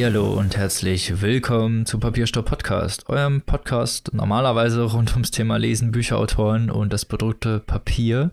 Hallihallo 0.00 0.32
und 0.32 0.56
herzlich 0.56 1.20
willkommen 1.20 1.84
zu 1.84 2.00
Papierstopp 2.00 2.46
Podcast, 2.46 3.10
eurem 3.10 3.42
Podcast 3.42 4.14
normalerweise 4.14 4.84
rund 4.84 5.12
ums 5.12 5.30
Thema 5.30 5.58
Lesen, 5.58 5.92
Bücherautoren 5.92 6.70
und 6.70 6.90
das 6.90 7.04
bedruckte 7.04 7.60
Papier. 7.60 8.32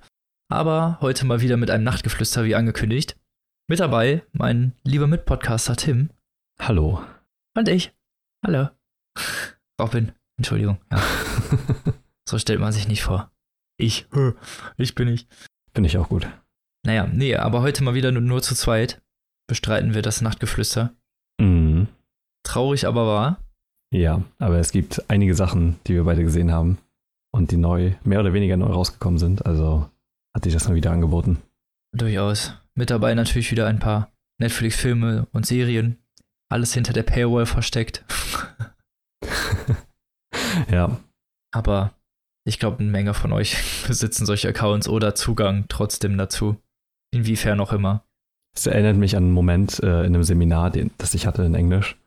Aber 0.49 0.97
heute 1.01 1.25
mal 1.25 1.41
wieder 1.41 1.57
mit 1.57 1.69
einem 1.69 1.83
Nachtgeflüster 1.83 2.45
wie 2.45 2.55
angekündigt. 2.55 3.19
Mit 3.67 3.81
dabei 3.81 4.23
mein 4.31 4.75
lieber 4.83 5.07
Mitpodcaster 5.07 5.75
Tim. 5.75 6.09
Hallo. 6.57 7.03
Und 7.53 7.67
ich. 7.67 7.91
Hallo. 8.45 8.69
Robin, 9.77 10.13
Entschuldigung. 10.37 10.77
Ja. 10.89 11.03
so 12.29 12.39
stellt 12.39 12.61
man 12.61 12.71
sich 12.71 12.87
nicht 12.87 13.03
vor. 13.03 13.29
Ich. 13.75 14.07
Ich 14.77 14.95
bin 14.95 15.09
ich. 15.09 15.27
Bin 15.73 15.83
ich 15.83 15.97
auch 15.97 16.07
gut. 16.07 16.29
Naja, 16.85 17.07
nee, 17.11 17.35
aber 17.35 17.59
heute 17.59 17.83
mal 17.83 17.93
wieder 17.93 18.13
nur, 18.13 18.21
nur 18.21 18.41
zu 18.41 18.55
zweit 18.55 19.01
bestreiten 19.49 19.93
wir 19.93 20.01
das 20.01 20.21
Nachtgeflüster. 20.21 20.95
Traurig 22.47 22.87
aber 22.87 23.05
wahr. 23.05 23.43
Ja, 23.93 24.23
aber 24.39 24.57
es 24.57 24.71
gibt 24.71 25.03
einige 25.09 25.35
Sachen, 25.35 25.81
die 25.85 25.95
wir 25.95 26.05
beide 26.05 26.23
gesehen 26.23 26.53
haben 26.53 26.77
und 27.33 27.51
die 27.51 27.57
neu, 27.57 27.95
mehr 28.05 28.21
oder 28.21 28.31
weniger 28.31 28.55
neu 28.55 28.67
rausgekommen 28.67 29.19
sind. 29.19 29.45
Also 29.45 29.89
hat 30.33 30.45
sich 30.45 30.53
das 30.53 30.65
mal 30.69 30.75
wieder 30.75 30.91
angeboten. 30.91 31.41
Durchaus. 31.93 32.53
Mit 32.73 32.89
dabei 32.89 33.13
natürlich 33.15 33.51
wieder 33.51 33.67
ein 33.67 33.79
paar 33.79 34.11
Netflix-Filme 34.39 35.27
und 35.33 35.45
Serien. 35.45 35.97
Alles 36.47 36.73
hinter 36.73 36.93
der 36.93 37.03
Paywall 37.03 37.45
versteckt. 37.45 38.05
ja. 40.71 40.97
Aber 41.51 41.91
ich 42.45 42.59
glaube, 42.59 42.79
eine 42.79 42.89
Menge 42.89 43.13
von 43.13 43.33
euch 43.33 43.57
besitzen 43.87 44.25
solche 44.25 44.47
Accounts 44.47 44.87
oder 44.87 45.15
Zugang 45.15 45.65
trotzdem 45.67 46.17
dazu. 46.17 46.55
Inwiefern 47.11 47.59
auch 47.59 47.73
immer. 47.73 48.05
Es 48.55 48.67
erinnert 48.67 48.95
mich 48.95 49.17
an 49.17 49.23
einen 49.23 49.33
Moment 49.33 49.83
äh, 49.83 50.05
in 50.05 50.15
einem 50.15 50.23
Seminar, 50.23 50.71
den, 50.71 50.91
das 50.97 51.13
ich 51.13 51.27
hatte 51.27 51.43
in 51.43 51.53
Englisch, 51.53 51.97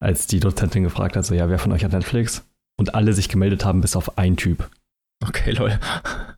als 0.00 0.26
die 0.26 0.40
Dozentin 0.40 0.82
gefragt 0.82 1.16
hat, 1.16 1.24
so, 1.26 1.34
ja, 1.34 1.48
wer 1.48 1.58
von 1.58 1.72
euch 1.72 1.84
hat 1.84 1.92
Netflix? 1.92 2.44
Und 2.78 2.94
alle 2.94 3.12
sich 3.12 3.28
gemeldet 3.28 3.64
haben, 3.64 3.82
bis 3.82 3.94
auf 3.94 4.16
ein 4.16 4.36
Typ. 4.36 4.70
Okay, 5.22 5.50
lol. 5.50 5.78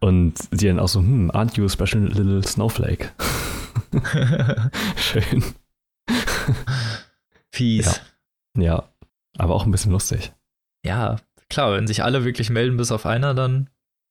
Und 0.01 0.35
sie 0.51 0.67
dann 0.67 0.81
auch 0.81 0.89
so, 0.89 0.99
hm, 0.99 1.31
aren't 1.31 1.57
you 1.57 1.65
a 1.65 1.69
special 1.69 2.03
little 2.03 2.43
snowflake? 2.43 3.13
Schön. 4.97 5.45
Fies. 7.55 8.01
Ja. 8.57 8.63
ja, 8.63 8.89
aber 9.39 9.55
auch 9.55 9.65
ein 9.65 9.71
bisschen 9.71 9.93
lustig. 9.93 10.33
Ja, 10.85 11.17
klar, 11.49 11.75
wenn 11.75 11.87
sich 11.87 12.03
alle 12.03 12.25
wirklich 12.25 12.51
melden, 12.51 12.77
bis 12.77 12.91
auf 12.91 13.07
einer, 13.07 13.35
dann 13.35 13.71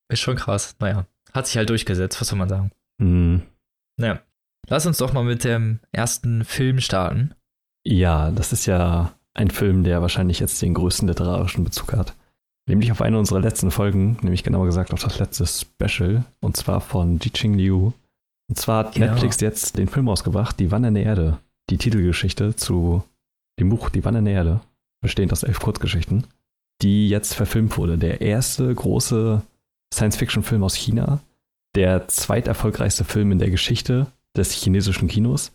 ist 0.10 0.22
schon 0.22 0.38
krass. 0.38 0.76
Naja, 0.80 1.06
hat 1.34 1.48
sich 1.48 1.58
halt 1.58 1.70
durchgesetzt, 1.70 2.22
was 2.22 2.30
soll 2.30 2.40
man 2.40 2.50
sagen. 2.50 2.72
Mhm. 3.00 3.42
Naja, 3.98 4.22
lass 4.68 4.86
uns 4.86 5.00
doch 5.00 5.12
mal 5.12 5.24
mit 5.24 5.44
dem 5.44 5.80
ersten 5.92 6.46
Film 6.46 6.80
starten. 6.80 7.36
Ja, 7.84 8.32
das 8.32 8.54
ist 8.54 8.68
ja 8.68 9.14
ein 9.34 9.50
Film, 9.50 9.84
der 9.84 10.02
wahrscheinlich 10.02 10.40
jetzt 10.40 10.62
den 10.62 10.74
größten 10.74 11.08
literarischen 11.08 11.64
Bezug 11.64 11.94
hat. 11.94 12.14
Nämlich 12.68 12.92
auf 12.92 13.02
eine 13.02 13.18
unserer 13.18 13.40
letzten 13.40 13.72
Folgen, 13.72 14.18
nämlich 14.22 14.44
genauer 14.44 14.66
gesagt 14.66 14.94
auf 14.94 15.02
das 15.02 15.20
letzte 15.20 15.46
Special, 15.48 16.24
und 16.42 16.56
zwar 16.58 16.80
von 16.82 17.20
Ji-Ching 17.20 17.56
Liu. 17.56 17.92
Und 18.50 18.56
zwar 18.58 18.86
hat 18.86 18.94
Genau. 18.94 19.08
Netflix 19.08 19.40
jetzt 19.42 19.78
den 19.78 19.88
Film 19.88 20.10
ausgebracht, 20.10 20.60
Die 20.60 20.72
Wandernde 20.72 21.02
Erde. 21.02 21.38
Die 21.70 21.78
Titelgeschichte 21.78 22.56
zu 22.56 23.04
dem 23.60 23.70
Buch 23.70 23.90
Die 23.90 24.04
Wandernde 24.06 24.32
Erde, 24.32 24.62
bestehend 25.02 25.32
aus 25.32 25.44
elf 25.44 25.60
Kurzgeschichten, 25.60 26.28
die 26.82 27.10
jetzt 27.10 27.34
verfilmt 27.34 27.78
wurde. 27.78 27.98
Der 27.98 28.22
erste 28.22 28.74
große 28.74 29.42
Science-Fiction-Film 29.94 30.64
aus 30.64 30.76
China, 30.76 31.20
der 31.76 32.08
zweiterfolgreichste 32.08 33.06
Film 33.06 33.32
in 33.32 33.40
der 33.40 33.50
Geschichte 33.50 34.08
des 34.36 34.52
chinesischen 34.52 35.08
Kinos. 35.08 35.52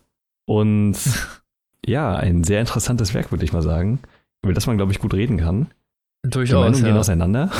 Und 0.46 0.96
ja, 1.84 2.14
ein 2.16 2.44
sehr 2.44 2.60
interessantes 2.60 3.14
Werk, 3.14 3.30
würde 3.30 3.44
ich 3.44 3.52
mal 3.52 3.62
sagen, 3.62 4.00
über 4.42 4.52
das 4.54 4.66
man, 4.66 4.76
glaube 4.76 4.92
ich, 4.92 4.98
gut 4.98 5.14
reden 5.14 5.38
kann. 5.38 5.68
Die 6.24 6.30
Durchaus. 6.30 6.60
Meinungen 6.64 6.84
gehen 6.84 6.94
Ja. 6.94 7.00
auseinander. 7.00 7.50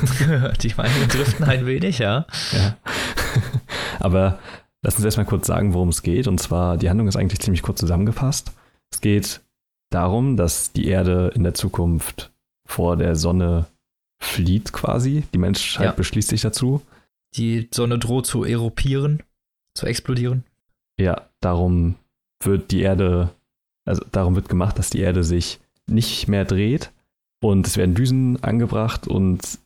Die 0.62 0.72
Meinungen 0.76 1.08
driften 1.08 1.44
ein 1.44 1.66
wenig, 1.66 1.98
ja. 1.98 2.26
ja. 2.52 2.76
Aber 4.00 4.38
lass 4.82 4.96
uns 4.96 5.04
erstmal 5.04 5.26
kurz 5.26 5.46
sagen, 5.46 5.74
worum 5.74 5.88
es 5.90 6.02
geht. 6.02 6.26
Und 6.26 6.38
zwar, 6.40 6.76
die 6.78 6.88
Handlung 6.88 7.08
ist 7.08 7.16
eigentlich 7.16 7.40
ziemlich 7.40 7.62
kurz 7.62 7.80
zusammengefasst. 7.80 8.52
Es 8.90 9.00
geht 9.00 9.40
darum, 9.90 10.36
dass 10.36 10.72
die 10.72 10.86
Erde 10.86 11.30
in 11.34 11.42
der 11.42 11.54
Zukunft 11.54 12.32
vor 12.66 12.96
der 12.96 13.16
Sonne 13.16 13.66
flieht 14.22 14.72
quasi. 14.72 15.24
Die 15.34 15.38
Menschheit 15.38 15.84
Ja. 15.86 15.92
beschließt 15.92 16.28
sich 16.28 16.40
dazu. 16.40 16.82
Die 17.34 17.68
Sonne 17.72 17.98
droht 17.98 18.26
zu 18.26 18.44
erupieren, 18.44 19.22
zu 19.74 19.86
explodieren. 19.86 20.44
Ja, 20.98 21.28
darum 21.40 21.96
wird 22.42 22.70
die 22.70 22.80
Erde, 22.80 23.30
also 23.86 24.04
darum 24.12 24.34
wird 24.34 24.48
gemacht, 24.48 24.78
dass 24.78 24.90
die 24.90 25.00
Erde 25.00 25.24
sich 25.24 25.60
nicht 25.88 26.28
mehr 26.28 26.44
dreht 26.44 26.92
und 27.42 27.66
es 27.66 27.76
werden 27.76 27.94
Düsen 27.94 28.42
angebracht 28.42 29.08
und 29.08 29.58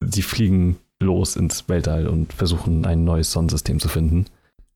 sie 0.00 0.22
fliegen 0.22 0.78
los 1.00 1.36
ins 1.36 1.68
Weltall 1.68 2.08
und 2.08 2.32
versuchen 2.32 2.86
ein 2.86 3.04
neues 3.04 3.30
Sonnensystem 3.30 3.78
zu 3.78 3.88
finden. 3.88 4.26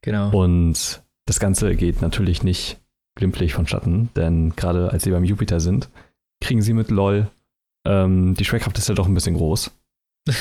Genau. 0.02 0.30
Und 0.30 1.02
das 1.26 1.40
Ganze 1.40 1.74
geht 1.76 2.02
natürlich 2.02 2.42
nicht 2.42 2.78
glimpflich 3.16 3.54
vonstatten, 3.54 4.10
denn 4.16 4.54
gerade 4.56 4.90
als 4.90 5.04
sie 5.04 5.10
beim 5.10 5.24
Jupiter 5.24 5.60
sind, 5.60 5.88
kriegen 6.40 6.62
sie 6.62 6.72
mit 6.72 6.90
LOL, 6.90 7.30
ähm, 7.86 8.34
die 8.34 8.44
Schwerkraft 8.44 8.78
ist 8.78 8.88
ja 8.88 8.94
doch 8.94 9.06
ein 9.06 9.14
bisschen 9.14 9.36
groß. 9.36 9.70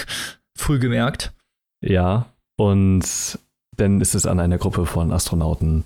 Früh 0.56 0.80
gemerkt. 0.80 1.34
Ja, 1.82 2.34
und 2.58 3.40
dann 3.78 4.02
ist 4.02 4.16
es 4.16 4.26
an 4.26 4.40
einer 4.40 4.58
Gruppe 4.58 4.86
von 4.86 5.12
Astronauten, 5.12 5.86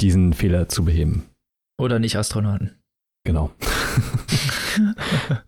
diesen 0.00 0.32
Fehler 0.32 0.68
zu 0.68 0.84
beheben. 0.84 1.27
Oder 1.78 1.98
nicht 1.98 2.16
Astronauten. 2.16 2.78
Genau. 3.24 3.50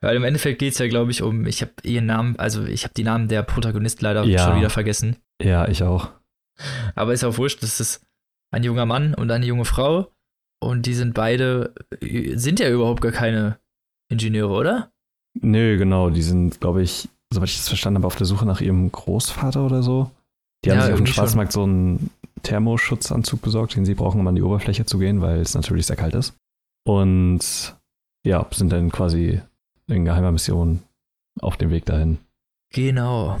Weil 0.00 0.16
im 0.16 0.24
Endeffekt 0.24 0.58
geht 0.58 0.72
es 0.72 0.78
ja, 0.78 0.88
glaube 0.88 1.10
ich, 1.10 1.22
um, 1.22 1.46
ich 1.46 1.60
habe 1.62 1.72
ihren 1.84 2.06
Namen, 2.06 2.36
also 2.38 2.64
ich 2.64 2.84
habe 2.84 2.94
die 2.94 3.04
Namen 3.04 3.28
der 3.28 3.42
Protagonisten 3.42 4.04
leider 4.04 4.24
Ja. 4.24 4.44
schon 4.46 4.56
wieder 4.56 4.70
vergessen. 4.70 5.16
Ja, 5.42 5.68
ich 5.68 5.82
auch. 5.82 6.10
Aber 6.94 7.12
ist 7.12 7.24
auch 7.24 7.38
wurscht, 7.38 7.62
das 7.62 7.80
ist 7.80 8.04
ein 8.52 8.64
junger 8.64 8.86
Mann 8.86 9.14
und 9.14 9.30
eine 9.30 9.46
junge 9.46 9.64
Frau. 9.64 10.10
Und 10.60 10.86
die 10.86 10.94
sind 10.94 11.14
beide, 11.14 11.74
sind 12.00 12.60
ja 12.60 12.68
überhaupt 12.70 13.00
gar 13.00 13.12
keine 13.12 13.58
Ingenieure, 14.10 14.52
oder? 14.52 14.92
Nö, 15.40 15.76
genau, 15.78 16.10
die 16.10 16.22
sind, 16.22 16.60
glaube 16.60 16.82
ich, 16.82 17.08
soweit 17.32 17.48
ich 17.48 17.56
das 17.56 17.68
verstanden 17.68 17.98
habe, 17.98 18.06
auf 18.06 18.16
der 18.16 18.26
Suche 18.26 18.44
nach 18.46 18.60
ihrem 18.60 18.90
Großvater 18.92 19.64
oder 19.64 19.82
so. 19.82 20.10
Die 20.64 20.70
haben 20.70 20.78
Ja, 20.78 20.84
sich 20.84 20.92
auf 20.92 20.98
dem 20.98 21.04
irgendwie 21.06 21.12
schon. 21.14 21.22
Schwarzmarkt 21.24 21.52
so 21.52 21.62
einen 21.64 22.10
Thermoschutzanzug 22.42 23.40
besorgt, 23.42 23.76
den 23.76 23.84
sie 23.84 23.94
brauchen, 23.94 24.20
um 24.20 24.26
an 24.26 24.34
die 24.34 24.42
Oberfläche 24.42 24.84
zu 24.86 24.98
gehen, 24.98 25.20
weil 25.20 25.40
es 25.40 25.54
natürlich 25.54 25.86
sehr 25.86 25.96
kalt 25.96 26.14
ist. 26.14 26.34
Und 26.86 27.76
ja, 28.26 28.46
sind 28.52 28.70
dann 28.72 28.90
quasi 28.90 29.40
in 29.88 30.04
geheimer 30.04 30.32
Mission 30.32 30.82
auf 31.40 31.56
dem 31.56 31.70
Weg 31.70 31.84
dahin. 31.86 32.18
Genau. 32.72 33.38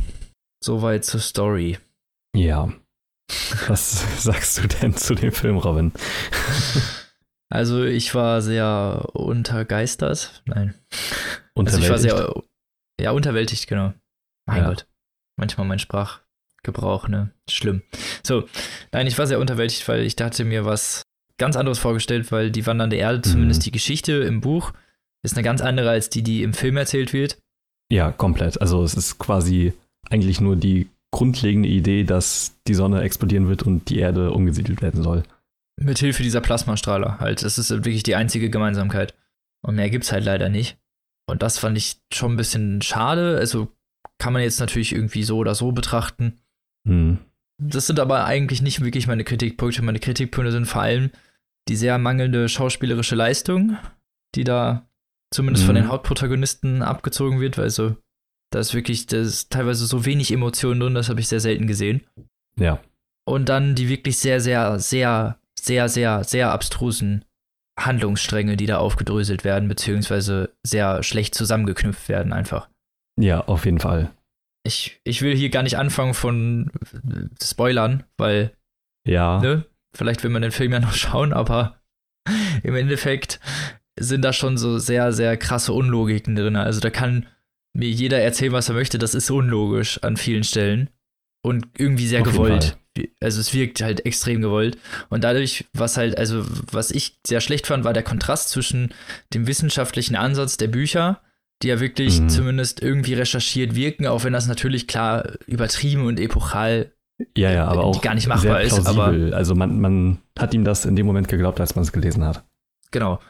Soweit 0.62 1.04
zur 1.04 1.20
Story. 1.20 1.78
Ja. 2.36 2.72
Was 3.68 4.22
sagst 4.24 4.58
du 4.62 4.68
denn 4.68 4.94
zu 4.96 5.14
dem 5.14 5.32
Film, 5.32 5.56
Robin? 5.58 5.92
Also 7.54 7.84
ich 7.84 8.14
war 8.14 8.40
sehr 8.40 9.10
untergeistert. 9.12 10.42
Nein. 10.46 10.72
Also 11.54 11.76
ich 11.78 11.90
war 11.90 11.96
Unterwältigt? 11.98 12.00
sehr, 12.00 12.42
ja, 12.98 13.10
unterwältigt, 13.10 13.66
genau. 13.66 13.92
Mein 14.46 14.62
Ja. 14.62 14.68
Gott. 14.70 14.86
Manchmal 15.38 15.66
mein 15.66 15.78
Sprachgebrauch, 16.66 17.08
ne? 17.08 17.30
Schlimm. 17.50 17.82
So, 18.22 18.44
nein, 18.92 19.06
ich 19.06 19.18
war 19.18 19.26
sehr 19.26 19.40
unterwältigt, 19.40 19.86
weil 19.88 20.02
ich 20.02 20.14
dachte 20.16 20.44
mir 20.44 20.64
was 20.64 21.02
ganz 21.38 21.56
anderes 21.56 21.78
vorgestellt, 21.78 22.30
weil 22.30 22.50
die 22.50 22.66
wandernde 22.66 22.96
Erde, 22.96 23.18
Mhm. 23.18 23.22
zumindest 23.32 23.66
die 23.66 23.72
Geschichte 23.72 24.12
im 24.12 24.40
Buch, 24.40 24.72
ist 25.24 25.34
eine 25.36 25.42
ganz 25.42 25.60
andere 25.60 25.90
als 25.90 26.08
die, 26.08 26.22
die 26.22 26.42
im 26.42 26.54
Film 26.54 26.76
erzählt 26.76 27.12
wird. 27.12 27.38
Ja, 27.90 28.12
komplett. 28.12 28.60
Also 28.60 28.82
es 28.84 28.94
ist 28.94 29.18
quasi 29.18 29.72
eigentlich 30.08 30.40
nur 30.40 30.56
die 30.56 30.88
grundlegende 31.12 31.68
Idee, 31.68 32.04
dass 32.04 32.54
die 32.66 32.74
Sonne 32.74 33.02
explodieren 33.02 33.48
wird 33.48 33.64
und 33.64 33.88
die 33.90 33.98
Erde 33.98 34.30
umgesiedelt 34.30 34.82
werden 34.82 35.02
soll. 35.02 35.24
Mit 35.80 35.98
Hilfe 35.98 36.22
dieser 36.22 36.40
Plasmastrahler 36.40 37.18
halt. 37.18 37.42
Das 37.42 37.58
ist 37.58 37.70
wirklich 37.70 38.02
die 38.02 38.14
einzige 38.14 38.50
Gemeinsamkeit. 38.50 39.14
Und 39.62 39.74
mehr 39.76 39.90
gibt's 39.90 40.12
halt 40.12 40.24
leider 40.24 40.48
nicht. 40.48 40.76
Und 41.26 41.42
das 41.42 41.58
fand 41.58 41.76
ich 41.76 41.96
schon 42.12 42.32
ein 42.32 42.36
bisschen 42.36 42.82
schade. 42.82 43.36
Also 43.38 43.68
kann 44.18 44.32
man 44.32 44.42
jetzt 44.42 44.60
natürlich 44.60 44.92
irgendwie 44.92 45.22
so 45.24 45.38
oder 45.38 45.54
so 45.54 45.72
betrachten. 45.72 46.38
Hm. 46.86 47.18
Das 47.58 47.86
sind 47.86 48.00
aber 48.00 48.24
eigentlich 48.24 48.62
nicht 48.62 48.80
wirklich 48.82 49.06
meine 49.06 49.24
Kritikpunkte. 49.24 49.82
Meine 49.82 50.00
Kritikpunkte 50.00 50.50
sind 50.52 50.66
vor 50.66 50.82
allem 50.82 51.10
die 51.68 51.76
sehr 51.76 51.96
mangelnde 51.98 52.48
schauspielerische 52.48 53.14
Leistung, 53.14 53.76
die 54.34 54.42
da 54.44 54.88
zumindest 55.32 55.64
von 55.64 55.74
Mhm. 55.76 55.82
den 55.82 55.88
Hauptprotagonisten 55.88 56.82
abgezogen 56.82 57.40
wird. 57.40 57.58
Also 57.58 57.96
da 58.50 58.58
ist 58.58 58.74
wirklich 58.74 59.06
da 59.06 59.18
ist 59.18 59.50
teilweise 59.50 59.86
so 59.86 60.04
wenig 60.04 60.32
Emotionen 60.32 60.80
drin, 60.80 60.94
das 60.94 61.08
habe 61.08 61.20
ich 61.20 61.28
sehr 61.28 61.40
selten 61.40 61.66
gesehen. 61.66 62.02
Ja. 62.56 62.80
Und 63.24 63.48
dann 63.48 63.74
die 63.76 63.88
wirklich 63.88 64.18
sehr, 64.18 64.40
sehr, 64.40 64.78
sehr, 64.80 65.38
sehr, 65.58 65.88
sehr, 65.88 66.24
sehr 66.24 66.50
abstrusen 66.50 67.24
Handlungsstränge, 67.78 68.56
die 68.56 68.66
da 68.66 68.78
aufgedröselt 68.78 69.44
werden, 69.44 69.68
beziehungsweise 69.68 70.50
sehr 70.64 71.02
schlecht 71.02 71.34
zusammengeknüpft 71.34 72.08
werden 72.08 72.32
einfach. 72.32 72.68
Ja, 73.18 73.40
auf 73.42 73.64
jeden 73.64 73.78
Fall. 73.78 74.10
Ich, 74.64 75.00
ich 75.04 75.22
will 75.22 75.34
hier 75.36 75.50
gar 75.50 75.62
nicht 75.62 75.76
anfangen 75.76 76.14
von 76.14 76.70
äh, 76.92 77.44
Spoilern, 77.44 78.04
weil, 78.16 78.52
Ja. 79.06 79.40
ne, 79.40 79.64
vielleicht 79.94 80.22
will 80.22 80.30
man 80.30 80.42
den 80.42 80.52
Film 80.52 80.72
ja 80.72 80.80
noch 80.80 80.94
schauen, 80.94 81.32
aber 81.32 81.80
im 82.62 82.74
Endeffekt 82.76 83.40
sind 83.98 84.22
da 84.22 84.32
schon 84.32 84.56
so 84.56 84.78
sehr, 84.78 85.12
sehr 85.12 85.36
krasse 85.36 85.72
Unlogiken 85.72 86.36
drin. 86.36 86.56
Also 86.56 86.80
da 86.80 86.90
kann 86.90 87.26
mir 87.74 87.88
jeder 87.90 88.20
erzählen, 88.20 88.52
was 88.52 88.68
er 88.68 88.74
möchte. 88.74 88.98
Das 88.98 89.14
ist 89.14 89.30
unlogisch 89.30 89.98
an 90.02 90.16
vielen 90.16 90.44
Stellen 90.44 90.90
und 91.44 91.66
irgendwie 91.78 92.06
sehr 92.06 92.22
Auf 92.22 92.28
gewollt. 92.32 92.78
Also 93.20 93.40
es 93.40 93.54
wirkt 93.54 93.80
halt 93.82 94.04
extrem 94.06 94.42
gewollt. 94.42 94.78
Und 95.08 95.24
dadurch, 95.24 95.64
was 95.72 95.96
halt, 95.96 96.18
also 96.18 96.44
was 96.70 96.90
ich 96.90 97.18
sehr 97.26 97.40
schlecht 97.40 97.66
fand, 97.66 97.84
war 97.84 97.92
der 97.94 98.02
Kontrast 98.02 98.50
zwischen 98.50 98.92
dem 99.32 99.46
wissenschaftlichen 99.46 100.14
Ansatz 100.14 100.56
der 100.58 100.68
Bücher, 100.68 101.22
die 101.62 101.68
ja 101.68 101.80
wirklich 101.80 102.20
Mhm. 102.20 102.28
zumindest 102.28 102.82
irgendwie 102.82 103.14
recherchiert 103.14 103.74
wirken, 103.74 104.06
auch 104.06 104.24
wenn 104.24 104.32
das 104.32 104.46
natürlich 104.46 104.86
klar 104.88 105.32
übertrieben 105.46 106.06
und 106.06 106.18
epochal 106.20 106.92
Ja, 107.36 107.52
ja, 107.52 107.66
aber 107.66 107.84
auch 107.84 108.00
gar 108.02 108.14
nicht 108.14 108.26
machbar 108.26 108.62
ist, 108.62 108.84
aber- 108.86 109.34
also 109.36 109.54
man, 109.54 109.80
man 109.80 110.18
hat 110.38 110.54
ihm 110.54 110.64
das 110.64 110.84
in 110.86 110.96
dem 110.96 111.06
Moment 111.06 111.28
geglaubt, 111.28 111.60
als 111.60 111.76
man 111.76 111.82
es 111.84 111.92
gelesen 111.92 112.24
hat. 112.24 112.44
Genau. 112.90 113.20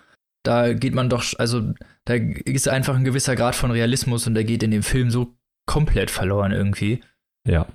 Da 0.45 0.73
geht 0.73 0.95
man 0.95 1.09
doch, 1.11 1.25
also 1.39 1.73
da 2.07 2.15
ist 2.15 2.69
einfach 2.69 2.97
ein 2.97 3.05
gewisser 3.05 3.37
Grad 3.37 3.55
von 3.55 3.71
Realismus 3.71 4.27
und 4.27 4.35
der 4.35 4.45
geht 4.45 4.63
in 4.63 4.71
dem 4.71 4.83
Film 4.83 5.11
so 5.11 5.35
komplett 5.67 6.11
verloren 6.11 6.53
irgendwie. 6.53 7.01
Ja. 7.47 7.67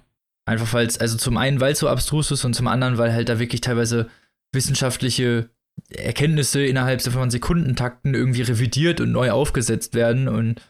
Einfach 0.46 0.74
weil 0.74 0.88
es, 0.88 0.98
also 0.98 1.18
zum 1.18 1.38
einen, 1.38 1.60
weil 1.60 1.74
es 1.74 1.80
so 1.80 1.88
abstrus 1.88 2.32
ist 2.32 2.44
und 2.46 2.56
zum 2.56 2.68
anderen, 2.68 2.98
weil 2.98 3.14
halt 3.14 3.30
da 3.30 3.38
wirklich 3.40 3.62
teilweise 3.62 4.10
wissenschaftliche 4.54 5.50
Erkenntnisse 5.90 6.66
innerhalb 6.66 7.02
so 7.02 7.12
von 7.12 7.30
Sekundentakten 7.32 8.14
irgendwie 8.14 8.42
revidiert 8.42 9.00
und 9.02 9.12
neu 9.12 9.32
aufgesetzt 9.32 9.94
werden 9.96 10.28
und 10.28 10.62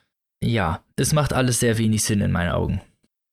ja, 0.43 0.81
es 0.95 1.13
macht 1.13 1.33
alles 1.33 1.59
sehr 1.59 1.77
wenig 1.77 2.03
Sinn 2.03 2.21
in 2.21 2.31
meinen 2.31 2.51
Augen. 2.51 2.81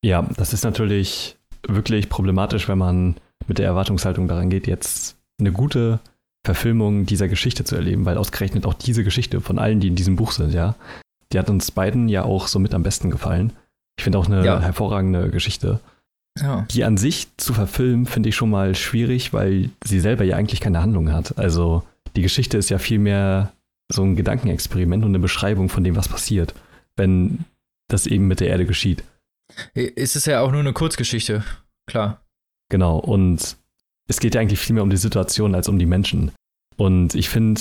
Ja, 0.02 0.26
das 0.36 0.52
ist 0.52 0.64
natürlich 0.64 1.36
wirklich 1.66 2.08
problematisch, 2.08 2.68
wenn 2.68 2.78
man 2.78 3.16
mit 3.46 3.58
der 3.58 3.66
Erwartungshaltung 3.66 4.28
daran 4.28 4.48
geht, 4.50 4.66
jetzt 4.66 5.16
eine 5.38 5.52
gute 5.52 6.00
Verfilmung 6.46 7.06
dieser 7.06 7.28
Geschichte 7.28 7.64
zu 7.64 7.74
erleben, 7.74 8.04
weil 8.04 8.18
ausgerechnet 8.18 8.66
auch 8.66 8.74
diese 8.74 9.04
Geschichte 9.04 9.40
von 9.40 9.58
allen, 9.58 9.80
die 9.80 9.88
in 9.88 9.96
diesem 9.96 10.16
Buch 10.16 10.32
sind, 10.32 10.52
ja, 10.54 10.74
die 11.32 11.38
hat 11.38 11.50
uns 11.50 11.70
beiden 11.70 12.08
ja 12.08 12.22
auch 12.22 12.46
so 12.48 12.58
mit 12.58 12.74
am 12.74 12.82
besten 12.82 13.10
gefallen. 13.10 13.52
Ich 13.98 14.04
finde 14.04 14.18
auch 14.18 14.26
eine 14.26 14.44
Ja. 14.44 14.60
hervorragende 14.60 15.30
Geschichte. 15.30 15.80
Ja. 16.40 16.66
Die 16.70 16.84
an 16.84 16.96
sich 16.96 17.28
zu 17.36 17.54
verfilmen, 17.54 18.06
finde 18.06 18.28
ich 18.28 18.36
schon 18.36 18.50
mal 18.50 18.74
schwierig, 18.74 19.32
weil 19.32 19.70
sie 19.84 20.00
selber 20.00 20.24
ja 20.24 20.36
eigentlich 20.36 20.60
keine 20.60 20.80
Handlung 20.80 21.12
hat. 21.12 21.38
Also 21.38 21.84
die 22.16 22.22
Geschichte 22.22 22.58
ist 22.58 22.70
ja 22.70 22.78
vielmehr 22.78 23.52
so 23.92 24.02
ein 24.02 24.16
Gedankenexperiment 24.16 25.04
und 25.04 25.10
eine 25.10 25.20
Beschreibung 25.20 25.68
von 25.68 25.84
dem, 25.84 25.96
was 25.96 26.08
passiert, 26.08 26.54
wenn 26.96 27.44
das 27.88 28.06
eben 28.06 28.26
mit 28.26 28.40
der 28.40 28.48
Erde 28.48 28.66
geschieht. 28.66 29.04
Es 29.74 30.16
ist 30.16 30.26
ja 30.26 30.40
auch 30.40 30.50
nur 30.50 30.60
eine 30.60 30.72
Kurzgeschichte, 30.72 31.44
klar. 31.86 32.20
Genau, 32.70 32.98
und 32.98 33.56
es 34.08 34.20
geht 34.20 34.34
ja 34.34 34.40
eigentlich 34.40 34.58
viel 34.58 34.74
mehr 34.74 34.82
um 34.82 34.90
die 34.90 34.96
Situation 34.96 35.54
als 35.54 35.68
um 35.68 35.78
die 35.78 35.86
Menschen. 35.86 36.32
Und 36.76 37.14
ich 37.14 37.28
finde 37.28 37.60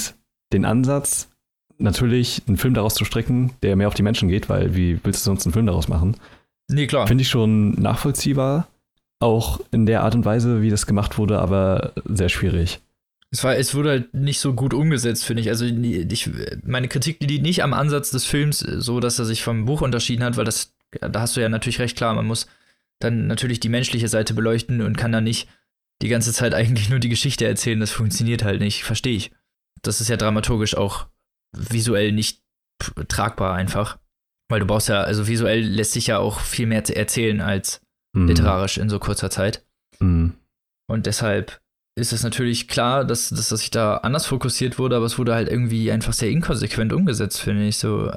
den 0.53 0.65
Ansatz, 0.65 1.29
natürlich 1.77 2.41
einen 2.47 2.57
Film 2.57 2.73
daraus 2.73 2.95
zu 2.95 3.05
stricken, 3.05 3.51
der 3.61 3.75
mehr 3.75 3.87
auf 3.87 3.93
die 3.93 4.03
Menschen 4.03 4.29
geht, 4.29 4.49
weil 4.49 4.75
wie 4.75 4.99
willst 5.03 5.21
du 5.21 5.25
sonst 5.25 5.45
einen 5.45 5.53
Film 5.53 5.65
daraus 5.65 5.87
machen? 5.87 6.15
Nee, 6.73 6.87
klar. 6.87 7.07
Finde 7.07 7.21
ich 7.21 7.29
schon 7.29 7.71
nachvollziehbar, 7.73 8.67
auch 9.19 9.59
in 9.71 9.85
der 9.85 10.01
Art 10.01 10.15
und 10.15 10.25
Weise, 10.25 10.63
wie 10.63 10.71
das 10.71 10.87
gemacht 10.87 11.19
wurde, 11.19 11.39
aber 11.39 11.93
sehr 12.05 12.29
schwierig. 12.29 12.79
Es, 13.29 13.43
war, 13.43 13.55
es 13.55 13.75
wurde 13.75 13.89
halt 13.89 14.13
nicht 14.13 14.39
so 14.39 14.53
gut 14.53 14.73
umgesetzt, 14.73 15.23
finde 15.23 15.41
ich. 15.41 15.49
Also 15.49 15.65
ich, 15.65 16.29
meine 16.63 16.87
Kritik 16.87 17.21
liegt 17.21 17.43
nicht 17.43 17.63
am 17.63 17.73
Ansatz 17.73 18.09
des 18.09 18.25
Films, 18.25 18.59
so 18.59 18.99
dass 18.99 19.19
er 19.19 19.25
sich 19.25 19.43
vom 19.43 19.65
Buch 19.65 19.81
unterschieden 19.81 20.23
hat, 20.23 20.35
weil 20.35 20.45
das, 20.45 20.73
da 20.99 21.21
hast 21.21 21.35
du 21.35 21.41
ja 21.41 21.49
natürlich 21.49 21.79
recht 21.79 21.95
klar, 21.95 22.15
man 22.15 22.25
muss 22.25 22.47
dann 22.99 23.27
natürlich 23.27 23.59
die 23.59 23.69
menschliche 23.69 24.07
Seite 24.07 24.33
beleuchten 24.33 24.81
und 24.81 24.97
kann 24.97 25.11
dann 25.11 25.23
nicht 25.23 25.47
die 26.01 26.09
ganze 26.09 26.33
Zeit 26.33 26.53
eigentlich 26.55 26.89
nur 26.89 26.99
die 26.99 27.09
Geschichte 27.09 27.45
erzählen. 27.45 27.79
Das 27.79 27.91
funktioniert 27.91 28.43
halt 28.43 28.61
nicht, 28.61 28.83
verstehe 28.83 29.15
ich. 29.15 29.31
Das 29.83 30.01
ist 30.01 30.09
ja 30.09 30.17
dramaturgisch 30.17 30.75
auch 30.75 31.05
visuell 31.55 32.11
nicht 32.11 32.41
tragbar 33.07 33.53
einfach. 33.53 33.99
Weil 34.53 34.59
du 34.59 34.67
brauchst 34.67 34.87
ja, 34.87 35.01
also 35.01 35.27
visuell 35.27 35.61
lässt 35.61 35.93
sich 35.93 36.05
ja 36.05 36.19
auch 36.19 36.39
viel 36.39 36.67
mehr 36.67 36.87
erzählen 36.95 37.41
als 37.41 37.81
Mhm. 38.15 38.27
literarisch 38.27 38.77
in 38.77 38.89
so 38.89 38.99
kurzer 38.99 39.31
Zeit. 39.31 39.65
Mhm. 39.99 40.33
Und 40.87 41.07
deshalb 41.07 41.59
ist 41.95 42.13
es 42.13 42.21
natürlich 42.21 42.67
klar, 42.67 43.05
dass, 43.05 43.29
dass 43.29 43.49
das 43.49 43.61
sich 43.61 43.71
da 43.71 43.97
anders 43.97 44.27
fokussiert 44.27 44.77
wurde, 44.77 44.95
aber 44.95 45.05
es 45.05 45.17
wurde 45.17 45.33
halt 45.33 45.49
irgendwie 45.49 45.91
einfach 45.91 46.13
sehr 46.13 46.29
inkonsequent 46.29 46.93
umgesetzt, 46.93 47.41
finde 47.41 47.65
ich, 47.65 47.77
so 47.79 48.11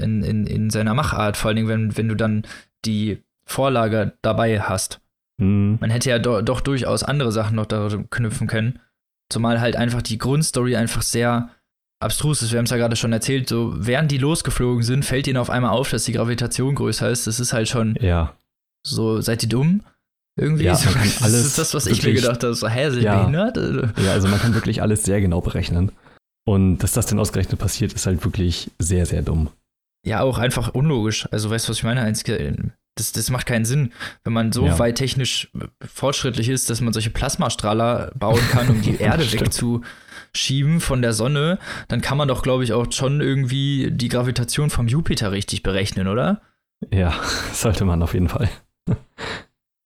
in, 0.00 0.22
in, 0.22 0.46
in 0.46 0.70
seiner 0.70 0.94
Machart. 0.94 1.36
Vor 1.36 1.48
allen 1.48 1.56
Dingen, 1.56 1.68
wenn, 1.68 1.96
wenn 1.98 2.08
du 2.08 2.14
dann 2.14 2.46
die 2.86 3.22
Vorlage 3.46 4.14
dabei 4.22 4.62
hast. 4.62 5.02
Mhm. 5.38 5.76
Man 5.80 5.90
hätte 5.90 6.08
ja 6.08 6.18
do, 6.18 6.40
doch 6.40 6.62
durchaus 6.62 7.02
andere 7.02 7.32
Sachen 7.32 7.56
noch 7.56 7.66
da 7.66 7.88
knüpfen 8.10 8.46
können. 8.46 8.78
Zumal 9.30 9.60
halt 9.60 9.76
einfach 9.76 10.00
die 10.00 10.16
Grundstory 10.16 10.76
einfach 10.76 11.02
sehr 11.02 11.50
abstrus 12.00 12.42
ist. 12.42 12.52
Wir 12.52 12.58
haben 12.58 12.64
es 12.66 12.70
ja 12.70 12.76
gerade 12.76 12.96
schon 12.96 13.12
erzählt, 13.12 13.48
so 13.48 13.72
während 13.76 14.10
die 14.10 14.18
losgeflogen 14.18 14.82
sind, 14.82 15.04
fällt 15.04 15.26
ihnen 15.26 15.38
auf 15.38 15.50
einmal 15.50 15.70
auf, 15.70 15.90
dass 15.90 16.04
die 16.04 16.12
Gravitation 16.12 16.74
größer 16.74 17.08
ist. 17.10 17.26
Das 17.26 17.40
ist 17.40 17.52
halt 17.52 17.68
schon 17.68 17.96
Ja, 18.00 18.34
so, 18.86 19.20
seid 19.20 19.42
ihr 19.42 19.48
dumm? 19.48 19.82
Irgendwie? 20.38 20.64
Ja, 20.64 20.74
so, 20.76 20.90
kann 20.90 21.02
das 21.02 21.22
alles 21.22 21.44
ist 21.46 21.58
das, 21.58 21.72
was 21.74 21.86
ich 21.86 21.98
mir 22.02 22.08
wirklich- 22.08 22.22
gedacht 22.22 22.42
habe. 22.42 22.54
So, 22.54 22.68
hä, 22.68 22.90
sind 22.90 23.02
Ja. 23.02 23.18
behindert? 23.20 23.56
Also, 23.58 23.80
ja, 24.02 24.12
also 24.12 24.28
man 24.28 24.38
kann 24.40 24.54
wirklich 24.54 24.82
alles 24.82 25.04
sehr 25.04 25.20
genau 25.20 25.40
berechnen. 25.40 25.92
Und 26.46 26.78
dass 26.78 26.92
das 26.92 27.06
denn 27.06 27.18
ausgerechnet 27.18 27.58
passiert, 27.58 27.92
ist 27.92 28.06
halt 28.06 28.24
wirklich 28.24 28.70
sehr, 28.78 29.06
sehr 29.06 29.22
dumm. 29.22 29.48
Ja, 30.06 30.20
auch 30.20 30.38
einfach 30.38 30.74
unlogisch. 30.74 31.26
Also, 31.32 31.50
weißt 31.50 31.66
du, 31.66 31.70
was 31.70 31.78
ich 31.78 31.82
meine? 31.84 32.12
Das, 32.98 33.12
das 33.12 33.30
macht 33.30 33.46
keinen 33.46 33.64
Sinn, 33.64 33.92
wenn 34.24 34.32
man 34.32 34.52
so 34.52 34.64
Ja. 34.66 34.78
weit 34.78 34.96
technisch 34.96 35.50
fortschrittlich 35.92 36.48
ist, 36.48 36.70
dass 36.70 36.80
man 36.80 36.92
solche 36.92 37.10
Plasmastrahler 37.10 38.12
bauen 38.14 38.40
kann, 38.52 38.68
um 38.68 38.80
die 38.82 38.96
Erde 39.00 39.24
Stimmt. 39.24 39.40
Wegzuschieben 40.36 40.80
von 40.80 41.02
der 41.02 41.12
Sonne. 41.12 41.58
Dann 41.88 42.00
kann 42.00 42.18
man 42.18 42.28
doch, 42.28 42.42
glaube 42.42 42.64
ich, 42.64 42.72
auch 42.72 42.90
schon 42.92 43.20
irgendwie 43.20 43.90
die 43.90 44.08
Gravitation 44.08 44.70
vom 44.70 44.88
Jupiter 44.88 45.32
richtig 45.32 45.62
berechnen, 45.62 46.08
oder? 46.08 46.42
Ja, 46.92 47.14
sollte 47.52 47.84
man 47.84 48.02
auf 48.02 48.14
jeden 48.14 48.28
Fall. 48.28 48.48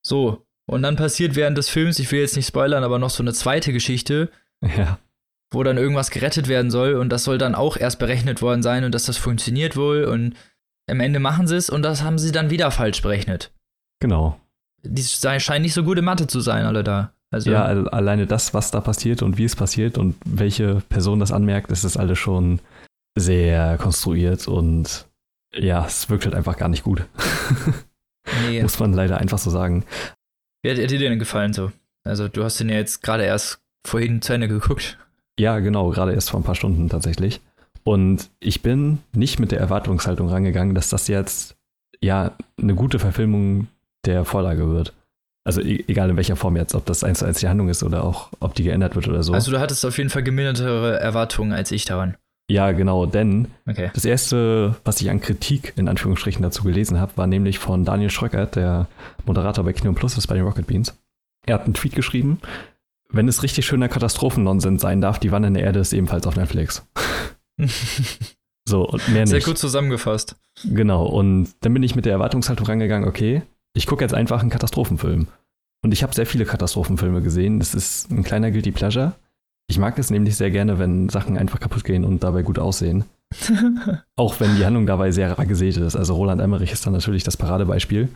So. 0.02 0.44
Und 0.66 0.82
dann 0.82 0.96
passiert 0.96 1.34
während 1.34 1.58
des 1.58 1.68
Films, 1.68 1.98
ich 1.98 2.10
will 2.12 2.20
jetzt 2.20 2.36
nicht 2.36 2.46
spoilern, 2.46 2.84
aber 2.84 2.98
noch 2.98 3.10
so 3.10 3.22
eine 3.22 3.32
zweite 3.32 3.72
Geschichte, 3.72 4.30
Ja, 4.62 4.98
wo 5.52 5.64
dann 5.64 5.78
irgendwas 5.78 6.10
gerettet 6.12 6.46
werden 6.46 6.70
soll 6.70 6.94
und 6.94 7.08
das 7.08 7.24
soll 7.24 7.38
dann 7.38 7.56
auch 7.56 7.76
erst 7.76 7.98
berechnet 7.98 8.40
worden 8.40 8.62
sein 8.62 8.84
und 8.84 8.94
dass 8.94 9.06
das 9.06 9.16
funktioniert 9.16 9.76
wohl 9.76 10.04
und 10.04 10.36
am 10.88 11.00
Ende 11.00 11.18
machen 11.18 11.48
sie 11.48 11.56
es 11.56 11.70
und 11.70 11.82
das 11.82 12.04
haben 12.04 12.18
sie 12.18 12.30
dann 12.30 12.50
wieder 12.50 12.70
falsch 12.70 13.02
berechnet. 13.02 13.52
genau. 14.00 14.38
Die 14.82 15.02
scheinen 15.02 15.62
nicht 15.62 15.74
so 15.74 15.82
gut 15.82 15.98
in 15.98 16.04
Mathe 16.04 16.26
zu 16.28 16.40
sein, 16.40 16.64
alle 16.64 16.84
da. 16.84 17.12
Also, 17.32 17.50
Ja, 17.50 17.64
also 17.64 17.88
alleine 17.90 18.26
das, 18.26 18.54
was 18.54 18.70
da 18.70 18.80
passiert 18.80 19.22
und 19.22 19.38
wie 19.38 19.44
es 19.44 19.54
passiert 19.54 19.98
und 19.98 20.16
welche 20.24 20.82
Person 20.88 21.20
das 21.20 21.32
anmerkt, 21.32 21.70
das 21.70 21.84
ist 21.84 21.96
alles 21.96 22.18
schon 22.18 22.60
sehr 23.16 23.78
konstruiert 23.78 24.48
und 24.48 25.06
ja, 25.54 25.84
es 25.84 26.08
wirkt 26.08 26.24
halt 26.24 26.34
einfach 26.34 26.56
gar 26.56 26.68
nicht 26.68 26.84
gut. 26.84 27.04
nee. 28.48 28.62
Muss 28.62 28.78
man 28.78 28.92
leider 28.92 29.18
einfach 29.18 29.38
so 29.38 29.50
sagen. 29.50 29.84
Wie 30.62 30.70
hat 30.70 30.78
dir 30.78 30.98
denn 30.98 31.18
gefallen 31.18 31.52
so? 31.52 31.72
Also, 32.04 32.28
du 32.28 32.44
hast 32.44 32.58
den 32.60 32.68
ja 32.68 32.76
jetzt 32.76 33.02
gerade 33.02 33.24
erst 33.24 33.60
vorhin 33.86 34.22
zu 34.22 34.32
Ende 34.32 34.48
geguckt. 34.48 34.98
Ja, 35.38 35.58
genau, 35.58 35.90
gerade 35.90 36.12
erst 36.12 36.30
vor 36.30 36.40
ein 36.40 36.44
paar 36.44 36.54
Stunden 36.54 36.88
tatsächlich. 36.88 37.40
Und 37.82 38.30
ich 38.40 38.62
bin 38.62 38.98
nicht 39.12 39.38
mit 39.40 39.52
der 39.52 39.60
Erwartungshaltung 39.60 40.28
rangegangen, 40.28 40.74
dass 40.74 40.90
das 40.90 41.08
jetzt 41.08 41.56
ja 42.00 42.36
eine 42.60 42.74
gute 42.74 42.98
Verfilmung 42.98 43.68
der 44.04 44.24
Vorlage 44.24 44.68
wird. 44.68 44.92
Also 45.44 45.60
e 45.62 45.84
egal 45.88 46.10
in 46.10 46.16
welcher 46.16 46.36
Form 46.36 46.56
jetzt, 46.56 46.74
ob 46.74 46.84
das 46.86 47.02
eins 47.02 47.20
zu 47.20 47.24
eins 47.24 47.38
die 47.40 47.48
Handlung 47.48 47.68
ist 47.68 47.82
oder 47.82 48.04
auch, 48.04 48.28
ob 48.40 48.54
die 48.54 48.62
geändert 48.64 48.94
wird 48.94 49.08
oder 49.08 49.22
so. 49.22 49.32
Also, 49.32 49.50
du 49.50 49.58
hattest 49.60 49.84
auf 49.86 49.96
jeden 49.98 50.10
Fall 50.10 50.22
gemildertere 50.22 51.00
Erwartungen 51.00 51.52
als 51.52 51.70
ich 51.72 51.84
daran. 51.86 52.16
ja, 52.50 52.72
genau, 52.72 53.06
denn 53.06 53.48
Okay. 53.68 53.90
das 53.94 54.04
erste, 54.04 54.74
was 54.84 55.00
ich 55.00 55.08
an 55.08 55.20
Kritik 55.20 55.72
in 55.76 55.88
Anführungsstrichen 55.88 56.42
dazu 56.42 56.62
gelesen 56.64 57.00
habe, 57.00 57.12
war 57.16 57.26
nämlich 57.26 57.58
von 57.58 57.84
Daniel 57.84 58.10
Schröckert, 58.10 58.56
der 58.56 58.86
Moderator 59.24 59.64
bei 59.64 59.72
Kino 59.72 59.92
Plus 59.94 60.18
ist 60.18 60.26
bei 60.26 60.34
den 60.34 60.44
Rocket 60.44 60.66
Beans. 60.66 60.94
Er 61.46 61.54
hat 61.54 61.64
einen 61.64 61.74
Tweet 61.74 61.94
geschrieben, 61.94 62.40
wenn 63.08 63.26
es 63.28 63.42
richtig 63.42 63.64
schöner 63.66 63.88
Katastrophennonsens 63.88 64.82
sein 64.82 65.00
darf, 65.00 65.18
die 65.18 65.32
Wanne 65.32 65.46
in 65.48 65.54
der 65.54 65.62
Erde 65.64 65.80
ist 65.80 65.92
ebenfalls 65.92 66.26
auf 66.26 66.36
Netflix. 66.36 66.86
So, 68.68 68.86
und 68.86 69.08
mehr 69.08 69.22
nicht. 69.22 69.30
Sehr 69.30 69.40
gut 69.40 69.58
zusammengefasst. 69.58 70.36
Genau, 70.64 71.04
und 71.06 71.48
dann 71.60 71.74
bin 71.74 71.82
ich 71.82 71.96
mit 71.96 72.04
der 72.04 72.12
Erwartungshaltung 72.12 72.66
rangegangen, 72.66 73.08
okay, 73.08 73.42
ich 73.74 73.86
gucke 73.86 74.04
jetzt 74.04 74.14
einfach 74.14 74.40
einen 74.40 74.50
Katastrophenfilm. 74.50 75.28
Und 75.82 75.92
ich 75.92 76.02
habe 76.02 76.14
sehr 76.14 76.26
viele 76.26 76.44
Katastrophenfilme 76.44 77.22
gesehen. 77.22 77.58
Das 77.58 77.74
ist 77.74 78.10
ein 78.10 78.22
kleiner 78.22 78.50
Guilty 78.50 78.70
Pleasure. 78.70 79.14
Ich 79.68 79.78
mag 79.78 79.98
es 79.98 80.10
nämlich 80.10 80.36
sehr 80.36 80.50
gerne, 80.50 80.78
wenn 80.78 81.08
Sachen 81.08 81.38
einfach 81.38 81.60
kaputt 81.60 81.84
gehen 81.84 82.04
und 82.04 82.22
dabei 82.22 82.42
gut 82.42 82.58
aussehen. 82.58 83.04
Auch 84.16 84.40
wenn 84.40 84.56
die 84.56 84.64
Handlung 84.64 84.86
dabei 84.86 85.12
sehr 85.12 85.38
rar 85.38 85.46
gesät 85.46 85.76
ist. 85.76 85.96
Also 85.96 86.14
Roland 86.16 86.40
Emmerich 86.40 86.72
ist 86.72 86.84
dann 86.84 86.92
natürlich 86.92 87.22
das 87.22 87.36
Paradebeispiel. 87.36 88.08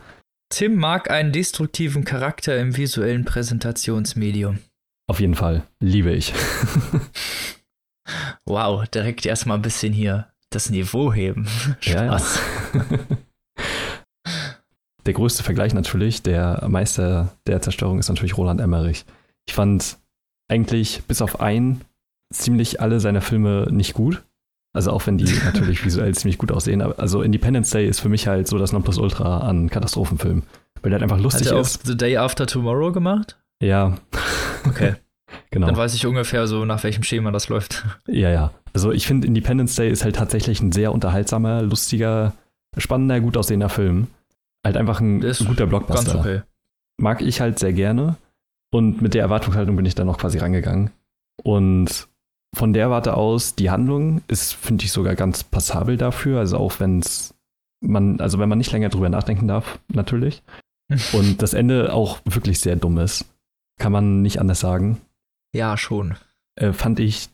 Tim 0.49 0.75
mag 0.75 1.09
einen 1.09 1.31
destruktiven 1.31 2.03
Charakter 2.03 2.59
im 2.59 2.77
visuellen 2.77 3.25
Präsentationsmedium. 3.25 4.59
Auf 5.07 5.19
jeden 5.19 5.35
Fall. 5.35 5.63
Liebe 5.79 6.11
ich. 6.11 6.33
Wow, 8.45 8.87
direkt 8.87 9.25
erstmal 9.25 9.57
ein 9.57 9.63
bisschen 9.63 9.93
hier 9.93 10.27
das 10.51 10.69
Niveau 10.69 11.11
heben. 11.11 11.47
Ja, 11.81 12.05
ja. 12.05 12.21
Der 15.05 15.13
größte 15.13 15.43
Vergleich 15.43 15.73
natürlich, 15.73 16.23
der 16.23 16.65
Meister 16.67 17.29
der 17.47 17.61
Zerstörung 17.61 17.99
ist 17.99 18.09
natürlich 18.09 18.37
Roland 18.37 18.59
Emmerich. 18.59 19.05
Ich 19.47 19.53
fand 19.53 19.97
eigentlich 20.47 21.03
bis 21.07 21.21
auf 21.21 21.39
ein 21.39 21.81
ziemlich 22.33 22.81
alle 22.81 22.99
seiner 22.99 23.21
Filme 23.21 23.67
nicht 23.71 23.93
gut. 23.93 24.23
Also 24.73 24.91
auch 24.91 25.05
wenn 25.07 25.17
die 25.17 25.25
natürlich 25.45 25.85
visuell 25.85 26.13
ziemlich 26.15 26.37
gut 26.37 26.51
aussehen. 26.51 26.81
Aber 26.81 26.99
also 26.99 27.21
Independence 27.21 27.69
Day 27.69 27.87
ist 27.87 27.99
für 27.99 28.09
mich 28.09 28.27
halt 28.27 28.47
so 28.47 28.57
das 28.57 28.71
Nonplusultra 28.71 29.39
an 29.39 29.69
Katastrophenfilmen. 29.69 30.43
Weil 30.81 30.89
der 30.91 30.99
halt 30.99 31.03
einfach 31.03 31.19
lustig 31.19 31.47
Hat 31.47 31.53
er 31.53 31.61
ist. 31.61 31.81
auch 31.81 31.85
The 31.85 31.97
Day 31.97 32.17
After 32.17 32.45
Tomorrow 32.45 32.91
gemacht? 32.91 33.37
Ja. 33.61 33.97
Okay. 34.67 34.95
genau. 35.51 35.67
Dann 35.67 35.77
weiß 35.77 35.93
ich 35.93 36.05
ungefähr 36.05 36.47
so, 36.47 36.65
nach 36.65 36.83
welchem 36.83 37.03
Schema 37.03 37.31
das 37.31 37.47
läuft. 37.47 37.85
Ja, 38.07 38.29
ja. 38.29 38.51
Also 38.73 38.91
ich 38.91 39.07
finde, 39.07 39.27
Independence 39.27 39.75
Day 39.75 39.89
ist 39.89 40.03
halt 40.03 40.17
tatsächlich 40.17 40.61
ein 40.61 40.71
sehr 40.71 40.91
unterhaltsamer, 40.91 41.61
lustiger, 41.61 42.33
spannender, 42.77 43.21
gut 43.21 43.37
aussehender 43.37 43.69
Film. 43.69 44.07
Halt 44.65 44.77
einfach 44.77 44.99
ein 44.99 45.21
ist 45.21 45.45
guter 45.45 45.67
Blockbuster. 45.67 46.13
Ganz 46.13 46.25
okay. 46.25 46.41
Mag 46.97 47.21
ich 47.21 47.39
halt 47.39 47.59
sehr 47.59 47.71
gerne. 47.71 48.17
Und 48.71 49.01
mit 49.01 49.13
der 49.13 49.21
Erwartungshaltung 49.21 49.75
bin 49.75 49.85
ich 49.85 49.93
dann 49.93 50.09
auch 50.09 50.17
quasi 50.17 50.39
rangegangen. 50.39 50.89
Und 51.43 52.07
von 52.55 52.73
der 52.73 52.89
Warte 52.89 53.13
aus, 53.15 53.53
die 53.53 53.69
Handlung 53.69 54.21
ist, 54.27 54.53
finde 54.53 54.85
ich, 54.85 54.91
sogar 54.91 55.13
ganz 55.13 55.43
passabel 55.43 55.97
dafür. 55.97 56.39
Also 56.39 56.57
auch 56.57 56.79
wenn 56.79 56.99
es 56.99 57.35
man, 57.79 58.19
also 58.19 58.39
wenn 58.39 58.49
man 58.49 58.57
nicht 58.57 58.71
länger 58.71 58.89
drüber 58.89 59.09
nachdenken 59.09 59.47
darf, 59.47 59.79
natürlich. 59.87 60.41
Und 61.13 61.43
das 61.43 61.53
Ende 61.53 61.93
auch 61.93 62.19
wirklich 62.25 62.59
sehr 62.59 62.75
dumm 62.75 62.97
ist. 62.97 63.25
Kann 63.77 63.91
man 63.91 64.23
nicht 64.23 64.39
anders 64.39 64.61
sagen. 64.61 64.99
Ja, 65.53 65.77
schon. 65.77 66.15
Äh, 66.55 66.73
fand 66.73 66.99
ich 66.99 67.29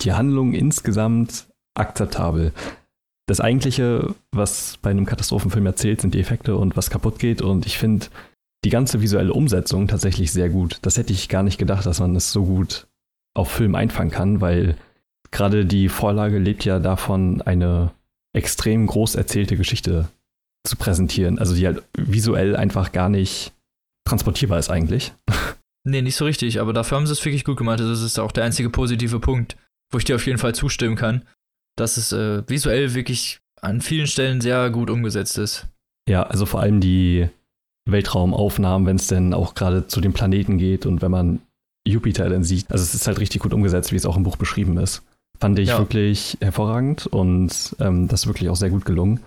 die 0.00 0.14
Handlung 0.14 0.52
insgesamt 0.52 1.46
akzeptabel. 1.74 2.52
Das 3.32 3.40
eigentliche, 3.40 4.14
was 4.30 4.76
bei 4.82 4.90
einem 4.90 5.06
Katastrophenfilm 5.06 5.64
erzählt, 5.64 6.02
sind 6.02 6.12
die 6.12 6.20
Effekte 6.20 6.54
und 6.54 6.76
was 6.76 6.90
kaputt 6.90 7.18
geht. 7.18 7.40
Und 7.40 7.64
ich 7.64 7.78
finde 7.78 8.08
die 8.62 8.68
ganze 8.68 9.00
visuelle 9.00 9.32
Umsetzung 9.32 9.88
tatsächlich 9.88 10.32
sehr 10.32 10.50
gut. 10.50 10.80
Das 10.82 10.98
hätte 10.98 11.14
ich 11.14 11.30
gar 11.30 11.42
nicht 11.42 11.56
gedacht, 11.56 11.86
dass 11.86 11.98
man 11.98 12.14
es 12.14 12.30
so 12.30 12.44
gut 12.44 12.88
auf 13.32 13.50
Film 13.50 13.74
einfangen 13.74 14.10
kann, 14.10 14.42
weil 14.42 14.76
gerade 15.30 15.64
die 15.64 15.88
Vorlage 15.88 16.38
lebt 16.38 16.66
ja 16.66 16.78
davon, 16.78 17.40
eine 17.40 17.92
extrem 18.36 18.86
groß 18.86 19.14
erzählte 19.14 19.56
Geschichte 19.56 20.10
zu 20.62 20.76
präsentieren. 20.76 21.38
Also 21.38 21.54
die 21.54 21.64
halt 21.64 21.82
visuell 21.96 22.54
einfach 22.54 22.92
gar 22.92 23.08
nicht 23.08 23.54
transportierbar 24.06 24.58
ist 24.58 24.68
eigentlich. 24.68 25.14
Nee, 25.84 26.02
nicht 26.02 26.16
so 26.16 26.26
richtig, 26.26 26.60
aber 26.60 26.74
dafür 26.74 26.98
haben 26.98 27.06
sie 27.06 27.12
es 27.12 27.24
wirklich 27.24 27.46
gut 27.46 27.56
gemacht. 27.56 27.80
Also 27.80 27.92
das 27.92 28.02
ist 28.02 28.18
auch 28.18 28.32
der 28.32 28.44
einzige 28.44 28.68
positive 28.68 29.20
Punkt, 29.20 29.56
wo 29.90 29.96
ich 29.96 30.04
dir 30.04 30.16
auf 30.16 30.26
jeden 30.26 30.38
Fall 30.38 30.54
zustimmen 30.54 30.96
kann, 30.96 31.24
dass 31.76 31.96
es 31.96 32.12
äh, 32.12 32.42
visuell 32.48 32.94
wirklich 32.94 33.40
an 33.60 33.80
vielen 33.80 34.06
Stellen 34.06 34.40
sehr 34.40 34.70
gut 34.70 34.90
umgesetzt 34.90 35.38
ist. 35.38 35.66
Ja, 36.08 36.24
also 36.24 36.46
vor 36.46 36.60
allem 36.60 36.80
die 36.80 37.28
Weltraumaufnahmen, 37.88 38.86
wenn 38.86 38.96
es 38.96 39.06
denn 39.06 39.34
auch 39.34 39.54
gerade 39.54 39.86
zu 39.86 40.00
den 40.00 40.12
Planeten 40.12 40.58
geht 40.58 40.86
und 40.86 41.02
wenn 41.02 41.10
man 41.10 41.40
Jupiter 41.86 42.28
dann 42.28 42.44
sieht. 42.44 42.70
Also 42.70 42.82
es 42.82 42.94
ist 42.94 43.06
halt 43.06 43.18
richtig 43.20 43.42
gut 43.42 43.52
umgesetzt, 43.52 43.92
wie 43.92 43.96
es 43.96 44.06
auch 44.06 44.16
im 44.16 44.22
Buch 44.22 44.36
beschrieben 44.36 44.78
ist. 44.78 45.02
Fand 45.40 45.58
ich 45.58 45.68
Ja. 45.70 45.78
wirklich 45.78 46.38
hervorragend 46.40 47.06
und 47.06 47.76
ähm, 47.80 48.06
das 48.08 48.22
ist 48.22 48.26
wirklich 48.28 48.48
auch 48.48 48.56
sehr 48.56 48.70
gut 48.70 48.84
gelungen. 48.84 49.20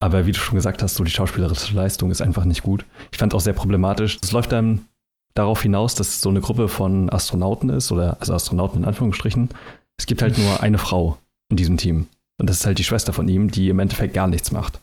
Aber 0.00 0.26
wie 0.26 0.32
du 0.32 0.38
schon 0.38 0.54
gesagt 0.54 0.82
hast, 0.82 0.94
so 0.94 1.04
die 1.04 1.10
schauspielerische 1.10 1.74
Leistung 1.74 2.10
ist 2.10 2.22
einfach 2.22 2.44
nicht 2.44 2.62
gut. 2.62 2.84
Ich 3.12 3.18
fand 3.18 3.34
auch 3.34 3.40
sehr 3.40 3.52
problematisch. 3.52 4.18
Es 4.22 4.32
läuft 4.32 4.52
dann 4.52 4.86
darauf 5.34 5.62
hinaus, 5.62 5.94
dass 5.94 6.08
es 6.08 6.20
so 6.20 6.28
eine 6.30 6.40
Gruppe 6.40 6.68
von 6.68 7.10
Astronauten 7.10 7.68
ist, 7.68 7.90
oder 7.92 8.16
also 8.20 8.32
Astronauten 8.32 8.78
in 8.78 8.84
Anführungsstrichen. 8.84 9.50
Es 9.98 10.06
gibt 10.06 10.22
halt 10.22 10.38
nur 10.38 10.62
eine 10.62 10.78
Frau 10.78 11.18
in 11.50 11.56
diesem 11.56 11.76
Team. 11.76 12.08
Und 12.38 12.48
das 12.48 12.60
ist 12.60 12.66
halt 12.66 12.78
die 12.78 12.84
Schwester 12.84 13.12
von 13.12 13.28
ihm, 13.28 13.50
die 13.50 13.68
im 13.68 13.78
Endeffekt 13.78 14.14
gar 14.14 14.28
nichts 14.28 14.52
macht. 14.52 14.80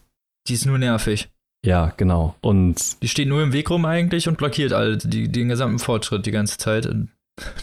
Die 0.47 0.53
ist 0.53 0.65
nur 0.65 0.77
nervig. 0.77 1.29
Ja, 1.65 1.93
genau. 1.97 2.35
Und 2.41 3.01
Die 3.01 3.07
steht 3.07 3.27
nur 3.27 3.41
im 3.41 3.53
Weg 3.53 3.69
rum 3.69 3.85
eigentlich 3.85 4.27
und 4.27 4.37
blockiert 4.37 4.73
all 4.73 4.97
die, 4.97 5.31
den 5.31 5.49
gesamten 5.49 5.79
Fortschritt 5.79 6.25
die 6.25 6.31
ganze 6.31 6.57
Zeit. 6.57 6.87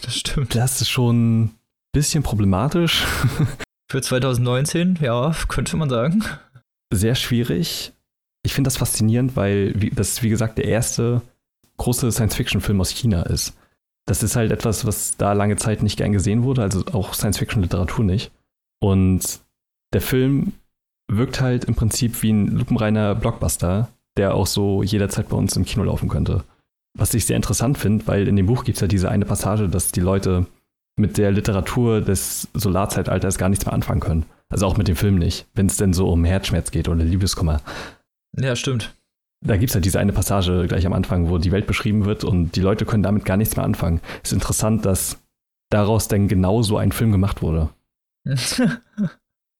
Das 0.03 0.15
stimmt. 0.15 0.53
das 0.53 0.81
ist 0.81 0.89
schon 0.89 1.45
ein 1.45 1.55
bisschen 1.93 2.21
problematisch. 2.21 3.03
Für 3.91 4.01
2019, 4.03 4.99
ja, 5.01 5.35
könnte 5.47 5.77
man 5.77 5.89
sagen. 5.89 6.23
Sehr 6.93 7.15
schwierig. 7.15 7.91
Ich 8.43 8.53
finde 8.53 8.67
das 8.67 8.77
faszinierend, 8.77 9.35
weil 9.35 9.73
das, 9.73 10.21
wie 10.21 10.29
gesagt, 10.29 10.59
der 10.59 10.65
erste 10.65 11.23
große 11.77 12.11
Science-Fiction-Film 12.11 12.79
aus 12.81 12.91
China 12.91 13.23
ist. 13.23 13.55
Das 14.05 14.21
ist 14.21 14.35
halt 14.35 14.51
etwas, 14.51 14.85
was 14.85 15.17
da 15.17 15.33
lange 15.33 15.55
Zeit 15.55 15.81
nicht 15.81 15.97
gern 15.97 16.11
gesehen 16.11 16.43
wurde, 16.43 16.61
also 16.61 16.85
auch 16.91 17.15
Science-Fiction-Literatur 17.15 18.05
nicht. 18.05 18.31
Und 18.83 19.39
der 19.93 20.01
Film 20.01 20.51
wirkt 21.09 21.39
halt 21.39 21.63
im 21.63 21.75
Prinzip 21.75 22.21
wie 22.21 22.33
ein 22.33 22.47
lupenreiner 22.47 23.15
Blockbuster, 23.15 23.87
der 24.17 24.35
auch 24.35 24.45
so 24.45 24.83
jederzeit 24.83 25.29
bei 25.29 25.37
uns 25.37 25.55
im 25.55 25.63
Kino 25.63 25.85
laufen 25.85 26.09
könnte. 26.09 26.43
Was 26.93 27.13
ich 27.13 27.25
sehr 27.25 27.37
interessant 27.37 27.77
finde, 27.77 28.05
weil 28.07 28.27
in 28.27 28.35
dem 28.35 28.45
Buch 28.45 28.65
gibt 28.65 28.75
es 28.75 28.81
ja 28.81 28.87
diese 28.87 29.09
eine 29.09 29.23
Passage, 29.23 29.69
dass 29.69 29.93
die 29.93 30.01
Leute 30.01 30.47
mit 30.97 31.17
der 31.17 31.31
Literatur 31.31 32.01
des 32.01 32.49
Solarzeitalters 32.53 33.37
gar 33.37 33.47
nichts 33.47 33.65
mehr 33.65 33.73
anfangen 33.73 34.01
können. 34.01 34.25
Also 34.49 34.67
auch 34.67 34.75
mit 34.75 34.89
dem 34.89 34.97
Film 34.97 35.15
nicht, 35.15 35.47
wenn 35.55 35.67
es 35.67 35.77
denn 35.77 35.93
so 35.93 36.09
um 36.09 36.25
Herzschmerz 36.25 36.69
geht 36.69 36.89
oder 36.89 37.05
Liebeskummer. 37.05 37.61
Ja, 38.37 38.53
stimmt. 38.57 38.93
Da 39.45 39.55
gibt 39.55 39.69
es 39.69 39.75
ja 39.75 39.79
diese 39.79 39.99
eine 39.99 40.11
Passage 40.11 40.65
gleich 40.67 40.85
am 40.85 40.93
Anfang, 40.93 41.29
wo 41.29 41.37
die 41.37 41.53
Welt 41.53 41.67
beschrieben 41.67 42.03
wird 42.03 42.25
und 42.25 42.57
die 42.57 42.61
Leute 42.61 42.85
können 42.85 43.03
damit 43.03 43.23
gar 43.23 43.37
nichts 43.37 43.55
mehr 43.55 43.65
anfangen. 43.65 44.01
Es 44.23 44.31
ist 44.31 44.33
interessant, 44.33 44.85
dass 44.85 45.23
daraus 45.69 46.09
dann 46.09 46.27
genau 46.27 46.61
so 46.61 46.75
ein 46.75 46.91
Film 46.91 47.13
gemacht 47.13 47.41
wurde. 47.41 47.69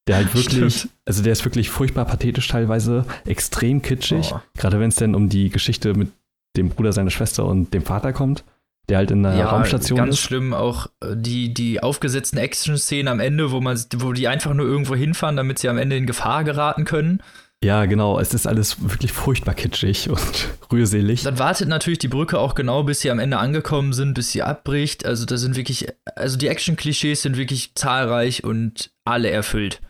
Der 0.06 0.16
halt 0.16 0.34
wirklich, 0.34 0.80
Stimmt. 0.80 0.92
also 1.06 1.22
der 1.22 1.32
ist 1.32 1.44
wirklich 1.46 1.70
furchtbar 1.70 2.04
pathetisch 2.04 2.46
teilweise, 2.48 3.06
extrem 3.24 3.80
kitschig, 3.80 4.32
Oh. 4.34 4.40
gerade 4.54 4.78
wenn 4.78 4.90
es 4.90 4.96
denn 4.96 5.14
um 5.14 5.30
die 5.30 5.48
Geschichte 5.48 5.94
mit 5.94 6.12
dem 6.58 6.68
Bruder 6.68 6.92
seiner 6.92 7.10
Schwester 7.10 7.46
und 7.46 7.72
dem 7.72 7.82
Vater 7.82 8.12
kommt, 8.12 8.44
der 8.90 8.98
halt 8.98 9.10
in 9.10 9.24
einer 9.24 9.34
ja, 9.38 9.48
Raumstation 9.48 9.96
ganz 9.96 10.16
ist. 10.16 10.20
schlimm 10.20 10.52
auch 10.52 10.88
äh, 11.02 11.16
die, 11.16 11.54
die 11.54 11.82
aufgesetzten 11.82 12.36
Action-Szenen 12.38 13.08
am 13.08 13.18
Ende, 13.18 13.50
wo 13.50 13.62
man, 13.62 13.82
wo 13.96 14.12
die 14.12 14.28
einfach 14.28 14.52
nur 14.52 14.66
irgendwo 14.66 14.94
hinfahren, 14.94 15.36
damit 15.36 15.58
sie 15.58 15.70
am 15.70 15.78
Ende 15.78 15.96
in 15.96 16.04
Gefahr 16.06 16.44
geraten 16.44 16.84
können. 16.84 17.22
Ja, 17.62 17.86
genau, 17.86 18.18
es 18.18 18.34
ist 18.34 18.46
alles 18.46 18.82
wirklich 18.82 19.12
furchtbar 19.12 19.54
kitschig 19.54 20.10
und 20.10 20.48
rührselig. 20.72 21.22
Dann 21.22 21.38
wartet 21.38 21.68
natürlich 21.68 21.98
die 21.98 22.08
Brücke 22.08 22.38
auch 22.38 22.54
genau, 22.54 22.82
bis 22.82 23.00
sie 23.00 23.10
am 23.10 23.18
Ende 23.18 23.38
angekommen 23.38 23.94
sind, 23.94 24.12
bis 24.14 24.32
sie 24.32 24.42
abbricht. 24.42 25.06
Also 25.06 25.24
da 25.24 25.38
sind 25.38 25.56
wirklich, 25.56 25.86
also 26.14 26.36
die 26.36 26.48
Action-Klischees 26.48 27.22
sind 27.22 27.38
wirklich 27.38 27.74
zahlreich 27.74 28.44
und 28.44 28.90
alle 29.04 29.30
erfüllt. 29.30 29.80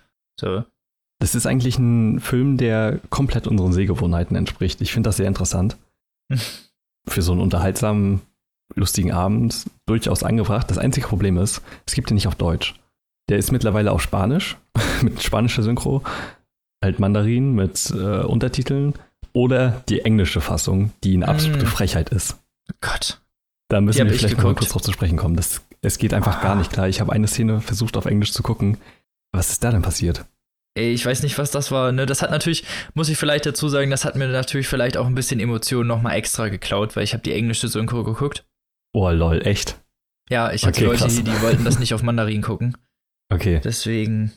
So. 0.41 0.65
Das 1.19 1.35
ist 1.35 1.47
eigentlich 1.47 1.79
ein 1.79 2.21
Film, 2.21 2.59
der 2.59 3.01
komplett 3.11 3.47
unseren 3.47 3.73
Sehgewohnheiten 3.73 4.37
entspricht. 4.37 4.81
Ich 4.81 4.93
finde 4.93 5.09
das 5.09 5.17
sehr 5.17 5.29
interessant. 5.29 5.77
Für 7.09 7.23
so 7.23 7.33
einen 7.33 7.41
unterhaltsamen, 7.41 8.21
lustigen 8.75 9.13
Abend 9.13 9.67
durchaus 9.87 10.23
angebracht. 10.23 10.71
Das 10.71 10.79
einzige 10.79 11.07
Problem 11.07 11.39
ist, 11.39 11.61
es 11.87 11.95
gibt 11.95 12.11
ihn 12.11 12.15
nicht 12.15 12.29
auf 12.29 12.35
Deutsch. 12.35 12.75
Der 13.29 13.39
ist 13.39 13.53
mittlerweile 13.53 13.91
auf 13.91 14.03
Spanisch, 14.03 14.57
mit 15.03 15.23
spanischer 15.23 15.63
Synchro, 15.63 16.03
halt 16.85 17.01
Mandarin 17.01 17.55
mit 17.55 17.91
äh, 17.91 18.21
Untertiteln 18.23 18.95
oder 19.33 19.83
die 19.89 20.03
englische 20.03 20.41
Fassung, 20.41 20.93
die 21.03 21.15
eine 21.15 21.27
absolute 21.29 21.65
Mm. 21.65 21.69
Frechheit 21.69 22.11
ist. 22.11 22.37
Gott. 22.81 23.21
Da 23.69 23.79
Die 23.81 23.85
müssen 23.87 24.01
hab 24.01 24.07
wir 24.09 24.15
ich 24.15 24.21
vielleicht 24.21 24.37
mal 24.43 24.55
kurz 24.55 24.69
drauf 24.71 24.83
zu 24.83 24.93
sprechen 24.93 25.17
kommen. 25.17 25.35
Das, 25.37 25.63
es 25.83 25.99
geht 25.99 26.15
einfach 26.15 26.41
gar 26.41 26.55
nicht 26.55 26.71
klar. 26.73 26.89
Ich 26.89 27.01
habe 27.01 27.13
eine 27.13 27.27
Szene 27.27 27.61
versucht 27.61 27.97
auf 27.97 28.05
Englisch 28.07 28.33
zu 28.33 28.43
gucken. 28.43 28.79
Was 29.33 29.51
ist 29.51 29.65
da 29.65 29.71
denn 29.73 29.83
passiert? 29.83 30.25
Ey, 30.77 30.93
ich 30.93 31.05
weiß 31.07 31.23
nicht, 31.23 31.39
was 31.39 31.51
das 31.51 31.71
war. 31.71 31.93
Ne? 31.93 32.05
Das 32.07 32.21
hat 32.23 32.31
natürlich, 32.31 32.65
muss 32.95 33.09
ich 33.09 33.17
vielleicht 33.17 33.47
dazu 33.47 33.69
sagen, 33.69 33.91
das 33.91 34.05
hat 34.05 34.17
mir 34.17 34.29
natürlich 34.29 34.69
vielleicht 34.69 34.97
auch 34.97 35.07
ein 35.07 35.15
bisschen 35.15 35.41
Emotionen 35.41 35.89
nochmal 35.89 36.17
extra 36.17 36.49
geklaut, 36.49 36.95
weil 36.97 37.05
ich 37.05 37.13
habe 37.13 37.23
die 37.23 37.33
englische 37.33 37.69
Synchro 37.69 38.03
geguckt. 38.05 38.45
Oh 38.93 39.09
lol, 39.11 39.41
echt? 39.47 39.81
Ja, 40.31 40.53
ich 40.53 40.63
habe 40.63 40.71
Okay, 40.77 40.81
die 40.81 40.87
Leute 40.87 41.09
hier, 41.09 41.23
die 41.25 41.43
wollten 41.43 41.65
das 41.65 41.79
nicht 41.79 41.95
auf 41.95 42.03
Mandarin 42.03 42.43
gucken. 42.43 42.77
Okay. 43.33 43.61
Deswegen 43.65 44.33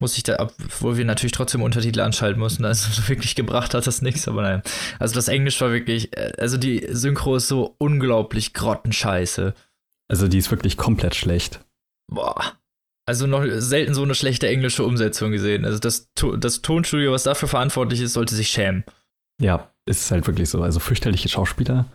muss 0.00 0.16
ich 0.16 0.22
da, 0.22 0.36
obwohl 0.38 0.96
wir 0.96 1.04
natürlich 1.04 1.32
trotzdem 1.32 1.62
Untertitel 1.62 2.00
anschalten 2.00 2.40
mussten, 2.40 2.64
also 2.64 2.88
wirklich 3.08 3.34
gebracht 3.34 3.74
hat 3.74 3.86
das 3.86 4.02
nichts, 4.02 4.28
aber 4.28 4.42
nein. 4.42 4.62
Also 4.98 5.14
das 5.14 5.28
Englisch 5.28 5.60
war 5.60 5.72
wirklich, 5.72 6.16
äh, 6.16 6.32
also 6.38 6.56
die 6.56 6.86
Synchro 6.90 7.36
ist 7.36 7.48
so 7.48 7.74
unglaublich 7.78 8.54
grottenscheiße. 8.54 9.54
Also 10.08 10.28
die 10.28 10.38
ist 10.38 10.50
wirklich 10.50 10.76
komplett 10.76 11.14
schlecht. 11.14 11.60
Boah. 12.10 12.54
Also 13.06 13.26
noch 13.26 13.44
selten 13.46 13.94
so 13.94 14.02
eine 14.02 14.14
schlechte 14.14 14.48
englische 14.48 14.84
Umsetzung 14.84 15.32
gesehen. 15.32 15.64
Also 15.64 15.78
das, 15.78 16.10
das 16.38 16.62
Tonstudio, 16.62 17.12
was 17.12 17.22
dafür 17.22 17.48
verantwortlich 17.48 18.00
ist, 18.00 18.12
sollte 18.12 18.34
sich 18.34 18.48
schämen. 18.48 18.84
Ja, 19.40 19.72
es 19.86 20.02
ist 20.02 20.10
halt 20.10 20.26
wirklich 20.26 20.50
so. 20.50 20.62
Also 20.62 20.78
fürchterliche 20.78 21.28
Schauspieler. 21.28 21.86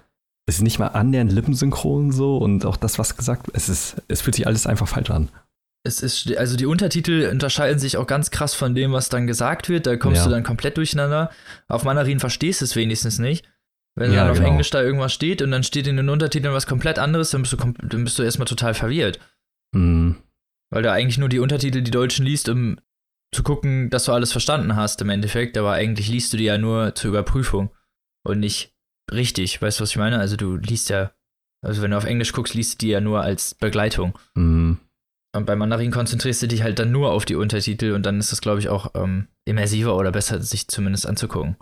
Es 0.48 0.56
ist 0.56 0.62
nicht 0.62 0.80
mal 0.80 0.88
annähernd 0.88 1.32
lippensynchron 1.32 2.12
so 2.12 2.38
und 2.38 2.66
auch 2.66 2.78
das, 2.78 3.00
was 3.00 3.16
gesagt 3.16 3.48
es 3.54 3.70
ist, 3.70 4.02
es 4.08 4.22
fühlt 4.22 4.36
sich 4.36 4.48
alles 4.48 4.68
einfach 4.68 4.88
falsch 4.88 5.10
an. 5.12 5.30
Es 5.86 6.02
ist, 6.02 6.36
also 6.38 6.56
die 6.56 6.66
Untertitel 6.66 7.28
unterscheiden 7.30 7.78
sich 7.78 7.98
auch 7.98 8.08
ganz 8.08 8.32
krass 8.32 8.54
von 8.54 8.74
dem, 8.74 8.94
was 8.94 9.10
dann 9.10 9.28
gesagt 9.28 9.68
wird. 9.68 9.86
Da 9.86 9.98
kommst 9.98 10.20
Ja. 10.22 10.26
du 10.26 10.32
dann 10.32 10.44
komplett 10.44 10.78
durcheinander. 10.78 11.30
Auf 11.68 11.84
Mandarin 11.84 12.22
verstehst 12.22 12.62
du 12.62 12.66
es 12.66 12.76
wenigstens 12.78 13.20
nicht. 13.20 13.46
Wenn 13.96 14.12
Ja, 14.12 14.22
dann 14.22 14.32
auf 14.32 14.38
genau. 14.38 14.50
Englisch 14.50 14.70
da 14.70 14.82
irgendwas 14.82 15.14
steht 15.14 15.42
und 15.42 15.52
dann 15.52 15.64
steht 15.64 15.86
in 15.88 15.98
den 15.98 16.10
Untertiteln 16.10 16.54
was 16.54 16.68
komplett 16.68 16.98
anderes, 17.00 17.32
dann 17.32 17.42
bist 17.42 17.54
du, 17.54 17.58
dann 17.58 18.04
bist 18.06 18.18
du 18.18 18.24
erstmal 18.24 18.48
total 18.48 18.74
verwirrt. 18.74 19.20
Hm. 19.76 20.16
Weil 20.72 20.84
du 20.84 20.92
eigentlich 20.92 21.18
nur 21.18 21.30
die 21.30 21.40
Untertitel, 21.40 21.82
die 21.82 21.92
Deutschen 21.92 22.26
liest, 22.26 22.48
um 22.50 22.80
zu 23.36 23.44
gucken, 23.44 23.90
dass 23.90 24.06
du 24.06 24.14
alles 24.14 24.32
verstanden 24.32 24.76
hast 24.76 25.02
im 25.02 25.10
Endeffekt. 25.10 25.58
Aber 25.58 25.74
eigentlich 25.74 26.08
liest 26.08 26.32
du 26.34 26.38
die 26.38 26.46
ja 26.46 26.58
nur 26.58 26.96
zur 26.96 27.10
Überprüfung 27.10 27.72
und 28.24 28.40
nicht 28.40 28.74
richtig. 29.12 29.62
Weißt 29.62 29.80
du, 29.80 29.84
was 29.84 29.90
ich 29.92 29.98
meine? 29.98 30.18
Also 30.20 30.38
du 30.38 30.56
liest 30.56 30.90
ja, 30.90 31.12
also 31.62 31.82
wenn 31.82 31.92
du 31.92 31.98
auf 31.98 32.06
Englisch 32.06 32.32
guckst, 32.32 32.54
liest 32.54 32.76
du 32.82 32.86
die 32.86 32.92
ja 32.92 33.02
nur 33.02 33.22
als 33.22 33.54
Begleitung. 33.54 34.18
Hm. 34.36 34.80
Und 35.36 35.46
bei 35.46 35.56
Mandarin 35.56 35.92
konzentrierst 35.92 36.44
du 36.44 36.48
dich 36.48 36.62
halt 36.62 36.78
dann 36.78 36.92
nur 36.92 37.12
auf 37.12 37.26
die 37.26 37.36
Untertitel 37.36 37.94
und 37.94 38.06
dann 38.06 38.20
ist 38.20 38.32
das, 38.32 38.42
glaube 38.42 38.60
ich, 38.60 38.70
auch 38.70 38.92
ähm, 38.94 39.28
immersiver 39.46 39.98
oder 39.98 40.12
besser, 40.12 40.42
sich 40.42 40.68
zumindest 40.68 41.08
anzugucken. 41.08 41.58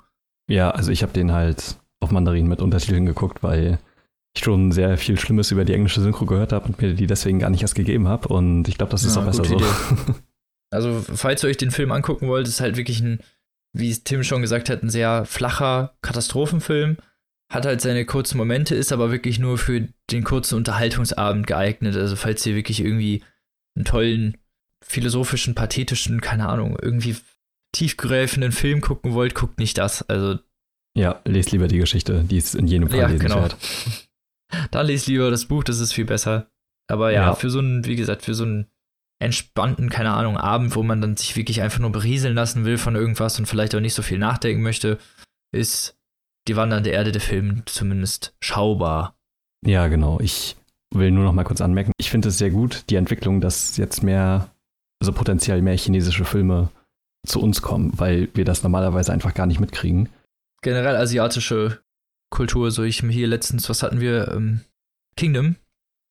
Ja, 0.49 0.71
also 0.71 0.91
ich 0.91 1.03
habe 1.03 1.13
den 1.13 1.31
halt 1.31 1.77
auf 2.01 2.11
Mandarin 2.11 2.47
mit 2.47 2.61
Untertiteln 2.61 3.05
geguckt, 3.05 3.43
weil 3.43 3.79
ich 4.35 4.43
schon 4.43 4.73
sehr 4.73 4.97
viel 4.97 5.17
Schlimmes 5.17 5.51
über 5.51 5.63
die 5.63 5.73
englische 5.73 6.01
Synchro 6.01 6.25
gehört 6.25 6.51
habe 6.51 6.65
und 6.65 6.81
mir 6.81 6.93
die 6.93 7.07
deswegen 7.07 7.39
gar 7.39 7.49
nicht 7.49 7.61
erst 7.61 7.75
gegeben 7.75 8.09
habe. 8.09 8.27
Und 8.27 8.67
ich 8.67 8.77
glaube, 8.77 8.91
das 8.91 9.05
ist 9.05 9.15
ja, 9.15 9.21
auch 9.21 9.25
besser 9.25 9.45
so. 9.45 9.57
also, 10.71 11.01
falls 11.13 11.43
ihr 11.43 11.49
euch 11.49 11.57
den 11.57 11.71
Film 11.71 11.93
angucken 11.93 12.27
wollt, 12.27 12.47
ist 12.47 12.59
halt 12.59 12.75
wirklich 12.75 12.99
ein, 12.99 13.21
wie 13.73 13.93
Tim 13.95 14.23
schon 14.23 14.41
gesagt 14.41 14.69
hat, 14.69 14.83
ein 14.83 14.89
sehr 14.89 15.23
flacher 15.25 15.95
Katastrophenfilm. 16.01 16.97
Hat 17.51 17.65
halt 17.65 17.81
seine 17.81 18.05
kurzen 18.05 18.37
Momente, 18.37 18.75
ist 18.75 18.93
aber 18.93 19.11
wirklich 19.11 19.37
nur 19.37 19.57
für 19.57 19.87
den 20.09 20.23
kurzen 20.23 20.55
Unterhaltungsabend 20.55 21.47
geeignet. 21.47 21.95
Also, 21.95 22.15
falls 22.15 22.45
ihr 22.45 22.55
wirklich 22.55 22.83
irgendwie 22.83 23.23
einen 23.75 23.85
tollen, 23.85 24.37
philosophischen, 24.83 25.55
pathetischen, 25.55 26.21
keine 26.21 26.49
Ahnung, 26.49 26.77
irgendwie 26.81 27.15
tiefgreifenden 27.73 28.51
Film 28.51 28.81
gucken 28.81 29.13
wollt, 29.13 29.35
guckt 29.35 29.59
nicht 29.59 29.77
das. 29.77 30.01
Also. 30.03 30.39
Ja, 30.97 31.21
lest 31.25 31.51
lieber 31.51 31.67
die 31.67 31.77
Geschichte, 31.77 32.23
die 32.23 32.37
ist 32.37 32.55
in 32.55 32.67
jedem 32.67 32.89
Fall 32.89 32.99
ja, 32.99 33.07
lesenswert. 33.07 33.57
Genau. 33.59 34.67
Dann 34.71 34.87
lest 34.87 35.07
lieber 35.07 35.31
das 35.31 35.45
Buch, 35.45 35.63
das 35.63 35.79
ist 35.79 35.93
viel 35.93 36.05
besser. 36.05 36.51
Aber 36.89 37.11
ja, 37.11 37.27
ja, 37.27 37.35
für 37.35 37.49
so 37.49 37.59
einen, 37.59 37.85
wie 37.85 37.95
gesagt, 37.95 38.23
für 38.23 38.33
so 38.33 38.43
einen 38.43 38.67
entspannten, 39.21 39.89
keine 39.89 40.11
Ahnung, 40.11 40.35
Abend, 40.35 40.75
wo 40.75 40.83
man 40.83 40.99
dann 40.99 41.15
sich 41.15 41.37
wirklich 41.37 41.61
einfach 41.61 41.79
nur 41.79 41.91
berieseln 41.91 42.35
lassen 42.35 42.65
will 42.65 42.77
von 42.77 42.95
irgendwas 42.95 43.37
und 43.39 43.45
vielleicht 43.45 43.75
auch 43.75 43.79
nicht 43.79 43.93
so 43.93 44.01
viel 44.01 44.17
nachdenken 44.17 44.63
möchte, 44.63 44.97
ist 45.53 45.95
die 46.47 46.55
wandernde 46.55 46.89
Erde 46.89 47.11
der 47.11 47.21
Film 47.21 47.63
zumindest 47.65 48.35
schaubar. 48.41 49.15
Ja, 49.65 49.87
genau. 49.87 50.19
Ich 50.19 50.57
will 50.93 51.11
nur 51.11 51.23
noch 51.23 51.33
mal 51.33 51.43
kurz 51.43 51.61
anmerken. 51.61 51.91
Ich 51.97 52.09
finde 52.09 52.29
es 52.29 52.37
sehr 52.37 52.49
gut, 52.49 52.83
die 52.89 52.95
Entwicklung, 52.95 53.41
dass 53.41 53.77
jetzt 53.77 54.03
mehr, 54.03 54.49
also 55.01 55.13
potenziell 55.13 55.61
mehr 55.61 55.77
chinesische 55.77 56.25
Filme 56.25 56.69
zu 57.25 57.41
uns 57.41 57.61
kommen, 57.61 57.93
weil 57.97 58.29
wir 58.33 58.45
das 58.45 58.63
normalerweise 58.63 59.13
einfach 59.13 59.33
gar 59.33 59.45
nicht 59.45 59.59
mitkriegen. 59.59 60.09
Generell 60.61 60.95
asiatische 60.95 61.79
Kultur. 62.29 62.71
So, 62.71 62.83
ich 62.83 62.99
hier 62.99 63.27
letztens, 63.27 63.69
was 63.69 63.83
hatten 63.83 63.99
wir? 63.99 64.29
Ähm, 64.29 64.61
Kingdom. 65.15 65.55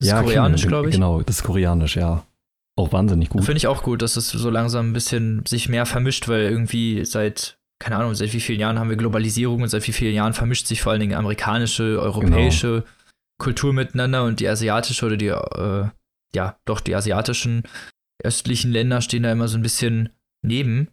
Das 0.01 0.09
ja, 0.09 0.21
ist 0.21 0.27
koreanisch, 0.27 0.67
glaube 0.67 0.89
ich. 0.89 0.95
Genau, 0.95 1.21
das 1.23 1.37
ist 1.37 1.45
koreanisch, 1.45 1.97
ja. 1.97 2.25
Auch 2.77 2.93
wahnsinnig 2.93 3.29
gut. 3.29 3.45
Finde 3.45 3.59
ich 3.59 3.67
auch 3.67 3.83
gut, 3.83 4.03
dass 4.03 4.17
es 4.17 4.31
so 4.31 4.51
langsam 4.51 4.91
ein 4.91 4.93
bisschen 4.93 5.45
sich 5.47 5.69
mehr 5.69 5.85
vermischt, 5.85 6.29
weil 6.29 6.43
irgendwie 6.43 7.05
seit, 7.05 7.59
keine 7.79 7.97
Ahnung, 7.97 8.15
seit 8.15 8.33
wie 8.33 8.41
vielen 8.41 8.61
Jahren 8.61 8.79
haben 8.79 8.89
wir 8.89 8.97
Globalisierung 8.97 9.63
und 9.63 9.69
seit 9.69 9.87
wie 9.87 9.93
vielen 9.93 10.15
Jahren 10.15 10.33
vermischt 10.33 10.67
sich 10.67 10.81
vor 10.81 10.93
allen 10.93 11.01
Dingen 11.01 11.15
amerikanische, 11.15 12.01
europäische 12.01 12.69
genau. 12.69 12.87
Kultur 13.41 13.73
miteinander 13.73 14.23
und 14.23 14.39
die 14.39 14.49
asiatische 14.49 15.05
oder 15.05 15.17
die, 15.17 15.27
äh, 15.27 15.89
ja, 16.35 16.57
doch 16.65 16.81
die 16.81 16.95
asiatischen 16.95 17.65
östlichen 18.23 18.71
Länder 18.71 19.01
stehen 19.01 19.25
da 19.25 19.33
immer 19.33 19.49
so 19.49 19.59
ein 19.59 19.63
bisschen 19.63 20.11
neben. 20.43 20.89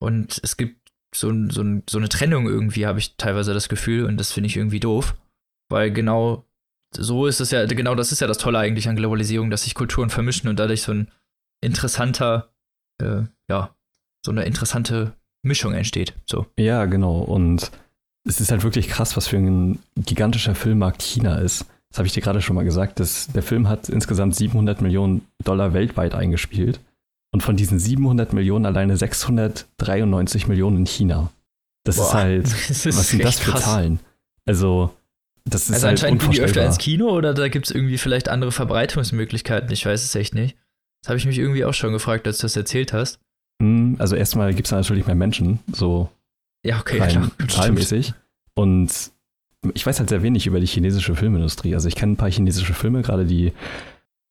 Und 0.00 0.40
es 0.42 0.56
gibt 0.56 0.90
so, 1.14 1.30
so, 1.50 1.64
so 1.88 1.98
eine 1.98 2.08
Trennung 2.08 2.46
irgendwie, 2.46 2.86
habe 2.86 2.98
ich 2.98 3.16
teilweise 3.16 3.52
das 3.52 3.68
Gefühl, 3.68 4.04
und 4.04 4.16
das 4.16 4.32
finde 4.32 4.46
ich 4.46 4.56
irgendwie 4.56 4.80
doof. 4.80 5.14
Weil 5.68 5.90
genau 5.90 6.46
so 6.94 7.26
ist 7.26 7.40
es 7.40 7.50
ja, 7.50 7.66
genau 7.66 7.94
das 7.94 8.12
ist 8.12 8.20
ja 8.20 8.26
das 8.26 8.38
Tolle 8.38 8.58
eigentlich 8.58 8.88
an 8.88 8.96
Globalisierung, 8.96 9.50
dass 9.50 9.64
sich 9.64 9.74
Kulturen 9.74 10.08
vermischen 10.08 10.48
und 10.48 10.58
dadurch 10.58 10.82
so 10.82 10.92
ein 10.92 11.10
interessanter, 11.60 12.50
äh, 13.02 13.22
ja, 13.50 13.74
so 14.24 14.30
eine 14.30 14.44
interessante 14.44 15.14
Mischung 15.42 15.74
entsteht. 15.74 16.14
So. 16.26 16.46
Ja, 16.58 16.86
genau. 16.86 17.18
Und 17.18 17.70
es 18.24 18.40
ist 18.40 18.50
halt 18.50 18.62
wirklich 18.62 18.88
krass, 18.88 19.16
was 19.16 19.28
für 19.28 19.36
ein 19.36 19.78
gigantischer 19.96 20.54
Filmmarkt 20.54 21.02
China 21.02 21.38
ist. 21.38 21.66
Das 21.90 21.98
habe 21.98 22.06
ich 22.06 22.12
dir 22.12 22.20
gerade 22.20 22.42
schon 22.42 22.56
mal 22.56 22.64
gesagt. 22.64 23.00
Das, 23.00 23.28
der 23.28 23.42
Film 23.42 23.68
hat 23.68 23.88
insgesamt 23.88 24.34
700 24.36 24.80
Millionen 24.80 25.22
Dollar 25.42 25.72
weltweit 25.72 26.14
eingespielt. 26.14 26.80
Und 27.30 27.42
von 27.42 27.56
diesen 27.56 27.78
700 27.78 28.32
Millionen 28.32 28.66
alleine 28.66 28.96
693 28.96 30.48
Millionen 30.48 30.78
in 30.78 30.86
China. 30.86 31.30
Das 31.84 31.96
Boah, 31.96 32.04
ist 32.04 32.14
halt, 32.14 32.44
das 32.68 32.86
ist 32.86 32.98
was 32.98 33.08
sind 33.08 33.24
das 33.24 33.38
für 33.38 33.52
krass. 33.52 33.64
Zahlen? 33.64 34.00
Also, 34.46 34.94
das 35.44 35.64
ist 35.64 35.74
also 35.74 35.86
halt 35.86 35.98
anscheinend 35.98 36.22
gehen 36.22 36.32
die 36.32 36.40
öfter 36.40 36.64
ins 36.64 36.78
Kino 36.78 37.08
oder 37.10 37.34
da 37.34 37.48
gibt 37.48 37.66
es 37.66 37.74
irgendwie 37.74 37.98
vielleicht 37.98 38.28
andere 38.28 38.52
Verbreitungsmöglichkeiten. 38.52 39.70
Ich 39.72 39.84
weiß 39.84 40.04
es 40.04 40.14
echt 40.14 40.34
nicht. 40.34 40.56
Das 41.02 41.10
habe 41.10 41.18
ich 41.18 41.26
mich 41.26 41.38
irgendwie 41.38 41.64
auch 41.64 41.74
schon 41.74 41.92
gefragt, 41.92 42.26
als 42.26 42.38
du 42.38 42.42
das 42.42 42.56
erzählt 42.56 42.92
hast. 42.92 43.20
Hm, 43.62 43.96
also 43.98 44.16
erstmal 44.16 44.54
gibt 44.54 44.66
es 44.66 44.72
natürlich 44.72 45.06
mehr 45.06 45.14
Menschen, 45.14 45.60
so 45.72 46.10
ja, 46.64 46.80
okay, 46.80 46.98
rein 46.98 47.30
zahlmäßig. 47.48 48.14
Und 48.54 48.90
ich 49.74 49.86
weiß 49.86 49.98
halt 49.98 50.08
sehr 50.08 50.22
wenig 50.22 50.46
über 50.46 50.60
die 50.60 50.66
chinesische 50.66 51.14
Filmindustrie. 51.14 51.74
Also 51.74 51.88
ich 51.88 51.96
kenne 51.96 52.12
ein 52.12 52.16
paar 52.16 52.30
chinesische 52.30 52.74
Filme, 52.74 53.02
gerade 53.02 53.24
die 53.24 53.52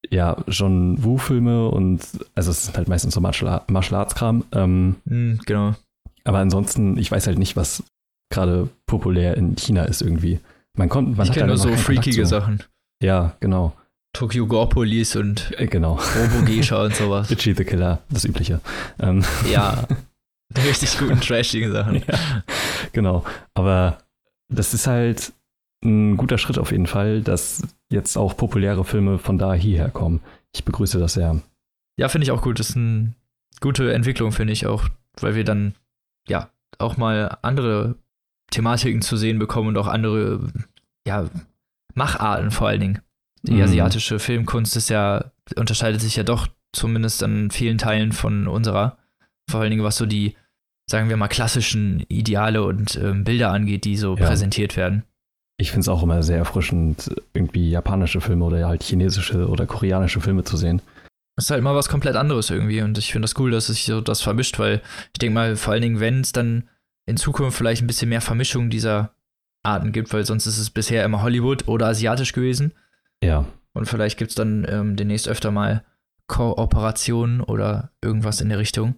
ja, 0.09 0.37
John 0.47 1.03
Woo-Filme 1.03 1.69
und 1.69 2.01
also 2.35 2.51
es 2.51 2.65
sind 2.65 2.77
halt 2.77 2.87
meistens 2.87 3.13
so 3.13 3.21
Martial, 3.21 3.61
Arts-Kram. 3.69 4.45
Ähm, 4.53 4.95
mm, 5.05 5.39
genau. 5.45 5.75
Aber 6.23 6.39
ansonsten, 6.39 6.97
ich 6.97 7.11
weiß 7.11 7.27
halt 7.27 7.39
nicht, 7.39 7.55
was 7.55 7.83
gerade 8.29 8.69
populär 8.85 9.37
in 9.37 9.55
China 9.55 9.83
ist 9.83 10.01
irgendwie. 10.01 10.39
Man 10.77 10.89
kommt, 10.89 11.17
man 11.17 11.27
ich 11.27 11.33
kenne 11.33 11.47
nur 11.47 11.57
so 11.57 11.75
freakige 11.75 12.25
Sachen. 12.25 12.63
Ja, 13.01 13.35
genau. 13.39 13.73
Tokyo 14.13 14.47
Gore 14.47 14.69
Police 14.69 15.15
und 15.15 15.53
äh, 15.59 15.67
genau. 15.67 15.99
Robo 16.15 16.45
Geisha 16.45 16.81
und 16.83 16.95
sowas. 16.95 17.29
Itchy 17.31 17.53
the 17.53 17.63
Killer, 17.63 17.99
das 18.09 18.25
Übliche. 18.25 18.61
Ähm. 18.99 19.23
Ja, 19.51 19.87
richtig 20.55 20.97
guten, 20.97 21.19
trashigen 21.19 21.71
Sachen. 21.71 22.03
Ja, 22.07 22.43
genau. 22.93 23.23
Aber 23.53 23.99
das 24.49 24.73
ist 24.73 24.87
halt 24.87 25.33
ein 25.83 26.17
guter 26.17 26.37
Schritt 26.37 26.57
auf 26.57 26.71
jeden 26.71 26.87
Fall, 26.87 27.21
dass 27.21 27.61
jetzt 27.89 28.17
auch 28.17 28.35
populäre 28.35 28.83
Filme 28.83 29.19
von 29.19 29.37
da 29.37 29.53
hierher 29.53 29.89
kommen. 29.89 30.21
Ich 30.53 30.63
begrüße 30.63 30.99
das 30.99 31.13
sehr. 31.13 31.41
Ja, 31.97 32.09
finde 32.09 32.25
ich 32.25 32.31
auch 32.31 32.41
gut. 32.41 32.59
Das 32.59 32.69
ist 32.69 32.77
eine 32.77 33.13
gute 33.59 33.93
Entwicklung, 33.93 34.31
finde 34.31 34.53
ich 34.53 34.65
auch, 34.65 34.87
weil 35.19 35.35
wir 35.35 35.43
dann 35.43 35.75
ja 36.27 36.49
auch 36.79 36.97
mal 36.97 37.37
andere 37.41 37.95
Thematiken 38.51 39.01
zu 39.01 39.17
sehen 39.17 39.39
bekommen 39.39 39.69
und 39.69 39.77
auch 39.77 39.87
andere 39.87 40.51
ja, 41.07 41.29
Macharten 41.93 42.51
vor 42.51 42.67
allen 42.67 42.81
Dingen. 42.81 43.01
Die 43.43 43.53
mhm. 43.53 43.61
asiatische 43.61 44.19
Filmkunst 44.19 44.75
ist 44.75 44.89
ja, 44.89 45.31
unterscheidet 45.55 46.01
sich 46.01 46.15
ja 46.15 46.23
doch 46.23 46.47
zumindest 46.73 47.23
an 47.23 47.51
vielen 47.51 47.77
Teilen 47.77 48.11
von 48.11 48.47
unserer. 48.47 48.97
Vor 49.49 49.61
allen 49.61 49.71
Dingen, 49.71 49.83
was 49.83 49.97
so 49.97 50.05
die, 50.05 50.35
sagen 50.89 51.09
wir 51.09 51.17
mal, 51.17 51.27
klassischen 51.27 52.01
Ideale 52.07 52.63
und 52.63 52.95
ähm, 52.95 53.23
Bilder 53.23 53.51
angeht, 53.51 53.85
die 53.85 53.97
so 53.97 54.15
ja. 54.15 54.25
präsentiert 54.25 54.77
werden 54.77 55.03
ich 55.57 55.71
finde 55.71 55.81
es 55.81 55.89
auch 55.89 56.03
immer 56.03 56.21
sehr 56.21 56.37
erfrischend, 56.37 57.09
irgendwie 57.33 57.69
japanische 57.69 58.21
Filme 58.21 58.45
oder 58.45 58.67
halt 58.67 58.83
chinesische 58.83 59.47
oder 59.47 59.65
koreanische 59.65 60.21
Filme 60.21 60.43
zu 60.43 60.55
sehen. 60.55 60.81
Das 61.35 61.45
ist 61.45 61.51
halt 61.51 61.63
mal 61.63 61.75
was 61.75 61.89
komplett 61.89 62.15
anderes 62.15 62.49
irgendwie 62.49 62.81
und 62.81 62.97
ich 62.97 63.11
finde 63.11 63.25
das 63.25 63.37
cool, 63.39 63.51
dass 63.51 63.67
sich 63.67 63.85
so 63.85 64.01
das 64.01 64.21
vermischt, 64.21 64.59
weil 64.59 64.81
ich 65.13 65.19
denke 65.19 65.33
mal, 65.33 65.55
vor 65.55 65.73
allen 65.73 65.81
Dingen, 65.81 65.99
wenn 65.99 66.21
es 66.21 66.31
dann 66.31 66.69
in 67.05 67.17
Zukunft 67.17 67.57
vielleicht 67.57 67.81
ein 67.81 67.87
bisschen 67.87 68.09
mehr 68.09 68.21
Vermischung 68.21 68.69
dieser 68.69 69.13
Arten 69.63 69.91
gibt, 69.91 70.13
weil 70.13 70.25
sonst 70.25 70.45
ist 70.45 70.57
es 70.57 70.69
bisher 70.69 71.03
immer 71.03 71.23
Hollywood 71.23 71.67
oder 71.67 71.87
asiatisch 71.87 72.33
gewesen. 72.33 72.73
Ja. 73.23 73.45
Und 73.73 73.87
vielleicht 73.87 74.17
gibt 74.17 74.29
es 74.29 74.35
dann 74.35 74.65
ähm, 74.69 74.95
demnächst 74.95 75.27
öfter 75.27 75.51
mal 75.51 75.83
Kooperationen 76.27 77.41
oder 77.41 77.91
irgendwas 78.03 78.41
in 78.41 78.49
der 78.49 78.59
Richtung. 78.59 78.95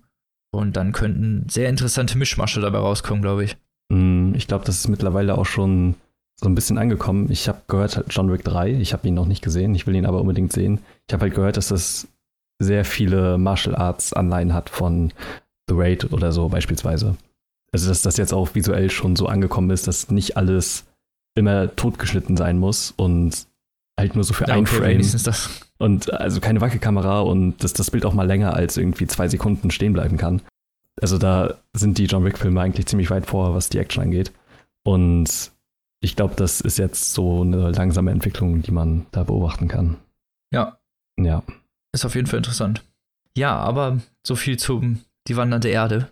Und 0.52 0.76
dann 0.76 0.92
könnten 0.92 1.48
sehr 1.50 1.70
interessante 1.70 2.18
Mischmasche 2.18 2.60
dabei 2.60 2.80
rauskommen, 2.80 3.22
glaube 3.22 3.44
ich. 3.44 3.58
Mm, 3.90 4.34
ich 4.36 4.48
glaube, 4.48 4.66
das 4.66 4.78
ist 4.78 4.88
mittlerweile 4.88 5.38
auch 5.38 5.46
schon 5.46 5.96
so 6.40 6.48
ein 6.48 6.56
bisschen 6.56 6.78
angekommen. 6.78 7.30
Ich 7.30 7.48
habe 7.48 7.62
gehört, 7.68 8.06
John 8.10 8.32
Wick 8.32 8.44
3, 8.44 8.74
ich 8.74 8.94
habe 8.94 9.08
ihn 9.08 9.14
noch 9.14 9.26
nicht 9.26 9.44
gesehen, 9.44 9.76
ich 9.76 9.86
will 9.86 9.96
ihn 9.96 10.06
aber 10.06 10.22
unbedingt 10.22 10.54
sehen. 10.54 10.80
Ich 11.08 11.14
habe 11.14 11.24
halt 11.24 11.36
gehört, 11.36 11.58
dass 11.58 11.68
das 11.68 12.08
sehr 12.60 12.86
viele 12.86 13.38
Martial 13.38 13.76
Arts 13.76 14.14
Anleihen 14.14 14.54
hat 14.54 14.70
von 14.70 15.14
The 15.68 15.76
Raid 15.76 16.12
oder 16.12 16.32
so 16.32 16.50
beispielsweise. 16.50 17.16
Also, 17.72 17.90
dass 17.90 18.02
das 18.02 18.18
jetzt 18.18 18.34
auch 18.34 18.56
visuell 18.56 18.90
schon 18.90 19.16
so 19.16 19.28
angekommen 19.28 19.70
ist, 19.70 19.88
dass 19.88 20.10
nicht 20.10 20.38
alles 20.38 20.86
immer 21.36 21.76
totgeschnitten 21.76 22.36
sein 22.36 22.58
muss 22.58 22.94
und 22.98 23.48
halt 24.00 24.16
nur 24.16 24.24
so 24.24 24.34
für 24.34 24.48
ja, 24.48 24.56
ein 24.56 24.62
okay, 24.62 25.02
Frame. 25.02 25.62
Und 25.78 26.14
also 26.14 26.42
keine 26.42 26.62
Wackelkamera 26.62 27.22
und 27.22 27.64
dass 27.64 27.74
das 27.74 27.92
Bild 27.92 28.06
auch 28.06 28.14
mal 28.14 28.28
länger 28.28 28.54
als 28.54 28.78
irgendwie 28.78 29.08
zwei 29.08 29.28
Sekunden 29.28 29.72
stehen 29.72 29.94
bleiben 29.94 30.18
kann. 30.18 30.42
Also 31.02 31.18
da 31.18 31.56
sind 31.74 31.98
die 31.98 32.06
John 32.06 32.26
Wick-Filme 32.26 32.60
eigentlich 32.60 32.88
ziemlich 32.88 33.10
weit 33.10 33.26
vor, 33.26 33.56
was 33.56 33.70
die 33.70 33.78
Action 33.78 34.04
angeht. 34.04 34.34
Und 34.84 35.52
ich 36.02 36.16
glaube, 36.16 36.36
das 36.36 36.62
ist 36.62 36.78
jetzt 36.78 37.14
so 37.14 37.42
eine 37.42 37.72
langsame 37.72 38.12
Entwicklung, 38.12 38.62
die 38.62 38.72
man 38.72 39.06
da 39.12 39.24
beobachten 39.24 39.68
kann. 39.68 39.98
Ja. 40.52 40.80
Ja. 41.20 41.44
Ist 41.94 42.06
auf 42.06 42.16
jeden 42.16 42.28
Fall 42.28 42.38
interessant. 42.38 42.84
Ja, 43.38 43.56
aber 43.56 44.00
so 44.26 44.36
viel 44.36 44.58
zum 44.58 45.02
Die 45.28 45.38
wandernde 45.38 45.70
Erde. 45.70 46.10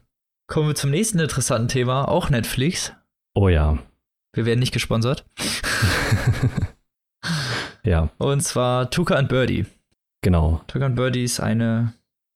Kommen 0.48 0.68
wir 0.68 0.76
zum 0.76 0.92
nächsten 0.92 1.20
interessanten 1.20 1.68
Thema, 1.68 2.08
auch 2.08 2.30
Netflix. 2.30 2.94
Oh 3.34 3.50
ja. 3.50 3.78
Wir 4.34 4.46
werden 4.46 4.60
nicht 4.60 4.74
gesponsert. 4.74 5.26
ja. 7.88 8.10
Und 8.18 8.42
zwar 8.42 8.90
Tuka 8.90 9.16
and 9.16 9.30
Birdie. 9.30 9.66
Genau. 10.22 10.62
Tuka 10.68 10.86
and 10.86 10.96
Birdie 10.96 11.24
ist 11.24 11.40
eine 11.40 11.94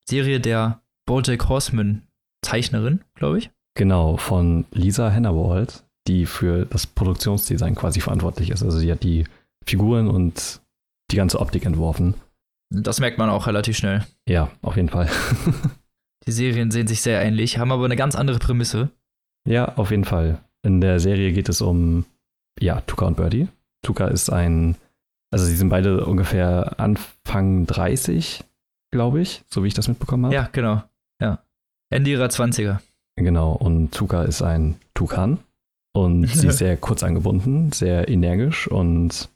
Serie 0.07 0.39
der 0.39 0.81
Bojack 1.05 1.49
Horseman 1.49 2.03
Zeichnerin, 2.43 3.01
glaube 3.15 3.39
ich. 3.39 3.51
Genau, 3.75 4.17
von 4.17 4.65
Lisa 4.71 5.11
Hannawald 5.11 5.83
die 6.07 6.25
für 6.25 6.65
das 6.65 6.87
Produktionsdesign 6.87 7.75
quasi 7.75 8.01
verantwortlich 8.01 8.49
ist. 8.49 8.63
Also 8.63 8.79
sie 8.79 8.91
hat 8.91 9.03
die 9.03 9.25
Figuren 9.65 10.07
und 10.07 10.61
die 11.11 11.15
ganze 11.15 11.39
Optik 11.39 11.65
entworfen. 11.65 12.15
Das 12.69 12.99
merkt 12.99 13.17
man 13.17 13.29
auch 13.29 13.47
relativ 13.47 13.77
schnell. 13.77 14.05
Ja, 14.27 14.49
auf 14.61 14.77
jeden 14.77 14.89
Fall. 14.89 15.09
Die 16.27 16.31
Serien 16.31 16.69
sehen 16.69 16.87
sich 16.87 17.01
sehr 17.01 17.21
ähnlich, 17.21 17.57
haben 17.57 17.71
aber 17.71 17.83
eine 17.83 17.95
ganz 17.95 18.15
andere 18.15 18.37
Prämisse. 18.37 18.89
Ja, 19.45 19.75
auf 19.75 19.89
jeden 19.89 20.05
Fall. 20.05 20.39
In 20.61 20.79
der 20.79 20.99
Serie 20.99 21.33
geht 21.33 21.49
es 21.49 21.61
um, 21.61 22.05
ja, 22.59 22.81
Tuka 22.81 23.07
und 23.07 23.17
Birdie. 23.17 23.47
Tuka 23.83 24.07
ist 24.07 24.29
ein, 24.29 24.77
also 25.31 25.45
sie 25.45 25.55
sind 25.55 25.69
beide 25.69 26.05
ungefähr 26.05 26.79
Anfang 26.79 27.65
30, 27.65 28.43
glaube 28.91 29.21
ich, 29.21 29.43
so 29.49 29.63
wie 29.63 29.67
ich 29.67 29.73
das 29.73 29.87
mitbekommen 29.87 30.25
habe. 30.25 30.35
Ja, 30.35 30.49
genau. 30.51 30.83
Ja. 31.21 31.39
Ende 31.89 32.11
ihrer 32.11 32.27
20er. 32.27 32.79
Genau, 33.15 33.53
und 33.53 33.91
Tuka 33.91 34.23
ist 34.23 34.41
ein 34.41 34.75
Tukan. 34.93 35.39
Und 35.93 36.25
sie 36.27 36.47
ist 36.47 36.57
sehr 36.59 36.77
kurz 36.77 37.03
angebunden, 37.03 37.71
sehr 37.71 38.07
energisch 38.07 38.67
und 38.67 39.29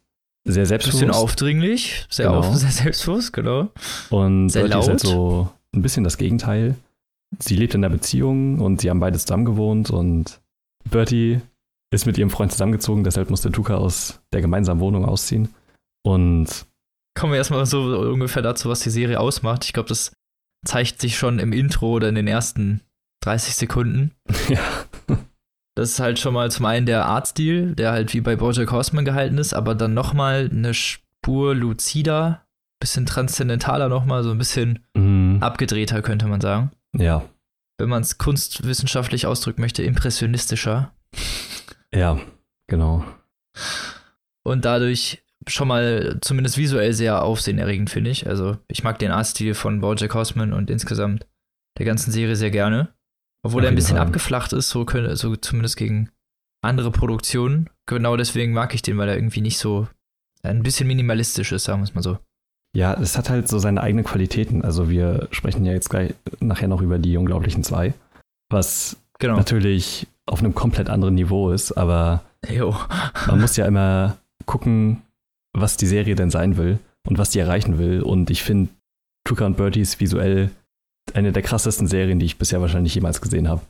sehr 0.48 0.66
selbstbewusst. 0.66 1.02
Bisschen 1.02 1.14
aufdringlich, 1.16 2.06
sehr, 2.10 2.28
Genau. 2.28 2.40
auf, 2.40 2.56
sehr 2.56 2.72
selbstbewusst, 2.72 3.34
genau. 3.34 3.70
Und 4.10 4.50
Sehr 4.50 4.64
Bertie 4.68 4.80
ist 4.80 4.88
halt 4.88 5.04
laut. 5.04 5.12
so 5.14 5.50
ein 5.74 5.82
bisschen 5.82 6.04
das 6.04 6.18
Gegenteil. 6.18 6.76
Sie 7.40 7.56
lebt 7.56 7.74
in 7.74 7.84
einer 7.84 7.92
Beziehung 7.94 8.60
und 8.60 8.80
sie 8.82 8.90
haben 8.90 9.00
beide 9.00 9.18
zusammen 9.18 9.44
gewohnt 9.46 9.90
und 9.90 10.40
Bertie 10.90 11.42
ist 11.92 12.06
mit 12.06 12.18
ihrem 12.18 12.30
Freund 12.30 12.52
zusammengezogen, 12.52 13.04
deshalb 13.04 13.30
musste 13.30 13.52
Tuka 13.52 13.76
aus 13.76 14.20
der 14.32 14.42
gemeinsamen 14.42 14.80
Wohnung 14.80 15.04
ausziehen. 15.06 15.50
Und 16.06 16.66
Kommen 17.18 17.32
wir 17.32 17.38
erstmal 17.38 17.66
so 17.66 17.82
ungefähr 17.98 18.42
dazu, 18.42 18.70
was 18.70 18.82
die 18.82 18.90
Serie 18.90 19.20
ausmacht. 19.20 19.64
Ich 19.66 19.74
glaube, 19.74 19.90
das 19.90 20.12
zeigt 20.66 21.00
sich 21.02 21.18
schon 21.18 21.40
im 21.40 21.54
Intro 21.54 21.94
oder 21.94 22.10
in 22.10 22.16
den 22.16 22.28
ersten 22.28 22.82
30 23.24 23.56
Sekunden. 23.56 24.12
ja, 24.50 24.60
Das 25.76 25.92
ist 25.92 26.00
halt 26.00 26.20
schon 26.20 26.34
mal 26.34 26.52
zum 26.52 26.66
einen 26.66 26.86
der 26.86 27.06
Artstil, 27.06 27.74
der 27.76 27.92
halt 27.92 28.14
wie 28.14 28.22
bei 28.22 28.36
Bojack 28.36 28.72
Horseman 28.72 29.06
gehalten 29.06 29.38
ist, 29.38 29.54
aber 29.54 29.76
dann 29.76 29.94
nochmal 29.94 30.50
eine 30.52 30.74
Spur 30.74 31.56
lucider, 31.56 32.46
bisschen 32.80 33.06
transzendentaler 33.06 33.90
nochmal, 33.90 34.24
so 34.24 34.32
ein 34.32 34.38
bisschen 34.38 34.86
mm, 34.94 35.38
abgedrehter, 35.42 36.02
könnte 36.02 36.28
man 36.28 36.42
sagen. 36.42 36.72
ja, 36.98 37.24
Wenn 37.78 37.90
man 37.90 38.04
es 38.04 38.18
kunstwissenschaftlich 38.18 39.26
ausdrücken 39.26 39.62
möchte, 39.62 39.84
impressionistischer. 39.84 40.94
ja, 41.94 42.20
genau. 42.68 43.04
Und 44.44 44.66
dadurch 44.66 45.24
schon 45.48 45.68
mal 45.68 46.18
zumindest 46.22 46.58
visuell 46.58 46.94
sehr 46.94 47.24
aufsehenerregend, 47.24 47.90
finde 47.90 48.10
ich. 48.10 48.28
Also 48.28 48.58
ich 48.68 48.84
mag 48.84 49.00
den 49.00 49.12
Artstil 49.12 49.54
von 49.54 49.82
Bojack 49.82 50.14
Horseman 50.14 50.54
und 50.54 50.70
insgesamt 50.70 51.26
der 51.78 51.86
ganzen 51.86 52.12
Serie 52.12 52.36
sehr 52.36 52.52
gerne. 52.52 52.90
Obwohl 53.44 53.64
er 53.64 53.70
ein 53.70 53.76
bisschen 53.76 53.98
Fall. 53.98 54.08
abgeflacht 54.08 54.54
ist, 54.54 54.70
so, 54.70 54.86
können, 54.86 55.16
so 55.16 55.36
zumindest 55.36 55.78
gegen 55.78 56.10
andere 56.64 56.90
Produktionen. 56.90 57.70
Genau 57.86 58.18
deswegen 58.18 58.54
mag 58.54 58.74
ich 58.74 58.82
den, 58.82 58.98
weil 58.98 59.08
er 59.10 59.16
irgendwie 59.16 59.42
nicht 59.42 59.60
so 59.60 59.88
ein 60.42 60.64
bisschen 60.64 60.88
minimalistisch 60.88 61.52
ist, 61.52 61.66
sagen 61.66 61.82
wir 61.82 61.84
es 61.84 61.94
mal 61.94 62.02
so. 62.02 62.18
Ja, 62.76 62.94
es 62.96 63.18
hat 63.18 63.30
halt 63.30 63.48
so 63.48 63.60
seine 63.60 63.82
eigenen 63.82 64.04
Qualitäten. 64.04 64.64
Also 64.64 64.90
wir 64.90 65.28
sprechen 65.32 65.64
ja 65.64 65.74
jetzt 65.74 65.90
gleich 65.90 66.14
nachher 66.40 66.68
noch 66.68 66.82
über 66.82 66.98
die 66.98 67.18
Unglaublichen 67.18 67.64
zwei, 67.64 67.94
was 68.50 68.98
Genau. 69.20 69.38
natürlich 69.38 70.08
auf 70.26 70.40
einem 70.40 70.56
komplett 70.56 70.90
anderen 70.90 71.16
Niveau 71.16 71.52
ist, 71.52 71.72
aber 71.72 72.24
Jo. 72.50 72.76
man 73.28 73.40
muss 73.40 73.56
ja 73.56 73.66
immer 73.66 74.18
gucken, 74.46 75.04
was 75.56 75.78
die 75.78 75.88
Serie 75.88 76.16
denn 76.16 76.30
sein 76.30 76.58
will 76.58 76.80
und 77.08 77.18
was 77.18 77.30
die 77.32 77.40
erreichen 77.40 77.78
will. 77.78 78.02
Und 78.02 78.30
ich 78.30 78.44
finde, 78.44 78.70
Tuka 79.28 79.46
und 79.46 79.58
Bertie 79.58 79.82
ist 79.82 80.00
visuell 80.00 80.52
eine 81.14 81.32
der 81.32 81.44
krassesten 81.44 81.88
Serien, 81.88 82.20
die 82.20 82.26
ich 82.26 82.38
bisher 82.38 82.62
wahrscheinlich 82.62 82.96
jemals 82.96 83.22
gesehen 83.22 83.48
habe. 83.48 83.62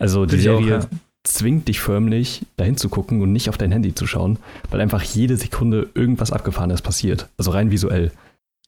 Also 0.00 0.26
die 0.26 0.36
ich 0.36 0.48
auch, 0.48 0.58
Serie 0.60 0.80
ja. 0.80 0.86
zwingt 1.24 1.68
dich 1.68 1.80
förmlich, 1.80 2.44
dahin 2.56 2.76
zu 2.76 2.88
gucken 2.88 3.20
und 3.22 3.32
nicht 3.32 3.48
auf 3.48 3.58
dein 3.58 3.72
Handy 3.72 3.94
zu 3.94 4.06
schauen, 4.06 4.38
weil 4.70 4.80
einfach 4.80 5.02
jede 5.02 5.36
Sekunde 5.36 5.88
irgendwas 5.94 6.32
Abgefahrenes 6.32 6.82
passiert. 6.82 7.28
Also 7.36 7.50
rein 7.50 7.70
visuell. 7.70 8.12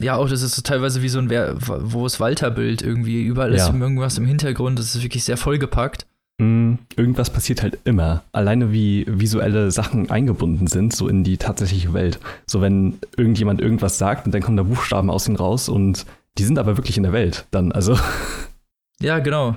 Ja, 0.03 0.17
auch 0.17 0.29
das 0.29 0.43
ist 0.43 0.55
so 0.57 0.63
teilweise 0.63 1.03
wie 1.03 1.09
so 1.11 1.19
ein 1.19 1.29
Wer- 1.29 1.57
wo 1.59 2.07
es 2.07 2.21
Walter-Bild 2.21 2.81
irgendwie. 2.83 3.23
Überall 3.23 3.53
ist 3.53 3.69
Ja. 3.69 3.75
irgendwas 3.75 4.17
im 4.19 4.25
Hintergrund. 4.27 4.79
Das 4.79 4.95
ist 4.95 5.03
wirklich 5.03 5.25
sehr 5.25 5.37
vollgepackt. 5.37 6.07
Mm, 6.41 6.79
Irgendwas 6.97 7.31
passiert 7.31 7.63
halt 7.63 7.79
immer. 7.85 8.23
Alleine 8.33 8.73
wie 8.73 9.05
visuelle 9.09 9.71
Sachen 9.71 10.11
eingebunden 10.11 10.67
sind, 10.67 10.95
so 10.95 11.09
in 11.09 11.23
die 11.25 11.37
tatsächliche 11.37 11.93
Welt. 11.93 12.19
So 12.47 12.61
wenn 12.61 12.99
irgendjemand 13.17 13.61
irgendwas 13.61 13.99
sagt 13.99 14.27
und 14.27 14.33
dann 14.35 14.43
kommen 14.43 14.57
da 14.57 14.63
Buchstaben 14.63 15.11
aus 15.11 15.29
ihm 15.29 15.37
raus 15.37 15.69
und 15.69 16.07
die 16.39 16.45
sind 16.45 16.59
aber 16.59 16.77
wirklich 16.77 16.97
in 16.97 17.03
der 17.03 17.13
Welt 17.13 17.47
dann. 17.51 17.73
Also 17.73 17.99
Ja, 19.03 19.19
genau. 19.19 19.57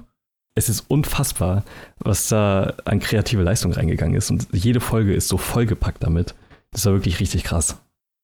es 0.55 0.69
ist 0.69 0.85
unfassbar, 0.89 1.63
was 1.99 2.29
da 2.29 2.73
an 2.85 2.99
kreative 2.99 3.43
Leistung 3.43 3.73
reingegangen 3.73 4.15
ist. 4.15 4.31
Und 4.31 4.47
jede 4.53 4.79
Folge 4.79 5.13
ist 5.13 5.27
so 5.27 5.37
vollgepackt 5.37 6.03
damit. 6.03 6.33
Das 6.71 6.85
war 6.85 6.93
wirklich 6.93 7.19
richtig 7.19 7.43
krass. 7.43 7.79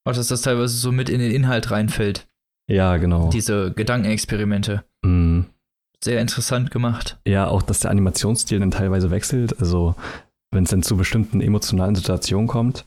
Auch 0.05 0.13
dass 0.13 0.27
das 0.29 0.41
teilweise 0.41 0.75
so 0.77 0.91
mit 0.91 1.09
in 1.09 1.19
den 1.19 1.31
Inhalt 1.31 1.71
reinfällt. 1.71 2.27
Ja, 2.69 2.97
genau. 2.97 3.29
Diese 3.29 3.71
Gedankenexperimente. 3.73 4.83
Mm. 5.03 5.41
Sehr 6.03 6.21
interessant 6.21 6.71
gemacht. 6.71 7.19
Ja, 7.25 7.47
auch, 7.47 7.61
dass 7.61 7.81
der 7.81 7.91
Animationsstil 7.91 8.59
dann 8.59 8.71
teilweise 8.71 9.11
wechselt. 9.11 9.59
Also, 9.59 9.95
wenn 10.51 10.63
es 10.63 10.69
dann 10.69 10.83
zu 10.83 10.95
bestimmten 10.97 11.41
emotionalen 11.41 11.95
Situationen 11.95 12.47
kommt, 12.47 12.85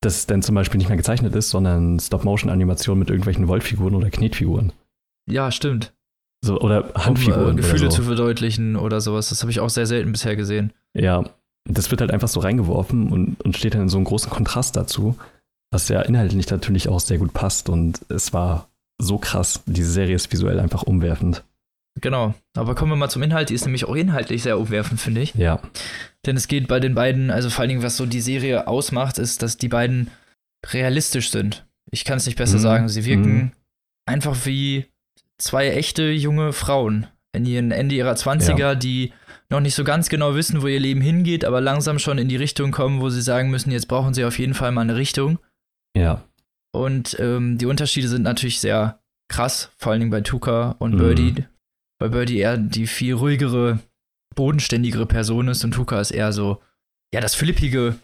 dass 0.00 0.16
es 0.16 0.26
dann 0.26 0.42
zum 0.42 0.54
Beispiel 0.54 0.78
nicht 0.78 0.88
mehr 0.88 0.96
gezeichnet 0.96 1.34
ist, 1.34 1.50
sondern 1.50 1.98
Stop-Motion-Animation 2.00 2.98
mit 2.98 3.10
irgendwelchen 3.10 3.48
Wollfiguren 3.48 3.94
oder 3.94 4.10
Knetfiguren. 4.10 4.72
Ja, 5.28 5.50
stimmt. 5.50 5.92
So, 6.44 6.60
oder 6.60 6.94
Um 6.94 7.04
Handfiguren. 7.04 7.58
äh, 7.58 7.60
Gefühle 7.62 7.90
so. 7.90 7.96
zu 7.96 8.02
verdeutlichen 8.02 8.76
oder 8.76 9.00
sowas. 9.00 9.30
Das 9.30 9.40
habe 9.42 9.50
ich 9.50 9.60
auch 9.60 9.70
sehr 9.70 9.86
selten 9.86 10.12
bisher 10.12 10.36
gesehen. 10.36 10.72
Ja, 10.94 11.24
das 11.66 11.90
wird 11.90 12.02
halt 12.02 12.10
einfach 12.10 12.28
so 12.28 12.40
reingeworfen 12.40 13.10
und, 13.10 13.40
und 13.42 13.56
steht 13.56 13.74
dann 13.74 13.82
in 13.82 13.88
so 13.88 13.96
einem 13.96 14.04
großen 14.04 14.30
Kontrast 14.30 14.76
dazu, 14.76 15.16
was 15.70 15.88
ja 15.88 16.02
inhaltlich 16.02 16.50
natürlich 16.50 16.88
auch 16.88 17.00
sehr 17.00 17.18
gut 17.18 17.32
passt. 17.32 17.70
Und 17.70 18.00
es 18.10 18.34
war 18.34 18.68
so 18.98 19.16
krass. 19.18 19.62
Diese 19.66 19.90
Serie 19.90 20.16
ist 20.16 20.30
visuell 20.32 20.60
einfach 20.60 20.82
umwerfend. 20.82 21.42
Genau. 22.00 22.34
Aber 22.56 22.74
kommen 22.74 22.90
wir 22.92 22.96
mal 22.96 23.08
zum 23.08 23.22
Inhalt. 23.22 23.50
Die 23.50 23.54
ist 23.54 23.64
nämlich 23.64 23.84
auch 23.84 23.94
inhaltlich 23.94 24.42
sehr 24.42 24.58
umwerfend, 24.58 25.00
finde 25.00 25.20
ich. 25.20 25.34
Ja, 25.34 25.60
Denn 26.26 26.36
es 26.36 26.48
geht 26.48 26.66
bei 26.68 26.80
den 26.80 26.94
beiden, 26.94 27.30
also 27.30 27.50
vor 27.50 27.60
allen 27.62 27.68
Dingen, 27.68 27.82
was 27.82 27.96
so 27.96 28.06
die 28.06 28.20
Serie 28.20 28.66
ausmacht, 28.66 29.18
ist, 29.18 29.42
dass 29.42 29.56
die 29.58 29.68
beiden 29.68 30.10
realistisch 30.72 31.30
sind. 31.30 31.66
Ich 31.90 32.04
kann 32.04 32.16
es 32.16 32.26
nicht 32.26 32.36
besser 32.38 32.56
Mhm. 32.56 32.60
sagen. 32.62 32.88
Sie 32.88 33.04
wirken 33.04 33.34
Mhm. 33.36 33.52
einfach 34.06 34.46
wie 34.46 34.86
zwei 35.38 35.68
echte 35.68 36.10
junge 36.10 36.52
Frauen 36.52 37.06
in 37.34 37.44
ihren 37.46 37.70
Ende 37.70 37.94
ihrer 37.94 38.14
20er, 38.16 38.74
die 38.74 39.12
noch 39.50 39.60
nicht 39.60 39.74
so 39.74 39.84
ganz 39.84 40.08
genau 40.08 40.34
wissen, 40.34 40.62
wo 40.62 40.66
ihr 40.66 40.80
Leben 40.80 41.00
hingeht, 41.00 41.44
aber 41.44 41.60
langsam 41.60 41.98
schon 41.98 42.18
in 42.18 42.28
die 42.28 42.36
Richtung 42.36 42.70
kommen, 42.70 43.00
wo 43.00 43.10
sie 43.10 43.22
sagen 43.22 43.50
müssen, 43.50 43.70
jetzt 43.70 43.88
brauchen 43.88 44.14
sie 44.14 44.24
auf 44.24 44.38
jeden 44.38 44.54
Fall 44.54 44.72
mal 44.72 44.80
eine 44.82 44.96
Richtung. 44.96 45.38
ja, 45.96 46.24
Und 46.72 47.16
ähm, 47.20 47.58
die 47.58 47.66
Unterschiede 47.66 48.08
sind 48.08 48.22
natürlich 48.22 48.58
sehr 48.60 48.98
krass, 49.28 49.70
vor 49.78 49.92
allen 49.92 50.00
Dingen 50.00 50.10
bei 50.10 50.22
Tuka 50.22 50.74
und 50.78 50.94
Mhm. 50.94 50.98
Birdie. 50.98 51.44
Bei 52.04 52.08
Birdie 52.10 52.36
eher 52.38 52.58
die 52.58 52.86
viel 52.86 53.14
ruhigere, 53.14 53.78
bodenständigere 54.34 55.06
Person 55.06 55.48
ist 55.48 55.64
und 55.64 55.72
Tuka 55.72 55.98
ist 56.00 56.10
eher 56.10 56.32
so, 56.32 56.60
ja, 57.14 57.20
das 57.22 57.34
flippige 57.34 57.94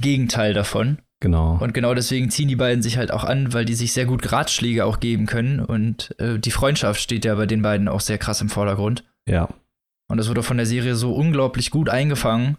Gegenteil 0.00 0.54
davon. 0.54 0.98
genau. 1.20 1.58
Und 1.60 1.74
genau 1.74 1.92
deswegen 1.92 2.30
ziehen 2.30 2.48
die 2.48 2.56
beiden 2.56 2.82
sich 2.82 2.96
halt 2.96 3.10
auch 3.12 3.24
an, 3.24 3.52
weil 3.52 3.64
die 3.66 3.74
sich 3.74 3.92
sehr 3.92 4.06
gut 4.06 4.32
Ratschläge 4.32 4.84
auch 4.86 5.00
geben 5.00 5.26
können. 5.26 5.60
Und 5.60 6.14
äh, 6.18 6.38
die 6.38 6.50
Freundschaft 6.50 6.98
steht 7.00 7.24
ja 7.26 7.34
bei 7.34 7.44
den 7.46 7.60
beiden 7.62 7.88
auch 7.88 8.00
sehr 8.00 8.16
krass 8.18 8.40
im 8.40 8.48
Vordergrund. 8.48 9.04
ja, 9.28 9.48
Und 10.08 10.16
das 10.16 10.28
wurde 10.30 10.42
von 10.42 10.56
der 10.56 10.66
Serie 10.66 10.94
so 10.94 11.12
unglaublich 11.12 11.70
gut 11.70 11.88
eingefangen, 11.90 12.56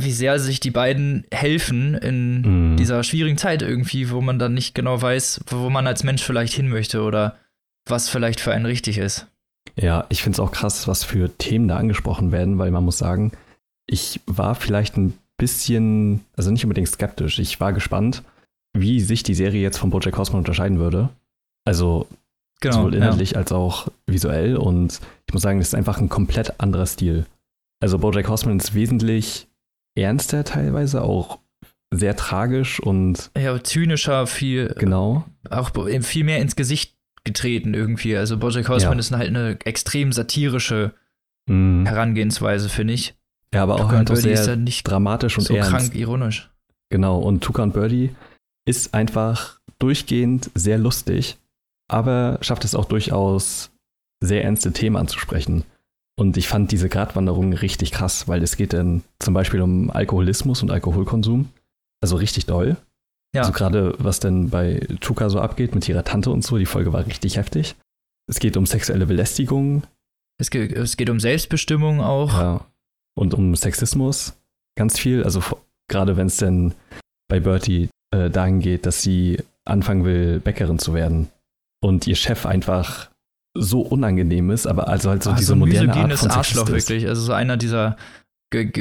wie 0.00 0.12
sehr 0.12 0.38
sich 0.38 0.60
die 0.60 0.70
beiden 0.70 1.26
helfen 1.32 1.94
in 1.94 2.42
Mhm. 2.72 2.76
dieser 2.76 3.02
schwierigen 3.02 3.38
Zeit 3.38 3.62
irgendwie, 3.62 4.10
wo 4.10 4.20
man 4.20 4.38
dann 4.38 4.54
nicht 4.54 4.74
genau 4.76 5.02
weiß, 5.02 5.40
wo 5.48 5.68
man 5.68 5.88
als 5.88 6.04
Mensch 6.04 6.22
vielleicht 6.22 6.54
hin 6.54 6.68
möchte 6.68 7.02
oder 7.02 7.36
was 7.88 8.08
vielleicht 8.08 8.38
für 8.40 8.52
einen 8.52 8.66
richtig 8.66 8.98
ist. 8.98 9.26
Ja, 9.80 10.06
ich 10.08 10.22
finde 10.22 10.36
es 10.36 10.40
auch 10.40 10.50
krass, 10.52 10.88
was 10.88 11.04
für 11.04 11.30
Themen 11.38 11.68
da 11.68 11.76
angesprochen 11.76 12.32
werden, 12.32 12.58
weil 12.58 12.70
man 12.70 12.84
muss 12.84 12.98
sagen, 12.98 13.32
ich 13.86 14.20
war 14.26 14.54
vielleicht 14.54 14.96
ein 14.96 15.14
bisschen, 15.38 16.20
also 16.36 16.50
nicht 16.50 16.64
unbedingt 16.64 16.88
skeptisch, 16.88 17.38
ich 17.38 17.60
war 17.60 17.72
gespannt, 17.72 18.22
wie 18.76 19.00
sich 19.00 19.22
die 19.22 19.34
Serie 19.34 19.62
jetzt 19.62 19.78
von 19.78 19.90
Bojack 19.90 20.18
Horseman 20.18 20.40
unterscheiden 20.40 20.78
würde. 20.78 21.10
Also 21.64 22.06
sowohl 22.62 22.94
inhaltlich 22.94 23.36
als 23.36 23.52
auch 23.52 23.88
visuell 24.06 24.56
und 24.56 25.00
ich 25.26 25.32
muss 25.32 25.42
sagen, 25.42 25.60
es 25.60 25.68
ist 25.68 25.74
einfach 25.74 26.00
ein 26.00 26.08
komplett 26.08 26.60
anderer 26.60 26.86
Stil. 26.86 27.26
Also 27.80 27.98
Bojack 27.98 28.28
Horseman 28.28 28.58
ist 28.58 28.74
wesentlich 28.74 29.46
ernster 29.96 30.42
teilweise, 30.44 31.02
auch 31.02 31.38
sehr 31.92 32.16
tragisch 32.16 32.80
und 32.80 33.30
Ja. 33.36 33.54
ja, 33.54 33.64
zynischer, 33.64 34.26
viel, 34.26 34.74
genau. 34.76 35.24
auch 35.50 35.70
viel 36.02 36.24
mehr 36.24 36.38
ins 36.38 36.56
Gesicht 36.56 36.97
getreten 37.28 37.74
irgendwie. 37.74 38.16
Also 38.16 38.36
Bojack 38.38 38.68
Horseman 38.68 38.94
Ja. 38.94 39.00
ist 39.00 39.12
halt 39.12 39.28
eine 39.28 39.58
extrem 39.64 40.12
satirische 40.12 40.92
Mhm. 41.48 41.86
Herangehensweise, 41.86 42.68
finde 42.68 42.92
ich. 42.94 43.14
Ja, 43.54 43.62
aber 43.62 43.76
auch 43.76 43.80
Tuka 43.80 43.96
halt 43.96 44.10
auch 44.10 44.14
Birdie 44.14 44.30
ist 44.30 44.44
sehr 44.44 44.54
ja 44.54 44.60
nicht 44.60 44.82
dramatisch 44.84 45.38
und 45.38 45.44
so 45.44 45.54
ernst. 45.54 45.70
krank 45.70 45.94
ironisch. 45.94 46.50
Genau, 46.90 47.18
und 47.20 47.42
Tuka 47.42 47.62
und 47.62 47.72
Birdie 47.72 48.10
ist 48.66 48.92
einfach 48.92 49.58
durchgehend 49.78 50.50
sehr 50.54 50.76
lustig, 50.76 51.38
aber 51.88 52.38
schafft 52.42 52.64
es 52.66 52.74
auch 52.74 52.84
durchaus 52.84 53.70
sehr 54.20 54.44
ernste 54.44 54.72
Themen 54.72 54.96
anzusprechen. 54.96 55.64
Und 56.18 56.36
ich 56.36 56.48
fand 56.48 56.72
diese 56.72 56.88
Gratwanderung 56.90 57.52
richtig 57.54 57.92
krass, 57.92 58.28
weil 58.28 58.42
es 58.42 58.56
geht 58.56 58.72
dann 58.74 59.02
zum 59.18 59.32
Beispiel 59.34 59.62
um 59.62 59.90
Alkoholismus 59.90 60.62
und 60.62 60.70
Alkoholkonsum. 60.70 61.48
Also 62.02 62.16
richtig 62.16 62.44
doll. 62.46 62.76
Ja. 63.34 63.42
Also 63.42 63.52
gerade 63.52 63.94
was 63.98 64.20
denn 64.20 64.50
bei 64.50 64.80
Tuka 65.00 65.28
so 65.28 65.40
abgeht 65.40 65.74
mit 65.74 65.88
ihrer 65.88 66.04
Tante 66.04 66.30
und 66.30 66.44
so, 66.44 66.58
die 66.58 66.66
Folge 66.66 66.92
war 66.92 67.06
richtig 67.06 67.36
heftig. 67.36 67.76
Es 68.28 68.40
geht 68.40 68.56
um 68.56 68.66
sexuelle 68.66 69.06
Belästigung. 69.06 69.82
Es 70.38 70.50
geht, 70.50 70.72
es 70.72 70.96
geht 70.96 71.10
um 71.10 71.20
Selbstbestimmung 71.20 72.00
auch. 72.00 72.32
Ja. 72.32 72.66
Und 73.16 73.34
um 73.34 73.54
Sexismus. 73.56 74.34
Ganz 74.76 74.98
viel. 74.98 75.24
Also 75.24 75.42
gerade 75.88 76.16
wenn 76.16 76.28
es 76.28 76.36
denn 76.36 76.74
bei 77.28 77.40
Bertie 77.40 77.88
äh, 78.14 78.30
dahin 78.30 78.60
geht, 78.60 78.86
dass 78.86 79.02
sie 79.02 79.42
anfangen 79.64 80.04
will, 80.04 80.40
Bäckerin 80.40 80.78
zu 80.78 80.94
werden. 80.94 81.28
Und 81.82 82.06
ihr 82.06 82.16
Chef 82.16 82.46
einfach 82.46 83.10
so 83.56 83.80
unangenehm 83.80 84.50
ist, 84.50 84.66
aber 84.66 84.88
also 84.88 85.10
halt 85.10 85.22
so 85.22 85.30
Ach, 85.30 85.36
diese 85.36 85.48
so 85.48 85.56
moderne 85.56 85.94
Art 85.94 86.12
von 86.14 86.30
Arschloch 86.30 86.68
wirklich. 86.68 87.06
Also 87.06 87.22
so 87.22 87.32
einer 87.32 87.56
dieser 87.56 87.96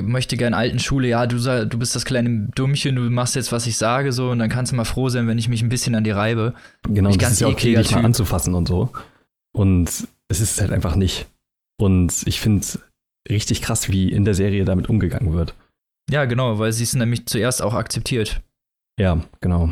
möchte 0.01 0.37
gern 0.37 0.53
alten 0.53 0.79
Schule, 0.79 1.09
ja, 1.09 1.27
du, 1.27 1.37
du 1.37 1.77
bist 1.77 1.95
das 1.95 2.05
kleine 2.05 2.47
Dummchen, 2.55 2.95
du 2.95 3.01
machst 3.09 3.35
jetzt, 3.35 3.51
was 3.51 3.67
ich 3.67 3.77
sage, 3.77 4.13
so, 4.13 4.29
und 4.31 4.39
dann 4.39 4.49
kannst 4.49 4.71
du 4.71 4.75
mal 4.75 4.85
froh 4.85 5.09
sein, 5.09 5.27
wenn 5.27 5.37
ich 5.37 5.49
mich 5.49 5.61
ein 5.61 5.69
bisschen 5.69 5.95
an 5.95 6.03
dir 6.03 6.15
reibe. 6.15 6.53
Genau, 6.83 7.11
das 7.11 7.33
ist 7.33 7.41
ja 7.41 7.47
okay, 7.47 7.75
dich 7.75 7.91
mal 7.91 8.05
anzufassen 8.05 8.53
und 8.53 8.67
so. 8.67 8.91
Und 9.53 10.07
es 10.29 10.39
ist 10.39 10.61
halt 10.61 10.71
einfach 10.71 10.95
nicht. 10.95 11.27
Und 11.79 12.13
ich 12.25 12.39
finde 12.39 12.65
richtig 13.29 13.61
krass, 13.61 13.89
wie 13.89 14.11
in 14.11 14.25
der 14.25 14.33
Serie 14.33 14.65
damit 14.65 14.89
umgegangen 14.89 15.33
wird. 15.33 15.53
Ja, 16.09 16.25
genau, 16.25 16.59
weil 16.59 16.71
sie 16.71 16.83
es 16.83 16.95
nämlich 16.95 17.25
zuerst 17.25 17.61
auch 17.61 17.73
akzeptiert. 17.73 18.41
Ja, 18.99 19.21
genau. 19.41 19.71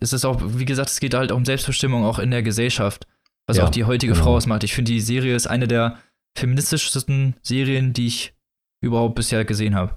Es 0.00 0.12
ist 0.12 0.24
auch, 0.24 0.40
wie 0.44 0.64
gesagt, 0.64 0.90
es 0.90 1.00
geht 1.00 1.14
halt 1.14 1.32
um 1.32 1.44
Selbstbestimmung 1.44 2.04
auch 2.04 2.18
in 2.18 2.30
der 2.30 2.42
Gesellschaft, 2.42 3.06
was 3.46 3.56
ja, 3.56 3.64
auch 3.64 3.70
die 3.70 3.84
heutige 3.84 4.12
genau. 4.12 4.24
Frau 4.24 4.36
ausmacht. 4.36 4.64
Ich 4.64 4.74
finde, 4.74 4.92
die 4.92 5.00
Serie 5.00 5.34
ist 5.34 5.46
eine 5.46 5.68
der 5.68 5.98
feministischsten 6.36 7.36
Serien, 7.42 7.92
die 7.92 8.06
ich 8.06 8.34
überhaupt 8.80 9.14
bisher 9.14 9.44
gesehen 9.44 9.74
habe. 9.74 9.96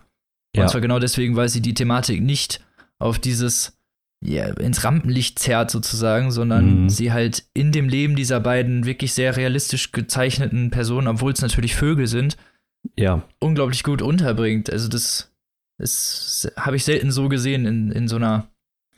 Ja. 0.56 0.64
Und 0.64 0.70
zwar 0.70 0.82
genau 0.82 1.00
deswegen, 1.00 1.36
weil 1.36 1.50
sie 1.50 1.62
die 1.62 1.74
Thematik 1.74 2.22
nicht 2.22 2.64
auf 3.00 3.20
dieses 3.20 3.78
ja, 4.24 4.46
ins 4.46 4.84
Rampenlicht 4.84 5.40
zerrt 5.40 5.72
sozusagen, 5.72 6.32
sondern 6.32 6.84
mhm. 6.84 6.90
sie 6.90 7.12
halt 7.12 7.46
in 7.54 7.72
dem 7.72 7.90
Leben 7.90 8.16
dieser 8.16 8.40
beiden 8.40 8.86
wirklich 8.86 9.14
sehr 9.14 9.36
realistisch 9.36 9.92
gezeichneten 9.92 10.70
Personen, 10.70 11.08
obwohl 11.08 11.32
es 11.32 11.42
natürlich 11.42 11.76
Vögel 11.76 12.06
sind, 12.06 12.38
ja. 12.96 13.24
unglaublich 13.40 13.84
gut 13.84 14.02
unterbringt. 14.02 14.72
Also 14.72 14.90
das, 14.90 15.32
das 15.80 16.52
habe 16.56 16.76
ich 16.76 16.84
selten 16.84 17.12
so 17.12 17.30
gesehen 17.30 17.66
in, 17.66 17.92
in 17.92 18.08
so 18.08 18.18
einer 18.18 18.48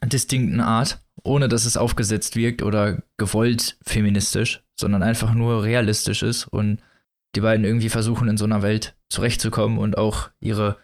distinkten 0.04 0.60
Art, 0.60 1.00
ohne 1.24 1.48
dass 1.48 1.64
es 1.64 1.78
aufgesetzt 1.78 2.36
wirkt 2.36 2.62
oder 2.62 3.02
gewollt 3.16 3.78
feministisch, 3.82 4.62
sondern 4.78 5.04
einfach 5.04 5.34
nur 5.34 5.64
realistisch 5.64 6.22
ist 6.22 6.48
und 6.48 6.80
die 7.36 7.42
beiden 7.42 7.66
irgendwie 7.66 7.90
versuchen, 7.90 8.28
in 8.28 8.38
so 8.38 8.46
einer 8.46 8.62
Welt 8.62 8.96
zurechtzukommen 9.10 9.78
und 9.78 9.98
auch 9.98 10.30
ihre, 10.40 10.78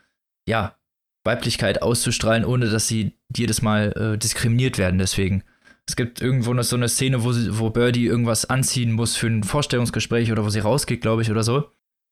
ja, 0.48 0.76
Weiblichkeit 1.24 1.82
auszustrahlen, 1.82 2.46
ohne 2.46 2.70
dass 2.70 2.88
sie 2.88 3.14
jedes 3.36 3.62
Mal 3.62 3.92
äh, 3.94 4.18
diskriminiert 4.18 4.78
werden. 4.78 5.00
Deswegen. 5.00 5.44
Es 5.88 5.96
gibt 5.96 6.22
irgendwo 6.22 6.54
noch 6.54 6.64
so 6.64 6.76
eine 6.76 6.88
Szene, 6.88 7.24
wo, 7.24 7.32
sie, 7.32 7.58
wo 7.58 7.72
Birdie 7.72 8.06
irgendwas 8.06 8.46
anziehen 8.46 8.92
muss 8.92 9.16
für 9.16 9.26
ein 9.26 9.44
Vorstellungsgespräch 9.44 10.32
oder 10.32 10.46
wo 10.46 10.50
sie 10.50 10.60
rausgeht, 10.60 11.02
glaube 11.02 11.24
ich, 11.24 11.32
oder 11.32 11.42
so. 11.42 11.72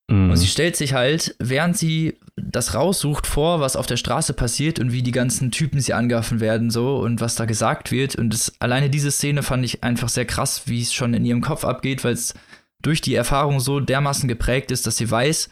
Mhm. 0.09 0.31
Und 0.31 0.37
sie 0.37 0.47
stellt 0.47 0.75
sich 0.75 0.93
halt, 0.93 1.35
während 1.37 1.77
sie 1.77 2.17
das 2.35 2.73
raussucht, 2.73 3.27
vor, 3.27 3.59
was 3.59 3.75
auf 3.75 3.85
der 3.85 3.97
Straße 3.97 4.33
passiert 4.33 4.79
und 4.79 4.93
wie 4.93 5.03
die 5.03 5.11
ganzen 5.11 5.51
Typen 5.51 5.79
sie 5.79 5.93
angaffen 5.93 6.39
werden, 6.39 6.71
so 6.71 6.97
und 6.97 7.21
was 7.21 7.35
da 7.35 7.45
gesagt 7.45 7.91
wird. 7.91 8.15
Und 8.15 8.33
das, 8.33 8.53
alleine 8.59 8.89
diese 8.89 9.11
Szene 9.11 9.43
fand 9.43 9.63
ich 9.63 9.83
einfach 9.83 10.09
sehr 10.09 10.25
krass, 10.25 10.63
wie 10.65 10.81
es 10.81 10.93
schon 10.93 11.13
in 11.13 11.25
ihrem 11.25 11.41
Kopf 11.41 11.63
abgeht, 11.63 12.03
weil 12.03 12.13
es 12.13 12.33
durch 12.81 13.01
die 13.01 13.15
Erfahrung 13.15 13.59
so 13.59 13.79
dermaßen 13.79 14.27
geprägt 14.27 14.71
ist, 14.71 14.87
dass 14.87 14.97
sie 14.97 15.09
weiß, 15.09 15.49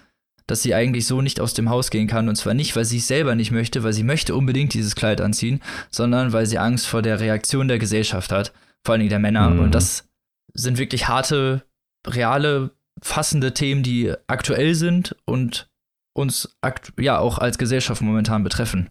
dass 0.48 0.62
sie 0.62 0.76
eigentlich 0.76 1.08
so 1.08 1.22
nicht 1.22 1.40
aus 1.40 1.54
dem 1.54 1.70
Haus 1.70 1.90
gehen 1.90 2.08
kann. 2.08 2.30
Und 2.30 2.36
zwar 2.36 2.54
nicht, 2.54 2.76
weil 2.76 2.86
sie 2.86 2.98
es 2.98 3.08
selber 3.08 3.36
nicht 3.36 3.52
möchte, 3.52 3.84
weil 3.84 3.94
sie 3.94 4.04
möchte 4.04 4.36
unbedingt 4.36 4.74
dieses 4.74 4.96
Kleid 4.96 5.22
anziehen, 5.22 5.62
sondern 5.90 6.34
weil 6.34 6.46
sie 6.46 6.60
Angst 6.60 6.88
vor 6.88 7.02
der 7.02 7.20
Reaktion 7.20 7.68
der 7.68 7.80
Gesellschaft 7.80 8.32
hat, 8.32 8.54
vor 8.86 8.94
allen 8.94 9.00
Dingen 9.00 9.10
der 9.10 9.20
Männer. 9.20 9.50
Mhm. 9.50 9.60
Und 9.60 9.76
das 9.76 10.08
sind 10.54 10.78
wirklich 10.78 11.08
harte, 11.08 11.64
reale, 12.08 12.72
fassende 13.02 13.54
Themen, 13.54 13.84
die 13.84 14.14
aktuell 14.28 14.76
sind 14.76 15.16
und 15.26 15.70
uns 16.14 16.56
ja 17.00 17.20
auch 17.20 17.40
als 17.40 17.58
Gesellschaft 17.58 18.02
momentan 18.02 18.44
betreffen. 18.44 18.90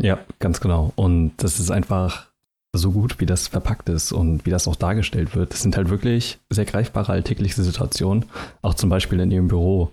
Ja, 0.00 0.18
ganz 0.38 0.60
genau. 0.60 0.92
Und 0.96 1.34
das 1.36 1.60
ist 1.60 1.70
einfach 1.70 2.31
so 2.74 2.92
gut, 2.92 3.20
wie 3.20 3.26
das 3.26 3.48
verpackt 3.48 3.88
ist 3.88 4.12
und 4.12 4.46
wie 4.46 4.50
das 4.50 4.66
auch 4.66 4.76
dargestellt 4.76 5.36
wird. 5.36 5.52
Das 5.52 5.62
sind 5.62 5.76
halt 5.76 5.90
wirklich 5.90 6.38
sehr 6.48 6.64
greifbare 6.64 7.12
alltägliche 7.12 7.62
Situationen. 7.62 8.24
Auch 8.62 8.74
zum 8.74 8.88
Beispiel 8.88 9.20
in 9.20 9.30
ihrem 9.30 9.48
Büro. 9.48 9.92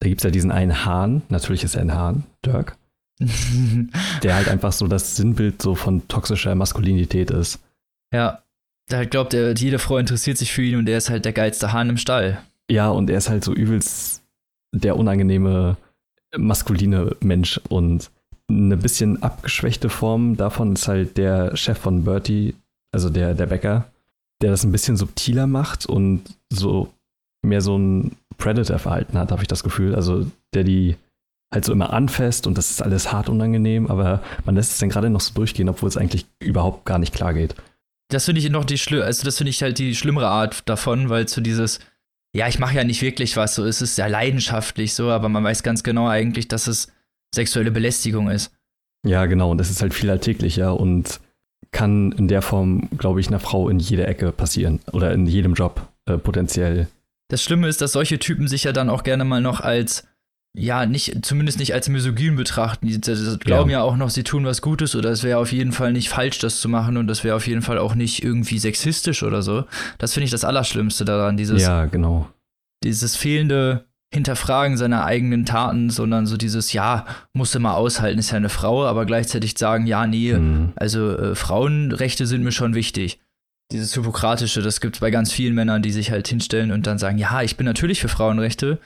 Da 0.00 0.08
gibt 0.08 0.20
es 0.20 0.24
ja 0.24 0.30
diesen 0.30 0.52
einen 0.52 0.84
Hahn, 0.84 1.22
natürlich 1.28 1.64
ist 1.64 1.74
er 1.74 1.80
ein 1.80 1.94
Hahn, 1.94 2.24
Dirk, 2.44 2.76
der 4.22 4.34
halt 4.36 4.48
einfach 4.48 4.72
so 4.72 4.86
das 4.86 5.16
Sinnbild 5.16 5.60
so 5.60 5.74
von 5.74 6.06
toxischer 6.06 6.54
Maskulinität 6.54 7.30
ist. 7.30 7.58
Ja, 8.12 8.42
da 8.88 9.04
glaubt 9.04 9.34
er, 9.34 9.54
jede 9.54 9.80
Frau 9.80 9.98
interessiert 9.98 10.38
sich 10.38 10.52
für 10.52 10.62
ihn 10.62 10.76
und 10.76 10.88
er 10.88 10.98
ist 10.98 11.10
halt 11.10 11.24
der 11.24 11.32
geilste 11.32 11.72
Hahn 11.72 11.90
im 11.90 11.96
Stall. 11.96 12.38
Ja, 12.70 12.90
und 12.90 13.10
er 13.10 13.18
ist 13.18 13.28
halt 13.28 13.42
so 13.42 13.52
übelst 13.52 14.22
der 14.72 14.96
unangenehme 14.96 15.76
maskuline 16.36 17.16
Mensch 17.20 17.60
und 17.68 18.10
eine 18.50 18.76
bisschen 18.76 19.22
abgeschwächte 19.22 19.90
Form 19.90 20.36
davon 20.36 20.72
ist 20.72 20.88
halt 20.88 21.18
der 21.18 21.56
Chef 21.56 21.78
von 21.78 22.04
Bertie, 22.04 22.54
also 22.92 23.10
der, 23.10 23.34
der 23.34 23.46
Bäcker, 23.46 23.90
der 24.40 24.50
das 24.50 24.64
ein 24.64 24.72
bisschen 24.72 24.96
subtiler 24.96 25.46
macht 25.46 25.86
und 25.86 26.22
so 26.50 26.92
mehr 27.42 27.60
so 27.60 27.76
ein 27.76 28.16
Predator-Verhalten 28.38 29.18
hat, 29.18 29.32
habe 29.32 29.42
ich 29.42 29.48
das 29.48 29.62
Gefühl. 29.62 29.94
Also 29.94 30.26
der 30.54 30.64
die 30.64 30.96
halt 31.52 31.64
so 31.64 31.72
immer 31.72 31.92
anfasst 31.92 32.46
und 32.46 32.58
das 32.58 32.70
ist 32.70 32.82
alles 32.82 33.12
hart 33.12 33.28
unangenehm, 33.28 33.86
aber 33.86 34.22
man 34.44 34.54
lässt 34.54 34.72
es 34.72 34.78
dann 34.78 34.90
gerade 34.90 35.10
noch 35.10 35.20
so 35.20 35.34
durchgehen, 35.34 35.68
obwohl 35.68 35.88
es 35.88 35.96
eigentlich 35.96 36.26
überhaupt 36.40 36.84
gar 36.84 36.98
nicht 36.98 37.14
klar 37.14 37.32
geht. 37.32 37.54
Das 38.10 38.26
finde 38.26 38.40
ich 38.40 38.50
noch 38.50 38.64
die 38.64 38.78
schlimm, 38.78 39.02
also 39.02 39.24
das 39.24 39.38
finde 39.38 39.50
ich 39.50 39.62
halt 39.62 39.78
die 39.78 39.94
schlimmere 39.94 40.28
Art 40.28 40.68
davon, 40.68 41.08
weil 41.08 41.26
so 41.26 41.40
dieses, 41.40 41.80
ja, 42.34 42.48
ich 42.48 42.58
mache 42.58 42.74
ja 42.74 42.84
nicht 42.84 43.02
wirklich 43.02 43.36
was, 43.36 43.54
so 43.54 43.64
ist 43.64 43.80
es 43.80 43.96
ja 43.96 44.06
leidenschaftlich 44.06 44.94
so, 44.94 45.10
aber 45.10 45.28
man 45.28 45.44
weiß 45.44 45.62
ganz 45.62 45.82
genau 45.82 46.06
eigentlich, 46.06 46.48
dass 46.48 46.66
es 46.66 46.88
sexuelle 47.34 47.70
Belästigung 47.70 48.30
ist. 48.30 48.52
Ja, 49.06 49.26
genau. 49.26 49.50
Und 49.50 49.58
das 49.58 49.70
ist 49.70 49.82
halt 49.82 49.94
viel 49.94 50.10
alltäglicher 50.10 50.78
und 50.78 51.20
kann 51.70 52.12
in 52.12 52.28
der 52.28 52.42
Form, 52.42 52.88
glaube 52.96 53.20
ich, 53.20 53.28
einer 53.28 53.40
Frau 53.40 53.68
in 53.68 53.78
jeder 53.78 54.08
Ecke 54.08 54.32
passieren 54.32 54.80
oder 54.92 55.12
in 55.12 55.26
jedem 55.26 55.54
Job 55.54 55.88
äh, 56.06 56.16
potenziell. 56.16 56.88
Das 57.30 57.42
Schlimme 57.42 57.68
ist, 57.68 57.80
dass 57.80 57.92
solche 57.92 58.18
Typen 58.18 58.48
sich 58.48 58.64
ja 58.64 58.72
dann 58.72 58.88
auch 58.88 59.02
gerne 59.02 59.24
mal 59.24 59.42
noch 59.42 59.60
als, 59.60 60.06
ja, 60.56 60.86
nicht, 60.86 61.26
zumindest 61.26 61.58
nicht 61.58 61.74
als 61.74 61.88
misogyn 61.88 62.36
betrachten. 62.36 62.86
Die, 62.86 62.98
die 62.98 63.38
glauben 63.38 63.70
ja. 63.70 63.80
ja. 63.80 63.84
auch 63.84 63.96
noch, 63.96 64.08
sie 64.08 64.22
tun 64.22 64.46
was 64.46 64.62
Gutes 64.62 64.96
oder 64.96 65.10
es 65.10 65.22
wäre 65.22 65.38
auf 65.38 65.52
jeden 65.52 65.72
Fall 65.72 65.92
nicht 65.92 66.08
falsch, 66.08 66.38
das 66.38 66.60
zu 66.60 66.70
machen 66.70 66.96
und 66.96 67.06
das 67.06 67.22
wäre 67.22 67.36
auf 67.36 67.46
jeden 67.46 67.62
Fall 67.62 67.78
auch 67.78 67.94
nicht 67.94 68.24
irgendwie 68.24 68.58
sexistisch 68.58 69.22
oder 69.22 69.42
so. 69.42 69.64
Das 69.98 70.14
finde 70.14 70.24
ich 70.24 70.30
das 70.30 70.44
Allerschlimmste 70.44 71.04
daran, 71.04 71.36
dieses. 71.36 71.62
Ja, 71.62 71.84
genau. 71.84 72.28
Dieses 72.82 73.14
fehlende 73.14 73.84
Hinterfragen 74.12 74.78
seiner 74.78 75.04
eigenen 75.04 75.44
Taten, 75.44 75.90
sondern 75.90 76.26
so 76.26 76.38
dieses, 76.38 76.72
ja, 76.72 77.04
musste 77.34 77.58
mal 77.58 77.74
aushalten, 77.74 78.18
ist 78.18 78.30
ja 78.30 78.38
eine 78.38 78.48
Frau, 78.48 78.86
aber 78.86 79.04
gleichzeitig 79.04 79.58
sagen, 79.58 79.86
ja, 79.86 80.06
nee, 80.06 80.32
mhm. 80.32 80.72
also 80.76 81.16
äh, 81.16 81.34
Frauenrechte 81.34 82.26
sind 82.26 82.42
mir 82.42 82.52
schon 82.52 82.74
wichtig. 82.74 83.20
Dieses 83.70 83.92
Hippokratische, 83.92 84.62
das 84.62 84.80
gibt 84.80 84.96
es 84.96 85.00
bei 85.00 85.10
ganz 85.10 85.30
vielen 85.30 85.54
Männern, 85.54 85.82
die 85.82 85.90
sich 85.90 86.10
halt 86.10 86.26
hinstellen 86.26 86.72
und 86.72 86.86
dann 86.86 86.96
sagen, 86.96 87.18
ja, 87.18 87.42
ich 87.42 87.58
bin 87.58 87.66
natürlich 87.66 88.00
für 88.00 88.08
Frauenrechte, 88.08 88.78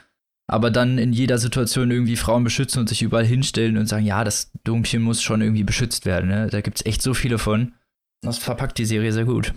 aber 0.48 0.72
dann 0.72 0.98
in 0.98 1.12
jeder 1.12 1.38
Situation 1.38 1.92
irgendwie 1.92 2.16
Frauen 2.16 2.42
beschützen 2.42 2.80
und 2.80 2.88
sich 2.88 3.00
überall 3.00 3.24
hinstellen 3.24 3.78
und 3.78 3.86
sagen, 3.86 4.04
ja, 4.04 4.24
das 4.24 4.50
Dummchen 4.64 5.02
muss 5.02 5.22
schon 5.22 5.40
irgendwie 5.40 5.62
beschützt 5.62 6.04
werden. 6.04 6.30
Ne? 6.30 6.48
Da 6.50 6.62
gibt 6.62 6.78
es 6.78 6.86
echt 6.86 7.00
so 7.00 7.14
viele 7.14 7.38
von. 7.38 7.74
Das 8.22 8.38
verpackt 8.38 8.78
die 8.78 8.84
Serie 8.84 9.12
sehr 9.12 9.24
gut. 9.24 9.54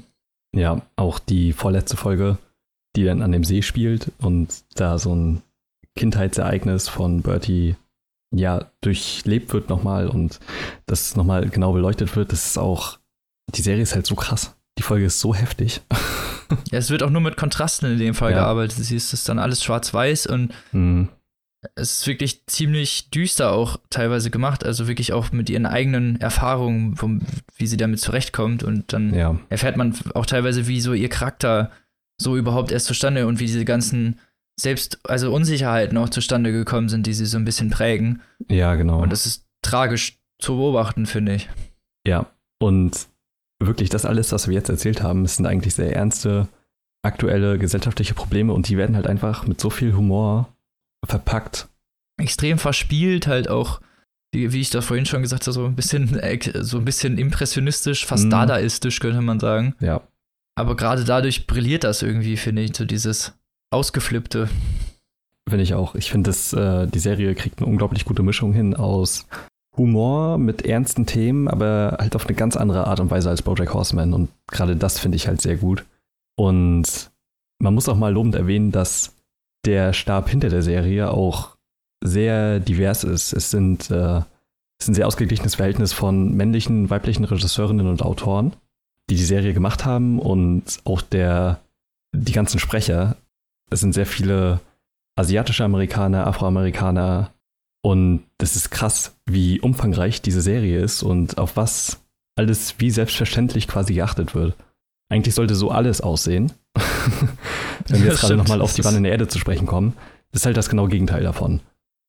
Ja, 0.56 0.84
auch 0.96 1.18
die 1.18 1.54
vorletzte 1.54 1.98
Folge, 1.98 2.38
die 2.96 3.04
dann 3.04 3.24
an 3.24 3.32
dem 3.32 3.44
See 3.44 3.62
spielt 3.64 4.12
und 4.20 4.64
da 4.76 5.00
so 5.00 5.14
ein 5.16 5.42
Kindheitsereignis 5.96 6.90
von 6.90 7.22
Bertie 7.22 7.76
ja 8.34 8.70
durchlebt 8.82 9.54
wird 9.54 9.70
nochmal 9.70 10.08
und 10.08 10.40
das 10.86 11.16
nochmal 11.16 11.50
genau 11.50 11.74
beleuchtet 11.74 12.16
wird, 12.16 12.32
das 12.32 12.46
ist 12.48 12.58
auch, 12.58 13.00
die 13.54 13.62
Serie 13.62 13.84
ist 13.84 13.96
halt 13.96 14.06
so 14.06 14.16
krass. 14.16 14.56
Die 14.78 14.84
Folge 14.84 15.06
ist 15.06 15.20
so 15.20 15.34
heftig. 15.34 15.82
Ja, 16.72 16.78
es 16.78 16.92
wird 16.92 17.02
auch 17.02 17.10
nur 17.10 17.22
mit 17.22 17.38
Kontrasten 17.38 17.92
in 17.92 17.98
dem 17.98 18.14
Fall 18.14 18.30
ja. 18.30 18.38
gearbeitet. 18.38 18.78
Sie 18.78 18.96
ist 18.96 19.28
dann 19.28 19.40
alles 19.40 19.64
schwarz-weiß 19.64 20.28
und 20.28 20.54
mhm. 20.74 21.10
es 21.74 22.00
ist 22.00 22.08
wirklich 22.08 22.46
ziemlich 22.46 23.10
düster 23.10 23.52
auch 23.52 23.80
teilweise 23.90 24.30
gemacht. 24.30 24.64
Also 24.64 24.88
wirklich 24.88 25.12
auch 25.12 25.32
mit 25.32 25.50
ihren 25.50 25.66
eigenen 25.66 26.22
Erfahrungen, 26.22 26.96
vom, 26.98 27.22
wie 27.58 27.66
sie 27.66 27.78
damit 27.78 28.00
zurechtkommt. 28.00 28.62
Und 28.62 28.94
dann 28.94 29.16
ja. 29.16 29.40
erfährt 29.50 29.76
man 29.76 29.96
auch 30.14 30.28
teilweise, 30.28 30.68
wie 30.68 30.82
so 30.82 30.94
ihr 30.94 31.10
Charakter 31.10 31.72
so 32.22 32.38
überhaupt 32.38 32.72
erst 32.72 32.86
zustande 32.86 33.26
und 33.26 33.40
wie 33.40 33.48
diese 33.48 33.66
ganzen 33.66 34.20
selbst, 34.60 35.00
also 35.04 35.34
Unsicherheiten 35.34 35.98
auch 35.98 36.10
zustande 36.10 36.52
gekommen 36.52 36.90
sind, 36.90 37.08
die 37.08 37.14
sie 37.14 37.26
so 37.26 37.38
ein 37.38 37.46
bisschen 37.46 37.70
prägen. 37.70 38.22
Ja, 38.50 38.76
genau. 38.76 39.02
Und 39.02 39.12
das 39.12 39.26
ist 39.26 39.46
tragisch 39.62 40.20
zu 40.40 40.56
beobachten, 40.56 41.06
finde 41.06 41.36
ich. 41.36 41.50
Ja, 42.08 42.28
und 42.60 43.08
wirklich 43.60 43.90
das 43.90 44.06
alles, 44.06 44.32
was 44.32 44.48
wir 44.48 44.54
jetzt 44.54 44.70
erzählt 44.70 45.02
haben, 45.02 45.26
sind 45.26 45.46
eigentlich 45.46 45.76
sehr 45.76 45.96
ernste, 45.96 46.48
aktuelle 47.04 47.58
gesellschaftliche 47.58 48.14
Probleme 48.14 48.54
und 48.54 48.70
die 48.70 48.78
werden 48.78 48.96
halt 48.96 49.08
einfach 49.08 49.46
mit 49.46 49.60
so 49.60 49.70
viel 49.70 49.94
Humor 49.96 50.50
verpackt. 51.06 51.68
Extrem 52.18 52.58
verspielt, 52.58 53.28
halt 53.28 53.50
auch 53.50 53.82
wie, 54.36 54.52
wie 54.52 54.62
ich 54.62 54.70
da 54.70 54.82
vorhin 54.82 55.06
schon 55.06 55.22
gesagt 55.22 55.44
habe, 55.44 55.54
so 55.54 55.66
ein 55.66 55.76
bisschen, 55.76 56.20
so 56.62 56.78
ein 56.78 56.86
bisschen 56.86 57.18
impressionistisch, 57.18 58.06
fast 58.06 58.26
mhm. 58.26 58.32
dadaistisch, 58.32 59.00
könnte 59.00 59.22
man 59.22 59.40
sagen. 59.40 59.76
Ja. 59.80 60.02
Aber 60.56 60.76
gerade 60.76 61.04
dadurch 61.04 61.48
brilliert 61.48 61.84
das 61.84 62.02
irgendwie, 62.02 62.38
finde 62.38 62.62
ich, 62.62 62.76
so 62.76 62.86
dieses 62.86 63.34
Ausgeflippte. 63.72 64.50
Finde 65.48 65.64
ich 65.64 65.74
auch. 65.74 65.96
Ich 65.96 66.10
finde, 66.10 66.32
äh, 66.32 66.88
die 66.88 67.00
Serie 67.00 67.36
kriegt 67.36 67.60
eine 67.60 67.68
unglaublich 67.68 68.06
gute 68.06 68.24
Mischung 68.24 68.54
hin 68.54 68.76
aus 68.76 69.28
Humor 69.78 70.38
mit 70.38 70.66
ernsten 70.66 71.06
Themen, 71.06 71.48
aber 71.48 71.98
halt 72.00 72.16
auf 72.16 72.26
eine 72.26 72.36
ganz 72.36 72.56
andere 72.56 72.88
Art 72.88 73.00
und 73.00 73.12
Weise 73.12 73.30
als 73.30 73.42
Bojack 73.42 73.74
Horseman. 73.74 74.14
Und 74.14 74.30
gerade 74.48 74.76
das 74.76 75.00
finde 75.00 75.18
ich 75.18 75.28
halt 75.28 75.42
sehr 75.42 75.58
gut. 75.58 75.86
Und 76.36 77.12
man 77.60 77.74
muss 77.74 77.90
auch 77.90 77.98
mal 77.98 78.14
lobend 78.14 78.36
erwähnen, 78.36 78.72
dass 78.72 79.14
der 79.66 79.94
Stab 79.94 80.30
hinter 80.30 80.50
der 80.50 80.62
Serie 80.62 81.12
auch 81.12 81.58
sehr 82.04 82.60
divers 82.60 83.04
ist. 83.04 83.34
Es 83.34 83.52
sind 83.52 83.90
äh, 83.92 84.22
es 84.80 84.86
ist 84.86 84.90
ein 84.90 84.96
sehr 84.96 85.08
ausgeglichenes 85.08 85.56
Verhältnis 85.56 85.94
von 85.94 86.36
männlichen, 86.36 86.90
weiblichen 86.90 87.24
Regisseurinnen 87.24 87.88
und 87.88 88.02
Autoren, 88.04 88.54
die 89.10 89.16
die 89.16 89.24
Serie 89.24 89.54
gemacht 89.54 89.86
haben 89.86 90.20
und 90.20 90.80
auch 90.84 91.02
der 91.02 91.62
die 92.14 92.34
ganzen 92.34 92.60
Sprecher. 92.60 93.18
Es 93.70 93.80
sind 93.80 93.94
sehr 93.94 94.06
viele 94.06 94.60
asiatische 95.16 95.64
Amerikaner, 95.64 96.28
Afroamerikaner, 96.28 97.32
und 97.86 98.24
das 98.40 98.56
ist 98.56 98.72
krass, 98.72 99.16
wie 99.28 99.60
umfangreich 99.60 100.20
diese 100.24 100.42
Serie 100.42 100.80
ist 100.80 101.04
und 101.04 101.38
auf 101.38 101.56
was 101.56 102.04
alles 102.36 102.74
wie 102.80 102.90
selbstverständlich 102.90 103.68
quasi 103.68 103.94
geachtet 103.94 104.34
wird. 104.34 104.56
Eigentlich 105.08 105.36
sollte 105.36 105.54
so 105.54 105.70
alles 105.70 106.02
aussehen. 106.02 106.52
Wenn 107.88 108.02
wir 108.02 108.10
jetzt 108.10 108.22
gerade 108.22 108.38
nochmal 108.38 108.62
auf 108.62 108.74
die 108.74 108.84
Wanne 108.84 108.98
in 108.98 109.04
der 109.04 109.12
Erde 109.12 109.28
zu 109.28 109.38
sprechen 109.38 109.68
kommen, 109.68 109.94
ist 110.32 110.48
halt 110.48 110.58
das 110.58 110.68
genaue 110.68 110.90
Gegenteil 110.90 111.22
davon. 111.22 111.60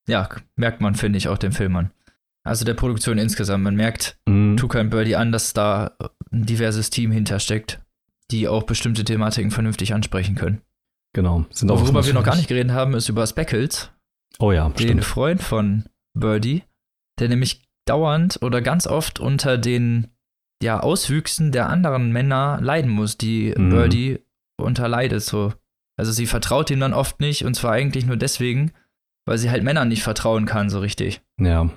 Ja, 0.08 0.30
merkt 0.54 0.80
man, 0.80 0.94
finde 0.94 1.18
ich, 1.18 1.28
auch 1.28 1.36
dem 1.36 1.52
Film 1.52 1.76
an. 1.76 1.90
Also 2.42 2.64
der 2.64 2.72
Produktion 2.72 3.18
insgesamt. 3.18 3.62
Man 3.62 3.76
merkt 3.76 4.16
mm. 4.24 4.56
Tuka 4.56 4.80
und 4.80 4.88
Birdie 4.88 5.16
an, 5.16 5.30
dass 5.30 5.52
da 5.52 5.90
ein 6.32 6.46
diverses 6.46 6.88
Team 6.88 7.10
hintersteckt, 7.10 7.80
die 8.30 8.48
auch 8.48 8.62
bestimmte 8.62 9.04
Thematiken 9.04 9.50
vernünftig 9.50 9.92
ansprechen 9.92 10.36
können. 10.36 10.62
Genau. 11.16 11.46
Sind 11.48 11.70
auch 11.70 11.80
Worüber 11.80 12.04
wir 12.04 12.12
noch 12.12 12.24
gar 12.24 12.36
nicht 12.36 12.46
geredet 12.46 12.72
haben, 12.72 12.92
ist 12.92 13.08
über 13.08 13.26
Speckles. 13.26 13.90
Oh 14.38 14.52
ja, 14.52 14.68
den 14.68 14.86
stimmt. 14.86 15.04
Freund 15.06 15.42
von 15.42 15.84
Birdie, 16.12 16.62
der 17.18 17.30
nämlich 17.30 17.62
dauernd 17.86 18.38
oder 18.42 18.60
ganz 18.60 18.86
oft 18.86 19.18
unter 19.18 19.56
den 19.56 20.08
ja, 20.62 20.78
Auswüchsen 20.78 21.52
der 21.52 21.70
anderen 21.70 22.12
Männer 22.12 22.58
leiden 22.60 22.90
muss, 22.90 23.16
die 23.16 23.54
mhm. 23.56 23.70
Birdie 23.70 24.18
unterleidet. 24.60 25.22
So. 25.22 25.54
Also 25.98 26.12
sie 26.12 26.26
vertraut 26.26 26.70
ihm 26.70 26.80
dann 26.80 26.92
oft 26.92 27.18
nicht 27.18 27.46
und 27.46 27.54
zwar 27.54 27.72
eigentlich 27.72 28.04
nur 28.04 28.18
deswegen, 28.18 28.72
weil 29.24 29.38
sie 29.38 29.48
halt 29.48 29.64
Männern 29.64 29.88
nicht 29.88 30.02
vertrauen 30.02 30.44
kann, 30.44 30.68
so 30.68 30.80
richtig. 30.80 31.22
Ja. 31.40 31.70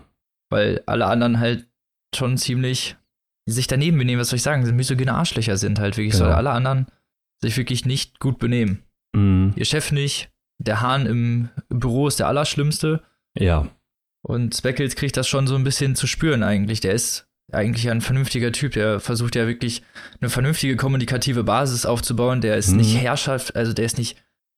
Weil 0.49 0.83
alle 0.85 1.05
anderen 1.05 1.39
halt 1.39 1.65
schon 2.13 2.37
ziemlich 2.37 2.97
sich 3.45 3.67
daneben 3.67 3.97
benehmen, 3.97 4.19
was 4.19 4.31
soll 4.31 4.37
ich 4.37 4.43
sagen, 4.43 4.65
sind 4.65 4.75
misogyne 4.75 5.13
Arschlöcher 5.13 5.55
sind 5.55 5.79
halt 5.79 5.95
wirklich 5.95 6.11
genau. 6.11 6.25
so. 6.25 6.31
Alle 6.31 6.51
anderen 6.51 6.87
sich 7.41 7.55
wirklich 7.55 7.85
nicht 7.85 8.19
gut 8.19 8.37
benehmen. 8.37 8.83
Mhm. 9.13 9.53
Ihr 9.55 9.65
Chef 9.65 9.91
nicht, 9.91 10.31
der 10.57 10.81
Hahn 10.81 11.05
im 11.05 11.49
Büro 11.69 12.07
ist 12.07 12.19
der 12.19 12.27
Allerschlimmste. 12.27 13.01
Ja. 13.37 13.67
Und 14.21 14.55
Speckles 14.55 14.95
kriegt 14.95 15.17
das 15.17 15.27
schon 15.27 15.47
so 15.47 15.55
ein 15.55 15.63
bisschen 15.63 15.95
zu 15.95 16.07
spüren 16.07 16.43
eigentlich. 16.43 16.81
Der 16.81 16.93
ist 16.93 17.27
eigentlich 17.51 17.89
ein 17.89 18.01
vernünftiger 18.01 18.51
Typ. 18.51 18.73
Der 18.73 18.99
versucht 18.99 19.35
ja 19.35 19.47
wirklich 19.47 19.81
eine 20.21 20.29
vernünftige 20.29 20.75
kommunikative 20.75 21.43
Basis 21.43 21.85
aufzubauen. 21.85 22.41
Der 22.41 22.57
ist 22.57 22.71
mhm. 22.71 22.77
nicht 22.77 22.97
Herrschaft, 22.97 23.55
also 23.55 23.73
der 23.73 23.85
ist 23.85 23.97
nicht 23.97 24.17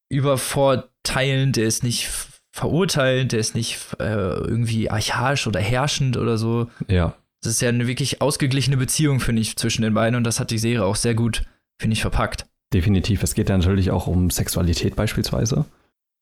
übervorteilend, 0.10 1.56
der 1.56 1.66
ist 1.66 1.84
nicht 1.84 2.10
verurteilend, 2.52 3.32
der 3.32 3.40
ist 3.40 3.56
nicht 3.56 3.80
äh, 4.00 4.04
irgendwie 4.04 4.90
archaisch 4.90 5.48
oder 5.48 5.60
herrschend 5.60 6.18
oder 6.18 6.38
so. 6.38 6.70
Ja. 6.88 7.16
Das 7.42 7.54
ist 7.54 7.62
ja 7.62 7.70
eine 7.70 7.88
wirklich 7.88 8.22
ausgeglichene 8.22 8.78
Beziehung, 8.78 9.20
finde 9.20 9.42
ich, 9.42 9.56
zwischen 9.56 9.82
den 9.84 9.94
beiden 9.94 10.16
und 10.16 10.26
das 10.26 10.40
hat 10.40 10.52
die 10.52 10.58
Serie 10.58 10.84
auch 10.84 10.98
sehr 10.98 11.16
gut, 11.16 11.44
finde 11.80 11.94
ich, 11.94 12.02
verpackt. 12.02 12.46
Definitiv. 12.74 13.24
Es 13.24 13.34
geht 13.34 13.50
ja 13.50 13.58
natürlich 13.58 13.92
auch 13.92 14.08
um 14.08 14.30
Sexualität 14.30 14.96
beispielsweise. 14.96 15.66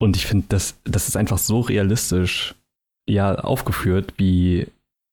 Und 0.00 0.16
ich 0.16 0.26
finde, 0.26 0.46
das, 0.48 0.76
das 0.84 1.08
ist 1.08 1.16
einfach 1.16 1.38
so 1.38 1.60
realistisch 1.60 2.54
ja 3.08 3.34
aufgeführt, 3.36 4.14
wie 4.16 4.66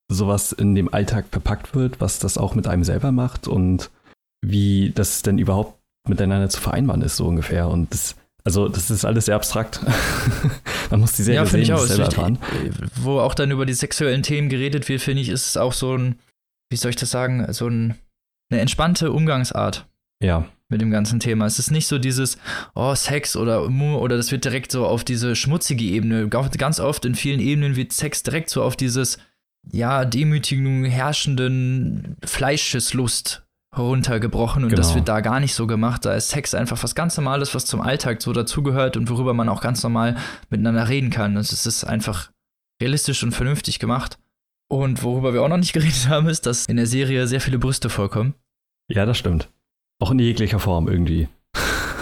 sowas 0.10 0.52
in 0.52 0.76
dem 0.76 0.93
Alltag 0.93 1.26
verpackt 1.32 1.76
wird, 1.76 2.00
was 2.00 2.19
das 2.19 2.38
auch 2.38 2.56
mit 2.56 2.67
einem 2.67 2.84
selber 2.84 3.12
macht 3.12 3.47
und 3.47 3.89
wie 4.41 4.91
das 4.95 5.21
denn 5.21 5.38
überhaupt 5.38 5.78
miteinander 6.08 6.50
zu 6.50 6.62
vereinbaren 6.62 7.02
ist, 7.02 7.17
so 7.17 7.28
ungefähr. 7.28 7.67
Und 7.67 7.93
das, 7.93 8.15
also 8.43 8.69
das 8.69 8.89
ist 8.89 9.04
alles 9.04 9.26
sehr 9.26 9.36
abstrakt. 9.36 9.82
Man 10.89 11.02
muss 11.02 11.13
die 11.13 11.23
Serie 11.23 11.41
ja, 11.41 11.45
sehen, 11.45 11.62
ich 11.62 11.73
auch. 11.73 11.80
selber 11.80 12.06
erfahren. 12.06 12.39
Wo 12.95 13.19
auch 13.19 13.36
dann 13.36 13.52
über 13.52 13.65
die 13.65 13.73
sexuellen 13.73 14.23
Themen 14.23 14.47
geredet 14.47 14.88
wird, 14.88 15.02
finde 15.02 15.21
ich, 15.21 15.30
ist 15.30 15.47
es 15.47 15.58
auch 15.58 15.73
so 15.73 15.97
ein, 15.97 16.17
wie 16.69 16.78
soll 16.78 16.91
ich 16.91 16.95
das 16.95 17.12
sagen, 17.12 17.45
so 17.52 17.67
ein, 17.67 17.95
eine 18.50 18.62
entspannte 18.62 19.12
Umgangsart. 19.12 19.86
Ja 20.21 20.47
mit 20.69 20.82
dem 20.82 20.91
ganzen 20.91 21.19
Thema. 21.19 21.45
Es 21.45 21.60
ist 21.60 21.71
nicht 21.71 21.88
so 21.88 21.97
dieses, 21.97 22.38
oh, 22.75 22.93
Sex 22.93 23.36
oder 23.36 23.67
oder 23.67 24.17
das 24.17 24.32
wird 24.32 24.43
direkt 24.45 24.71
so 24.71 24.86
auf 24.86 25.03
diese 25.03 25.36
schmutzige 25.36 25.84
Ebene. 25.84 26.27
Ganz 26.27 26.80
oft 26.80 27.06
in 27.06 27.15
vielen 27.15 27.39
Ebenen 27.39 27.75
wird 27.75 27.93
Sex 27.93 28.23
direkt 28.23 28.49
so 28.49 28.63
auf 28.63 28.75
dieses, 28.75 29.17
ja, 29.71 30.06
demütigen, 30.06 30.84
herrschenden 30.86 32.17
Fleischeslust 32.23 33.43
heruntergebrochen 33.73 34.63
und 34.63 34.69
genau. 34.69 34.82
das 34.82 34.95
wird 34.95 35.08
da 35.08 35.21
gar 35.21 35.39
nicht 35.39 35.53
so 35.53 35.67
gemacht. 35.67 36.03
Da 36.06 36.15
ist 36.15 36.30
Sex 36.30 36.53
einfach 36.53 36.82
was 36.84 36.95
ganz 36.95 37.15
Normales, 37.15 37.53
was 37.53 37.65
zum 37.65 37.82
Alltag 37.82 38.21
so 38.21 38.34
dazugehört 38.34 38.97
und 38.97 39.10
worüber 39.10 39.34
man 39.34 39.49
auch 39.49 39.62
ganz 39.62 39.84
normal 39.84 40.17
miteinander 40.49 40.89
reden 40.89 41.10
kann. 41.10 41.38
Also 41.38 41.53
es 41.53 41.65
ist 41.65 41.84
einfach 41.84 42.32
realistisch 42.82 43.23
und 43.23 43.34
vernünftig 43.34 43.80
gemacht. 43.80 44.17
Und 44.69 45.01
worüber 45.03 45.34
wir 45.34 45.43
auch 45.43 45.49
noch 45.49 45.58
nicht 45.58 45.73
geredet 45.73 46.10
haben, 46.10 46.27
ist, 46.27 46.45
dass 46.45 46.65
in 46.65 46.77
der 46.77 46.88
Serie 46.88 47.27
sehr 47.27 47.41
viele 47.41 47.60
Brüste 47.60 47.89
vorkommen. 47.89 48.34
Ja, 48.89 49.06
das 49.06 49.17
stimmt. 49.17 49.49
Auch 50.00 50.12
in 50.12 50.20
jeglicher 50.20 50.60
Form 50.60 50.88
irgendwie. 50.88 51.28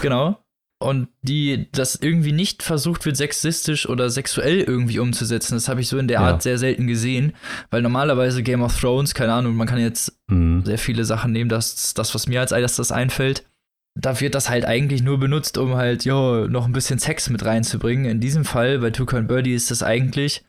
Genau. 0.01 0.37
Und 0.83 1.07
die 1.21 1.69
das 1.71 1.95
irgendwie 1.95 2.33
nicht 2.33 2.61
versucht 2.61 3.05
wird, 3.05 3.15
sexistisch 3.15 3.87
oder 3.87 4.09
sexuell 4.09 4.59
irgendwie 4.59 4.99
umzusetzen. 4.99 5.55
Das 5.55 5.69
habe 5.69 5.79
ich 5.79 5.87
so 5.87 5.97
in 5.97 6.09
der 6.09 6.19
ja. 6.19 6.27
Art 6.27 6.43
sehr 6.43 6.57
selten 6.57 6.85
gesehen. 6.85 7.33
Weil 7.71 7.81
normalerweise 7.81 8.43
Game 8.43 8.61
of 8.61 8.79
Thrones, 8.79 9.13
keine 9.13 9.33
Ahnung, 9.33 9.55
man 9.55 9.67
kann 9.67 9.79
jetzt 9.79 10.19
mhm. 10.27 10.63
sehr 10.65 10.77
viele 10.77 11.05
Sachen 11.05 11.31
nehmen, 11.31 11.49
das, 11.49 11.93
das, 11.93 12.13
was 12.13 12.27
mir 12.27 12.41
als 12.41 12.51
erstes 12.51 12.91
einfällt. 12.91 13.45
Da 13.97 14.19
wird 14.19 14.35
das 14.35 14.49
halt 14.49 14.65
eigentlich 14.65 15.01
nur 15.01 15.17
benutzt, 15.17 15.57
um 15.57 15.75
halt, 15.75 16.03
jo, 16.03 16.47
noch 16.49 16.65
ein 16.65 16.73
bisschen 16.73 16.99
Sex 16.99 17.29
mit 17.29 17.45
reinzubringen. 17.45 18.05
In 18.05 18.19
diesem 18.19 18.43
Fall, 18.43 18.79
bei 18.79 18.91
Tuka 18.91 19.17
und 19.17 19.27
Birdie, 19.27 19.53
ist 19.53 19.71
das 19.71 19.81
eigentlich 19.81 20.43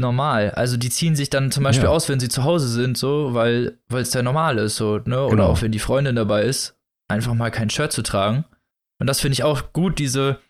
normal. 0.00 0.50
Also 0.50 0.76
die 0.76 0.90
ziehen 0.90 1.14
sich 1.14 1.30
dann 1.30 1.52
zum 1.52 1.62
Beispiel 1.62 1.84
ja. 1.84 1.90
aus, 1.90 2.08
wenn 2.08 2.18
sie 2.18 2.28
zu 2.28 2.42
Hause 2.42 2.68
sind, 2.68 2.98
so, 2.98 3.32
weil 3.32 3.78
es 3.90 4.12
ja 4.12 4.22
normal 4.22 4.58
ist, 4.58 4.76
so, 4.76 4.98
ne? 5.04 5.22
Oder 5.22 5.30
genau. 5.30 5.46
auch 5.46 5.62
wenn 5.62 5.70
die 5.70 5.78
Freundin 5.78 6.16
dabei 6.16 6.42
ist 6.42 6.77
einfach 7.08 7.34
mal 7.34 7.50
kein 7.50 7.70
Shirt 7.70 7.92
zu 7.92 8.02
tragen. 8.02 8.44
Und 9.00 9.06
das 9.06 9.20
finde 9.20 9.34
ich 9.34 9.44
auch 9.44 9.72
gut, 9.72 9.98
diese 9.98 10.40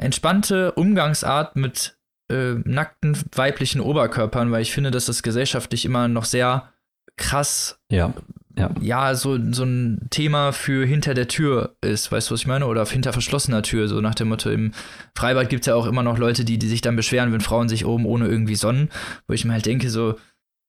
entspannte 0.00 0.72
Umgangsart 0.72 1.56
mit 1.56 1.98
äh, 2.30 2.54
nackten 2.64 3.16
weiblichen 3.34 3.80
Oberkörpern, 3.80 4.50
weil 4.50 4.62
ich 4.62 4.72
finde, 4.72 4.90
dass 4.90 5.06
das 5.06 5.22
gesellschaftlich 5.22 5.84
immer 5.84 6.08
noch 6.08 6.24
sehr 6.24 6.72
krass, 7.16 7.78
ja, 7.90 8.12
ja. 8.56 8.70
ja 8.80 9.14
so, 9.14 9.38
so 9.52 9.64
ein 9.64 10.08
Thema 10.10 10.52
für 10.52 10.86
hinter 10.86 11.14
der 11.14 11.28
Tür 11.28 11.76
ist, 11.80 12.10
weißt 12.10 12.30
du, 12.30 12.34
was 12.34 12.40
ich 12.40 12.46
meine? 12.46 12.66
Oder 12.66 12.84
hinter 12.86 13.12
verschlossener 13.12 13.62
Tür, 13.62 13.88
so 13.88 14.00
nach 14.00 14.14
dem 14.14 14.28
Motto, 14.28 14.50
im 14.50 14.72
Freibad 15.16 15.48
gibt 15.48 15.62
es 15.62 15.66
ja 15.66 15.74
auch 15.74 15.86
immer 15.86 16.02
noch 16.02 16.18
Leute, 16.18 16.44
die, 16.44 16.58
die 16.58 16.68
sich 16.68 16.80
dann 16.80 16.96
beschweren, 16.96 17.32
wenn 17.32 17.40
Frauen 17.40 17.68
sich 17.68 17.84
oben 17.84 18.06
ohne 18.06 18.26
irgendwie 18.26 18.56
sonnen, 18.56 18.90
wo 19.26 19.34
ich 19.34 19.44
mir 19.44 19.52
halt 19.52 19.66
denke, 19.66 19.90
so, 19.90 20.16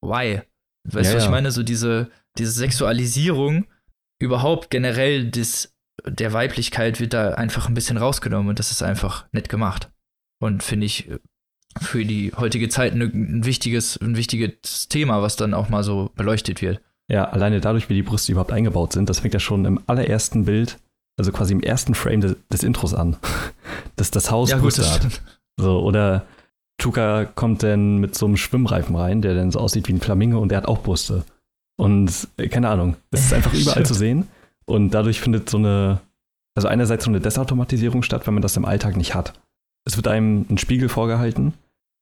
why? 0.02 0.42
Weißt 0.88 1.06
ja, 1.06 1.12
du, 1.12 1.18
was 1.18 1.24
ich 1.26 1.32
meine? 1.32 1.52
So 1.52 1.64
diese, 1.64 2.10
diese 2.38 2.52
Sexualisierung 2.52 3.66
überhaupt 4.20 4.70
generell 4.70 5.30
des, 5.30 5.76
der 6.06 6.34
Weiblichkeit 6.34 7.00
wird 7.00 7.14
da 7.14 7.32
einfach 7.32 7.68
ein 7.68 7.74
bisschen 7.74 7.98
rausgenommen 7.98 8.50
und 8.50 8.60
das 8.60 8.72
ist 8.72 8.84
einfach 8.84 9.26
nett 9.32 9.50
gemacht. 9.50 9.92
Und 10.42 10.64
finde 10.64 10.86
ich 10.86 11.10
für 11.82 12.06
die 12.06 12.32
heutige 12.36 12.70
Zeit 12.70 12.94
ein 12.94 13.46
wichtiges, 13.46 13.98
ein 13.98 14.16
wichtiges 14.16 14.88
Thema, 14.88 15.22
was 15.22 15.36
dann 15.36 15.54
auch 15.54 15.70
mal 15.70 15.84
so 15.84 16.12
beleuchtet 16.16 16.62
wird. 16.62 16.82
Ja, 17.12 17.26
alleine 17.26 17.62
dadurch, 17.62 17.90
wie 17.90 17.94
die 17.94 18.04
Brüste 18.04 18.32
überhaupt 18.32 18.52
eingebaut 18.52 18.94
sind, 18.94 19.10
das 19.10 19.20
fängt 19.20 19.34
ja 19.34 19.40
schon 19.40 19.66
im 19.66 19.80
allerersten 19.88 20.46
Bild, 20.46 20.80
also 21.18 21.32
quasi 21.32 21.54
im 21.54 21.62
ersten 21.62 21.94
Frame 21.94 22.22
des, 22.22 22.36
des 22.52 22.64
Intros 22.64 22.94
an. 22.94 23.18
dass 23.96 24.12
das 24.12 24.32
Haus 24.32 24.50
ja, 24.50 24.58
Brüste 24.58 24.82
gut, 24.82 24.92
hat. 24.92 25.22
So, 25.58 25.82
oder 25.82 26.26
Tuka 26.78 27.26
kommt 27.26 27.64
dann 27.64 27.98
mit 27.98 28.16
so 28.16 28.26
einem 28.26 28.38
Schwimmreifen 28.38 28.96
rein, 28.96 29.22
der 29.22 29.36
dann 29.36 29.52
so 29.52 29.60
aussieht 29.60 29.88
wie 29.88 29.94
ein 29.94 30.02
Flamingo 30.02 30.40
und 30.40 30.50
der 30.50 30.58
hat 30.60 30.68
auch 30.68 30.82
Brüste. 30.82 31.24
Und 31.78 32.28
äh, 32.38 32.48
keine 32.48 32.70
Ahnung, 32.70 32.96
es 33.12 33.26
ist 33.26 33.34
einfach 33.34 33.54
überall 33.54 33.86
zu 33.86 33.94
sehen. 33.94 34.28
Und 34.66 34.92
dadurch 34.92 35.20
findet 35.20 35.50
so 35.50 35.58
eine, 35.58 36.02
also 36.56 36.68
einerseits 36.68 37.06
so 37.06 37.12
eine 37.12 37.20
Desautomatisierung 37.20 38.04
statt, 38.04 38.26
wenn 38.28 38.34
man 38.34 38.44
das 38.44 38.58
im 38.58 38.66
Alltag 38.66 38.98
nicht 38.98 39.14
hat. 39.14 39.34
Es 39.86 39.98
wird 39.98 40.08
einem 40.08 40.46
ein 40.50 40.58
Spiegel 40.58 40.90
vorgehalten, 40.90 41.54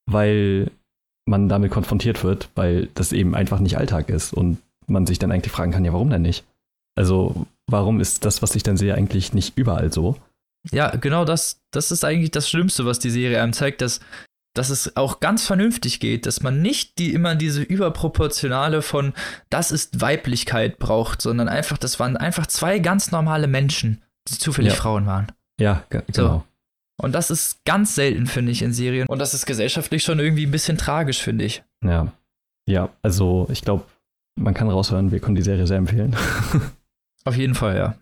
weil 0.10 0.72
man 1.26 1.50
damit 1.50 1.72
konfrontiert 1.72 2.24
wird, 2.24 2.50
weil 2.56 2.88
das 2.96 3.12
eben 3.12 3.36
einfach 3.36 3.60
nicht 3.60 3.78
Alltag 3.78 4.10
ist 4.10 4.34
und 4.34 4.60
man 4.88 5.06
sich 5.08 5.20
dann 5.20 5.32
eigentlich 5.32 5.52
fragen 5.52 5.72
kann, 5.72 5.86
ja, 5.86 5.94
warum 5.94 6.10
denn 6.10 6.22
nicht? 6.22 6.44
Also, 6.96 7.48
warum 7.68 8.00
ist 8.00 8.26
das, 8.26 8.42
was 8.42 8.56
ich 8.56 8.64
dann 8.64 8.78
sehe, 8.78 8.94
eigentlich 8.94 9.34
nicht 9.34 9.58
überall 9.58 9.92
so? 9.92 10.18
Ja, 10.72 10.96
genau 10.96 11.26
das, 11.26 11.62
das 11.72 11.92
ist 11.92 12.06
eigentlich 12.06 12.32
das 12.32 12.50
Schlimmste, 12.50 12.86
was 12.86 13.00
die 13.00 13.10
Serie 13.10 13.42
einem 13.42 13.54
zeigt, 13.54 13.82
dass 13.82 14.00
dass 14.54 14.70
es 14.70 14.96
auch 14.98 15.20
ganz 15.20 15.46
vernünftig 15.46 16.00
geht, 16.00 16.26
dass 16.26 16.42
man 16.44 16.62
nicht 16.62 17.00
die 17.00 17.14
immer 17.14 17.36
diese 17.36 17.62
überproportionale 17.64 18.82
von 18.82 19.14
das 19.50 19.72
ist 19.72 20.00
Weiblichkeit 20.02 20.78
braucht, 20.80 21.22
sondern 21.22 21.48
einfach, 21.50 21.78
das 21.78 22.00
waren 22.00 22.18
einfach 22.18 22.46
zwei 22.48 22.80
ganz 22.80 23.12
normale 23.12 23.48
Menschen, 23.48 24.02
die 24.30 24.38
zufällig 24.38 24.74
Ja. 24.74 24.80
Frauen 24.80 25.06
waren. 25.08 25.28
Ja, 25.60 25.84
ge- 25.90 26.04
genau. 26.08 26.44
Und 27.02 27.14
das 27.14 27.32
ist 27.32 27.66
ganz 27.66 27.96
selten, 27.96 28.28
finde 28.28 28.52
ich, 28.52 28.62
in 28.62 28.72
Serien. 28.74 29.08
Und 29.08 29.20
das 29.20 29.34
ist 29.34 29.46
gesellschaftlich 29.48 30.04
schon 30.04 30.20
irgendwie 30.20 30.46
ein 30.46 30.52
bisschen 30.52 30.78
tragisch, 30.78 31.20
finde 31.22 31.46
ich. 31.46 31.64
Ja. 31.84 32.12
Ja, 32.68 32.90
also 33.02 33.48
ich 33.52 33.62
glaube, 33.64 33.84
man 34.36 34.54
kann 34.54 34.70
raushören, 34.70 35.12
wir 35.12 35.20
können 35.20 35.36
die 35.36 35.42
Serie 35.42 35.68
sehr 35.68 35.78
empfehlen. 35.78 36.16
Auf 37.26 37.36
jeden 37.36 37.56
Fall, 37.56 37.76
ja. 37.78 37.96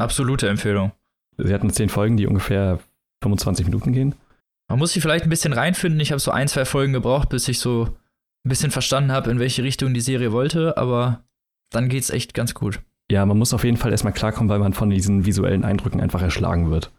Absolute 0.00 0.48
Empfehlung. 0.48 0.92
Sie 1.38 1.52
hatten 1.54 1.70
zehn 1.70 1.88
Folgen, 1.88 2.16
die 2.16 2.26
ungefähr 2.26 2.78
25 3.22 3.66
Minuten 3.66 3.92
gehen. 3.92 4.14
Man 4.72 4.78
muss 4.78 4.94
sich 4.94 5.02
vielleicht 5.02 5.24
ein 5.24 5.28
bisschen 5.28 5.52
reinfinden. 5.52 6.00
Ich 6.00 6.12
habe 6.12 6.18
so 6.18 6.30
ein, 6.30 6.48
zwei 6.48 6.64
Folgen 6.64 6.94
gebraucht, 6.94 7.28
bis 7.28 7.46
ich 7.46 7.58
so 7.58 7.88
ein 8.42 8.48
bisschen 8.48 8.70
verstanden 8.70 9.12
habe, 9.12 9.30
in 9.30 9.38
welche 9.38 9.62
Richtung 9.62 9.92
die 9.92 10.00
Serie 10.00 10.32
wollte, 10.32 10.78
aber 10.78 11.24
dann 11.68 11.90
geht's 11.90 12.08
echt 12.08 12.32
ganz 12.32 12.54
gut. 12.54 12.80
Ja, 13.10 13.26
man 13.26 13.36
muss 13.36 13.52
auf 13.52 13.64
jeden 13.64 13.76
Fall 13.76 13.90
erstmal 13.90 14.14
klarkommen, 14.14 14.48
weil 14.48 14.60
man 14.60 14.72
von 14.72 14.88
diesen 14.88 15.26
visuellen 15.26 15.62
Eindrücken 15.62 16.00
einfach 16.00 16.22
erschlagen 16.22 16.70
wird. 16.70 16.90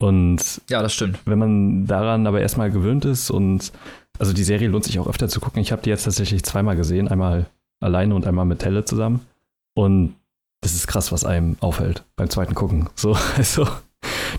Und 0.00 0.60
Ja, 0.68 0.82
das 0.82 0.92
stimmt. 0.92 1.20
wenn 1.24 1.38
man 1.38 1.86
daran 1.86 2.26
aber 2.26 2.40
erstmal 2.40 2.72
gewöhnt 2.72 3.04
ist 3.04 3.30
und 3.30 3.70
also 4.18 4.32
die 4.32 4.42
Serie 4.42 4.66
lohnt 4.66 4.82
sich 4.82 4.98
auch 4.98 5.06
öfter 5.06 5.28
zu 5.28 5.38
gucken. 5.38 5.62
Ich 5.62 5.70
habe 5.70 5.82
die 5.82 5.90
jetzt 5.90 6.02
tatsächlich 6.02 6.42
zweimal 6.42 6.74
gesehen, 6.74 7.06
einmal 7.06 7.46
alleine 7.78 8.16
und 8.16 8.26
einmal 8.26 8.44
mit 8.44 8.58
Telle 8.58 8.84
zusammen. 8.84 9.24
Und 9.74 10.16
das 10.62 10.74
ist 10.74 10.88
krass, 10.88 11.12
was 11.12 11.24
einem 11.24 11.56
auffällt 11.60 12.02
beim 12.16 12.28
zweiten 12.28 12.56
Gucken. 12.56 12.88
So, 12.96 13.16
also 13.36 13.68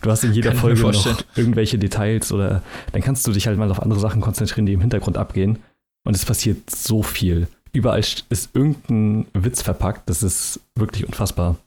du 0.01 0.11
hast 0.11 0.23
in 0.23 0.33
jeder 0.33 0.51
Kann 0.51 0.59
Folge 0.59 0.81
noch 0.81 1.23
irgendwelche 1.35 1.77
Details 1.77 2.31
oder 2.31 2.61
dann 2.91 3.01
kannst 3.01 3.27
du 3.27 3.31
dich 3.31 3.47
halt 3.47 3.57
mal 3.57 3.69
auf 3.71 3.81
andere 3.81 3.99
Sachen 3.99 4.21
konzentrieren, 4.21 4.65
die 4.65 4.73
im 4.73 4.81
Hintergrund 4.81 5.17
abgehen. 5.17 5.59
Und 6.03 6.15
es 6.15 6.25
passiert 6.25 6.69
so 6.69 7.03
viel. 7.03 7.47
Überall 7.73 7.99
ist 7.99 8.49
irgendein 8.53 9.27
Witz 9.33 9.61
verpackt. 9.61 10.09
Das 10.09 10.23
ist 10.23 10.59
wirklich 10.75 11.05
unfassbar. 11.05 11.57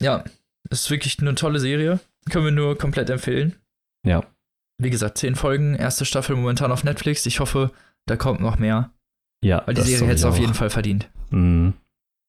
Ja, 0.00 0.24
ist 0.70 0.90
wirklich 0.90 1.18
eine 1.20 1.34
tolle 1.34 1.58
Serie. 1.58 2.00
Können 2.30 2.44
wir 2.44 2.52
nur 2.52 2.76
komplett 2.78 3.10
empfehlen. 3.10 3.54
Ja. 4.06 4.22
Wie 4.80 4.90
gesagt, 4.90 5.18
zehn 5.18 5.34
Folgen, 5.34 5.74
erste 5.74 6.04
Staffel 6.04 6.36
momentan 6.36 6.70
auf 6.70 6.84
Netflix. 6.84 7.26
Ich 7.26 7.40
hoffe, 7.40 7.72
da 8.06 8.16
kommt 8.16 8.40
noch 8.40 8.58
mehr, 8.58 8.90
Ja, 9.42 9.62
weil 9.66 9.74
die 9.74 9.80
Serie 9.82 10.06
hätte 10.06 10.18
es 10.18 10.24
auf 10.24 10.38
jeden. 10.38 10.54
Fall 10.54 10.70
verdient. 10.70 11.08
Mhm. 11.30 11.74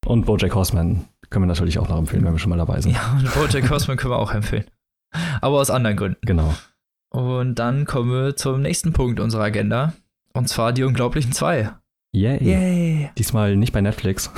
Und 0.06 0.26
Bojack 0.26 0.54
Horseman 0.54 1.04
können 1.28 1.44
wir 1.44 1.46
natürlich 1.46 1.78
auch 1.78 1.88
noch 1.88 1.98
empfehlen, 1.98 2.24
wenn 2.24 2.32
wir 2.32 2.38
schon 2.38 2.50
mal 2.50 2.56
dabei 2.56 2.80
sind. 2.80 2.92
Ja, 2.92 3.12
und 3.18 3.32
Bojack 3.34 3.70
Horseman 3.70 3.96
können 3.96 4.12
wir 4.12 4.18
auch 4.18 4.32
empfehlen. 4.32 4.64
Aber 5.40 5.60
aus 5.60 5.70
anderen 5.70 5.96
Gründen. 5.96 6.20
Genau. 6.22 6.54
Und 7.10 7.56
dann 7.56 7.86
kommen 7.86 8.10
wir 8.10 8.36
zum 8.36 8.62
nächsten 8.62 8.92
Punkt 8.92 9.20
unserer 9.20 9.44
Agenda. 9.44 9.92
Und 10.32 10.48
zwar 10.48 10.72
die 10.72 10.84
Unglaublichen 10.84 11.32
zwei. 11.32 11.70
Yay. 12.12 12.42
Yay! 12.42 13.10
Diesmal 13.18 13.56
nicht 13.56 13.72
bei 13.72 13.80
Netflix. 13.80 14.30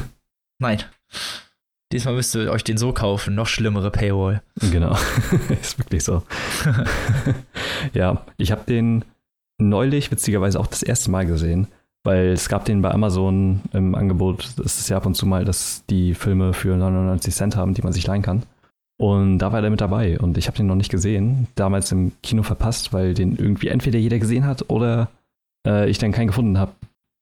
Nein. 0.58 0.82
Diesmal 1.92 2.14
müsst 2.14 2.34
ihr 2.34 2.50
euch 2.50 2.62
den 2.62 2.78
so 2.78 2.92
kaufen. 2.92 3.34
Noch 3.34 3.46
schlimmere 3.46 3.90
Paywall. 3.90 4.42
genau. 4.70 4.96
ist 5.60 5.78
wirklich 5.78 6.04
so. 6.04 6.22
ja, 7.94 8.24
ich 8.36 8.52
habe 8.52 8.62
den 8.66 9.04
neulich 9.58 10.10
witzigerweise 10.10 10.60
auch 10.60 10.66
das 10.66 10.82
erste 10.82 11.10
Mal 11.10 11.26
gesehen, 11.26 11.66
weil 12.04 12.28
es 12.28 12.48
gab 12.48 12.64
den 12.64 12.80
bei 12.80 12.90
Amazon 12.90 13.60
im 13.72 13.94
Angebot. 13.94 14.54
Es 14.64 14.78
ist 14.78 14.88
ja 14.88 14.96
ab 14.96 15.06
und 15.06 15.14
zu 15.14 15.26
mal, 15.26 15.44
dass 15.44 15.84
die 15.90 16.14
Filme 16.14 16.52
für 16.54 16.76
99 16.76 17.34
Cent 17.34 17.56
haben, 17.56 17.74
die 17.74 17.82
man 17.82 17.92
sich 17.92 18.06
leihen 18.06 18.22
kann. 18.22 18.44
Und 19.00 19.38
da 19.38 19.50
war 19.50 19.62
der 19.62 19.70
mit 19.70 19.80
dabei 19.80 20.18
und 20.18 20.36
ich 20.36 20.46
habe 20.46 20.58
den 20.58 20.66
noch 20.66 20.74
nicht 20.74 20.90
gesehen. 20.90 21.46
Damals 21.54 21.90
im 21.90 22.12
Kino 22.22 22.42
verpasst, 22.42 22.92
weil 22.92 23.14
den 23.14 23.34
irgendwie 23.34 23.68
entweder 23.68 23.98
jeder 23.98 24.18
gesehen 24.18 24.44
hat 24.44 24.68
oder 24.68 25.08
äh, 25.66 25.88
ich 25.88 25.96
dann 25.96 26.12
keinen 26.12 26.26
gefunden 26.26 26.58
habe, 26.58 26.72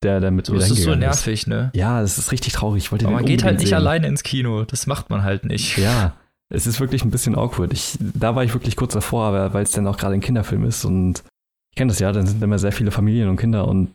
der 0.02 0.18
damit 0.18 0.48
das 0.48 0.56
ist 0.56 0.68
so 0.70 0.74
hingegangen 0.74 1.02
ist. 1.02 1.24
nervig, 1.24 1.46
ne? 1.46 1.70
Ja, 1.74 2.00
das 2.00 2.18
ist 2.18 2.32
richtig 2.32 2.52
traurig. 2.52 2.82
Ich 2.82 2.90
wollte 2.90 3.06
Aber 3.06 3.14
man 3.14 3.24
geht 3.24 3.44
halt 3.44 3.60
nicht 3.60 3.68
sehen. 3.68 3.76
alleine 3.76 4.08
ins 4.08 4.24
Kino. 4.24 4.64
Das 4.64 4.88
macht 4.88 5.08
man 5.08 5.22
halt 5.22 5.44
nicht. 5.44 5.78
Ja, 5.78 6.14
es 6.52 6.66
ist 6.66 6.80
wirklich 6.80 7.04
ein 7.04 7.12
bisschen 7.12 7.36
awkward. 7.36 7.72
Ich, 7.72 7.96
da 8.00 8.34
war 8.34 8.42
ich 8.42 8.52
wirklich 8.54 8.74
kurz 8.74 8.94
davor, 8.94 9.26
aber 9.26 9.54
weil 9.54 9.62
es 9.62 9.70
dann 9.70 9.86
auch 9.86 9.98
gerade 9.98 10.14
ein 10.14 10.20
Kinderfilm 10.20 10.64
ist 10.64 10.84
und 10.84 11.22
ich 11.70 11.76
kenne 11.76 11.90
das 11.90 12.00
ja, 12.00 12.10
dann 12.10 12.26
sind 12.26 12.42
immer 12.42 12.58
sehr 12.58 12.72
viele 12.72 12.90
Familien 12.90 13.28
und 13.28 13.36
Kinder 13.36 13.68
und 13.68 13.92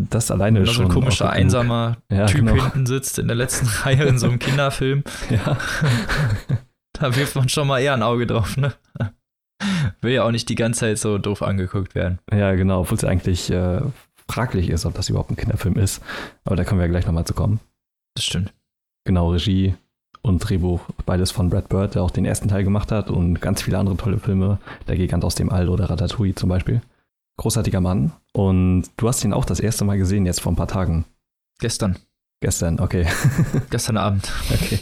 das 0.00 0.30
alleine 0.30 0.60
ist 0.60 0.68
da 0.68 0.72
so 0.72 0.76
schon 0.76 0.86
ein 0.86 0.90
komischer, 0.90 1.28
einsamer 1.28 1.98
ja, 2.10 2.24
Typ 2.24 2.46
genau. 2.46 2.54
hinten 2.54 2.86
sitzt 2.86 3.18
in 3.18 3.26
der 3.26 3.36
letzten 3.36 3.66
Reihe 3.82 4.04
in 4.04 4.18
so 4.18 4.26
einem 4.26 4.38
Kinderfilm. 4.38 5.04
Ja. 5.28 5.58
Da 6.98 7.14
wirft 7.14 7.36
man 7.36 7.48
schon 7.48 7.66
mal 7.66 7.80
eher 7.80 7.94
ein 7.94 8.02
Auge 8.02 8.26
drauf, 8.26 8.56
ne? 8.56 8.72
Will 10.00 10.12
ja 10.12 10.24
auch 10.24 10.30
nicht 10.30 10.48
die 10.48 10.54
ganze 10.54 10.80
Zeit 10.80 10.98
so 10.98 11.18
doof 11.18 11.42
angeguckt 11.42 11.94
werden. 11.94 12.18
ja, 12.32 12.54
genau, 12.54 12.80
obwohl 12.80 12.98
es 12.98 13.04
eigentlich 13.04 13.50
äh, 13.50 13.80
fraglich 14.28 14.68
ist, 14.68 14.84
ob 14.86 14.94
das 14.94 15.08
überhaupt 15.08 15.30
ein 15.30 15.36
Kinderfilm 15.36 15.76
ist. 15.76 16.02
Aber 16.44 16.56
da 16.56 16.64
können 16.64 16.80
wir 16.80 16.86
ja 16.86 16.90
gleich 16.90 17.06
nochmal 17.06 17.26
zu 17.26 17.34
kommen. 17.34 17.60
Das 18.14 18.24
stimmt. 18.24 18.52
Genau, 19.04 19.30
Regie 19.30 19.74
und 20.22 20.38
Drehbuch, 20.40 20.80
beides 21.06 21.30
von 21.30 21.50
Brad 21.50 21.68
Bird, 21.68 21.94
der 21.94 22.02
auch 22.02 22.10
den 22.10 22.24
ersten 22.24 22.48
Teil 22.48 22.64
gemacht 22.64 22.90
hat 22.90 23.10
und 23.10 23.40
ganz 23.40 23.62
viele 23.62 23.78
andere 23.78 23.96
tolle 23.96 24.18
Filme. 24.18 24.58
Der 24.88 24.96
Gigant 24.96 25.24
aus 25.24 25.36
dem 25.36 25.50
All 25.50 25.68
oder 25.68 25.88
Ratatouille 25.88 26.34
zum 26.34 26.48
Beispiel. 26.48 26.82
Großartiger 27.38 27.80
Mann. 27.80 28.12
Und 28.32 28.84
du 28.96 29.08
hast 29.08 29.24
ihn 29.24 29.32
auch 29.32 29.44
das 29.44 29.60
erste 29.60 29.84
Mal 29.84 29.98
gesehen, 29.98 30.26
jetzt 30.26 30.40
vor 30.40 30.52
ein 30.52 30.56
paar 30.56 30.68
Tagen. 30.68 31.04
Gestern. 31.60 31.98
Gestern, 32.40 32.80
okay. 32.80 33.06
Gestern 33.70 33.96
Abend. 33.96 34.30
Okay. 34.52 34.80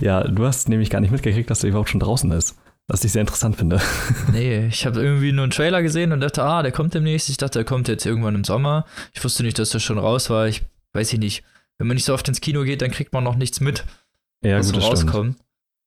Ja, 0.00 0.24
du 0.24 0.44
hast 0.46 0.68
nämlich 0.68 0.90
gar 0.90 1.00
nicht 1.00 1.10
mitgekriegt, 1.10 1.50
dass 1.50 1.60
der 1.60 1.70
überhaupt 1.70 1.90
schon 1.90 2.00
draußen 2.00 2.30
ist. 2.32 2.56
Was 2.88 3.04
ich 3.04 3.12
sehr 3.12 3.20
interessant 3.20 3.56
finde. 3.56 3.80
Nee, 4.32 4.66
ich 4.66 4.86
habe 4.86 5.00
irgendwie 5.00 5.32
nur 5.32 5.44
einen 5.44 5.52
Trailer 5.52 5.82
gesehen 5.82 6.12
und 6.12 6.20
dachte, 6.20 6.42
ah, 6.42 6.62
der 6.62 6.72
kommt 6.72 6.94
demnächst. 6.94 7.28
Ich 7.28 7.36
dachte, 7.36 7.60
der 7.60 7.64
kommt 7.64 7.86
jetzt 7.88 8.04
irgendwann 8.06 8.34
im 8.34 8.44
Sommer. 8.44 8.86
Ich 9.14 9.22
wusste 9.22 9.42
nicht, 9.44 9.58
dass 9.58 9.70
der 9.70 9.78
schon 9.78 9.98
raus 9.98 10.30
war. 10.30 10.48
Ich 10.48 10.62
weiß 10.92 11.12
ich 11.12 11.18
nicht. 11.18 11.44
Wenn 11.78 11.86
man 11.86 11.94
nicht 11.94 12.04
so 12.04 12.12
oft 12.14 12.26
ins 12.28 12.40
Kino 12.40 12.64
geht, 12.64 12.82
dann 12.82 12.90
kriegt 12.90 13.12
man 13.12 13.24
noch 13.24 13.36
nichts 13.36 13.60
mit, 13.60 13.84
Ja, 14.44 14.58
was 14.58 14.66
gut, 14.72 14.76
das 14.78 14.84
stimmt. 14.84 15.00
rauskommt. 15.04 15.36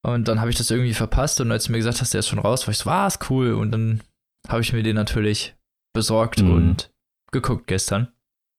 Und 0.03 0.27
dann 0.27 0.39
habe 0.39 0.49
ich 0.51 0.55
das 0.57 0.71
irgendwie 0.71 0.93
verpasst 0.93 1.41
und 1.41 1.51
als 1.51 1.65
du 1.65 1.71
mir 1.71 1.79
gesagt 1.79 1.99
hast, 2.01 2.13
der 2.13 2.19
ist 2.19 2.27
schon 2.27 2.39
raus, 2.39 2.65
war 2.67 2.71
ich 2.71 2.77
so, 2.77 2.85
was, 2.85 3.19
cool. 3.29 3.53
Und 3.53 3.71
dann 3.71 4.01
habe 4.47 4.61
ich 4.61 4.71
mir 4.71 4.83
den 4.83 4.95
natürlich 4.95 5.55
besorgt 5.93 6.41
Mhm. 6.41 6.51
und 6.51 6.91
geguckt 7.31 7.67
gestern. 7.67 8.07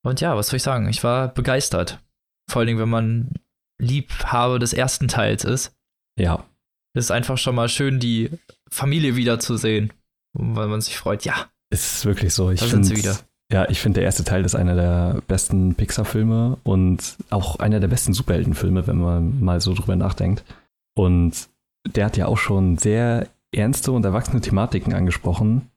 Und 0.03 0.20
ja, 0.20 0.36
was 0.36 0.49
soll 0.49 0.57
ich 0.59 0.62
sagen? 0.62 0.88
Ich 0.88 1.03
war 1.05 1.28
begeistert. 1.28 2.01
Vor 2.51 2.61
allen 2.61 2.66
Dingen, 2.68 2.78
wenn 2.80 2.88
man 2.88 3.30
Liebhaber 3.79 4.59
des 4.59 4.72
ersten 4.72 5.09
Teils 5.09 5.45
ist. 5.45 5.74
Ja, 6.18 6.45
ist 6.95 7.11
einfach 7.11 7.39
schon 7.39 7.55
mal 7.55 7.68
schön, 7.68 8.01
die 8.01 8.31
Familie 8.70 9.16
wiederzusehen. 9.16 9.93
Weil 10.33 10.68
man 10.68 10.81
sich 10.81 10.97
freut, 10.99 11.24
ja, 11.24 11.35
es 11.70 11.97
ist 11.97 12.05
wirklich 12.05 12.35
so. 12.35 12.51
Ich 12.51 12.61
Da 12.61 12.66
sind 12.66 12.85
sie 12.85 12.97
wieder. 12.97 13.16
Ja, 13.53 13.68
ich 13.68 13.81
finde, 13.81 14.01
der 14.01 14.05
erste 14.05 14.24
Teil 14.24 14.45
ist 14.45 14.55
einer 14.55 14.74
der 14.74 15.22
besten 15.29 15.74
Pixar-Filme 15.74 16.59
und 16.64 17.16
auch 17.31 17.59
einer 17.59 17.81
der 17.81 17.89
besten 17.89 18.12
Superheldenfilme, 18.12 18.87
wenn 18.87 18.99
man 18.99 19.43
mal 19.43 19.61
so 19.61 19.72
drüber 19.72 19.95
nachdenkt. 19.95 20.45
Und 20.97 21.49
der 21.87 22.07
hat 22.07 22.16
ja 22.16 22.27
auch 22.27 22.39
schon 22.39 22.77
sehr 22.77 23.29
ernste 23.55 23.93
und 23.93 24.05
erwachsene 24.05 24.41
Thematiken 24.41 24.95
angesprochen, 24.95 25.70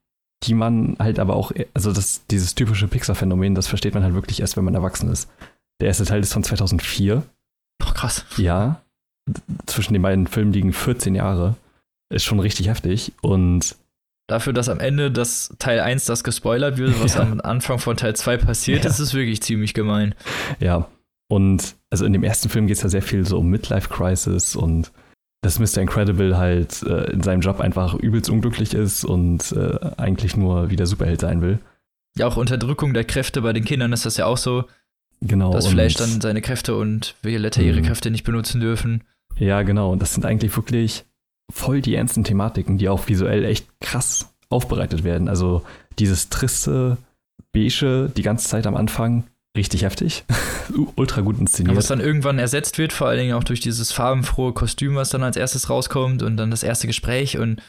die 0.43 0.56
man 0.56 0.95
halt 1.00 1.20
aber 1.20 1.36
auch, 1.36 1.52
also 1.74 1.93
das, 1.93 2.26
dieses 2.32 2.56
typische 2.56 2.88
Pixar-Phänomen, 2.88 3.56
das 3.56 3.68
versteht 3.68 3.93
man 3.93 4.04
halt 4.04 4.16
wirklich 4.16 4.41
erst, 4.41 4.58
wenn 4.58 4.66
man 4.66 4.76
erwachsen 4.76 5.12
ist. 5.12 5.30
Der 5.80 5.89
erste 5.89 6.06
Teil 6.06 6.22
ist 6.22 6.34
von 6.34 6.43
2004. 6.43 7.24
oh, 7.84 7.91
krass. 7.93 8.25
Ja, 8.38 8.82
zwischen 9.65 9.93
den 9.93 10.01
beiden 10.01 10.27
Filmen 10.27 10.53
liegen 10.53 10.73
14 10.73 11.15
Jahre. 11.15 11.55
Ist 12.11 12.23
schon 12.25 12.39
richtig 12.39 12.67
heftig. 12.67 13.11
Und 13.21 13.75
Dafür, 14.27 14.53
dass 14.53 14.69
am 14.69 14.80
Ende 14.80 15.11
das 15.11 15.53
Teil 15.59 15.80
1 15.80 16.05
das 16.05 16.23
gespoilert 16.23 16.77
wird, 16.77 17.01
was 17.03 17.13
Ja. 17.15 17.21
am 17.21 17.41
Anfang 17.41 17.80
von 17.80 17.97
Teil 17.97 18.15
2 18.15 18.38
passiert, 18.38 18.84
Ja. 18.84 18.89
ist 18.89 18.99
es 18.99 19.13
wirklich 19.13 19.41
ziemlich 19.41 19.73
gemein. 19.73 20.13
ja, 20.59 20.88
und 21.32 21.75
also 21.91 22.05
in 22.05 22.13
dem 22.13 22.23
ersten 22.23 22.49
Film 22.49 22.65
geht 22.67 22.77
es 22.77 22.84
ja 22.84 22.89
sehr 22.89 23.01
viel 23.03 23.25
so 23.25 23.38
um 23.39 23.49
Midlife-Crisis 23.49 24.55
und 24.55 24.91
dass 25.41 25.57
Mr. 25.59 25.82
Incredible 25.82 26.38
halt 26.38 26.82
äh, 26.84 27.11
in 27.11 27.21
seinem 27.23 27.41
Job 27.41 27.59
einfach 27.59 27.93
übelst 27.95 28.30
unglücklich 28.30 28.73
ist 28.73 29.05
und 29.05 29.51
äh, 29.53 29.77
eigentlich 29.97 30.36
nur 30.36 30.69
wieder 30.69 30.86
Superheld 30.86 31.21
sein 31.21 31.41
will. 31.41 31.59
Ja, 32.17 32.27
auch 32.27 32.36
Unterdrückung 32.38 32.93
der 32.93 33.05
Kräfte 33.05 33.41
bei 33.41 33.53
den 33.53 33.63
Kindern 33.63 33.93
ist 33.93 34.05
das 34.05 34.17
ja 34.17 34.25
auch 34.25 34.38
so, 34.38 34.65
Genau. 35.22 35.51
dass 35.51 35.67
Flash 35.67 35.95
dann 35.95 36.22
seine 36.22 36.41
Kräfte 36.41 36.76
und 36.76 37.15
Violetta 37.22 37.61
ihre 37.61 37.82
Mhm. 37.82 37.86
Kräfte 37.86 38.09
nicht 38.11 38.24
benutzen 38.24 38.61
dürfen. 38.61 39.03
Ja, 39.38 39.61
genau. 39.63 39.91
Und 39.91 40.01
das 40.01 40.13
sind 40.13 40.26
eigentlich 40.26 40.55
wirklich 40.55 41.05
voll 41.51 41.82
die 41.82 41.95
ernsten 41.95 42.24
Thematiken, 42.24 42.78
die 42.78 42.89
auch 42.89 43.07
visuell 43.07 43.43
echt 43.45 43.67
krass 43.82 44.34
aufbereitet 44.49 45.03
werden. 45.03 45.28
Also 45.28 45.63
dieses 45.97 46.30
triste, 46.30 46.97
beige 47.53 48.09
die 48.15 48.22
ganze 48.22 48.47
Zeit 48.47 48.67
am 48.67 48.76
Anfang, 48.76 49.26
richtig 49.57 49.84
heftig. 49.84 50.24
Ultra 50.95 51.22
gut 51.22 51.36
Aber 51.36 51.41
inszeniert. 51.41 51.76
was 51.76 51.88
dann 51.88 51.99
irgendwann 51.99 52.39
ersetzt 52.39 52.78
wird, 52.78 52.93
vor 52.93 53.07
allen 53.07 53.20
Dingen 53.20 53.34
auch 53.34 53.43
durch 53.43 53.59
dieses 53.59 53.91
farbenfrohe 53.91 54.53
Kostüm, 54.53 54.95
was 54.95 55.09
dann 55.09 55.24
als 55.24 55.36
erstes 55.38 55.70
rauskommt 55.70 56.22
und 56.24 56.38
dann 56.38 56.51
das 56.51 56.63
erste 56.63 56.88
Gespräch 56.88 57.38
und 57.38 57.61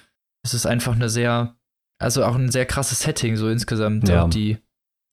es 0.43 0.55
ist 0.55 0.67
einfach 0.67 0.95
eine 0.95 1.09
sehr, 1.09 1.55
also 1.99 2.25
auch 2.25 2.35
ein 2.35 2.51
sehr 2.51 2.67
krasses 2.67 3.01
Setting 3.01 3.37
so 3.37 3.49
insgesamt. 3.49 4.09
Ja. 4.09 4.27
Die, 4.29 4.59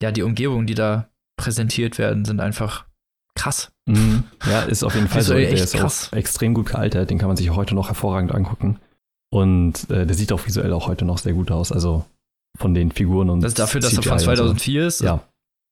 ja, 0.01 0.11
die 0.11 0.23
Umgebungen, 0.23 0.67
die 0.67 0.75
da 0.75 1.09
präsentiert 1.37 1.97
werden, 1.97 2.25
sind 2.25 2.39
einfach 2.41 2.85
krass. 3.35 3.71
Mhm. 3.85 4.23
Ja, 4.49 4.61
ist 4.63 4.83
auf 4.83 4.95
jeden 4.95 5.07
Fall 5.09 5.21
so. 5.21 5.33
Der 5.33 5.49
ist 5.51 5.73
krass. 5.75 6.09
auch 6.11 6.17
extrem 6.17 6.53
gut 6.53 6.67
gealtert. 6.67 7.09
Den 7.09 7.17
kann 7.19 7.27
man 7.27 7.37
sich 7.37 7.49
auch 7.49 7.55
heute 7.55 7.75
noch 7.75 7.87
hervorragend 7.87 8.33
angucken. 8.33 8.79
Und 9.29 9.89
äh, 9.89 10.05
der 10.05 10.15
sieht 10.15 10.31
auch 10.31 10.45
visuell 10.45 10.73
auch 10.73 10.87
heute 10.87 11.05
noch 11.05 11.17
sehr 11.17 11.33
gut 11.33 11.51
aus. 11.51 11.71
Also 11.71 12.05
von 12.57 12.73
den 12.73 12.91
Figuren 12.91 13.29
und 13.29 13.41
Das 13.41 13.51
ist 13.51 13.59
dafür, 13.59 13.81
dass 13.81 13.91
er 13.93 14.01
von 14.03 14.17
CGI 14.17 14.29
und 14.29 14.35
2004 14.35 14.87
ist, 14.87 14.97
So. 14.99 15.05
Ja, 15.05 15.23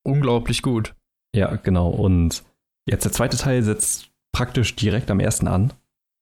unglaublich 0.06 0.62
gut. 0.62 0.94
ja, 1.36 1.56
genau. 1.56 1.90
Und 1.90 2.44
jetzt 2.88 3.06
der 3.06 3.12
zweite 3.12 3.38
Teil 3.38 3.64
setzt 3.64 4.10
praktisch 4.32 4.76
direkt 4.76 5.10
am 5.10 5.20
ersten 5.20 5.48
an 5.48 5.74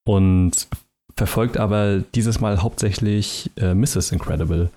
und 0.06 0.68
verfolgt 1.16 1.58
aber 1.58 1.98
dieses 1.98 2.40
Mal 2.40 2.62
hauptsächlich 2.62 3.50
äh, 3.56 3.74
Mrs. 3.74 4.12
Incredible, 4.12 4.70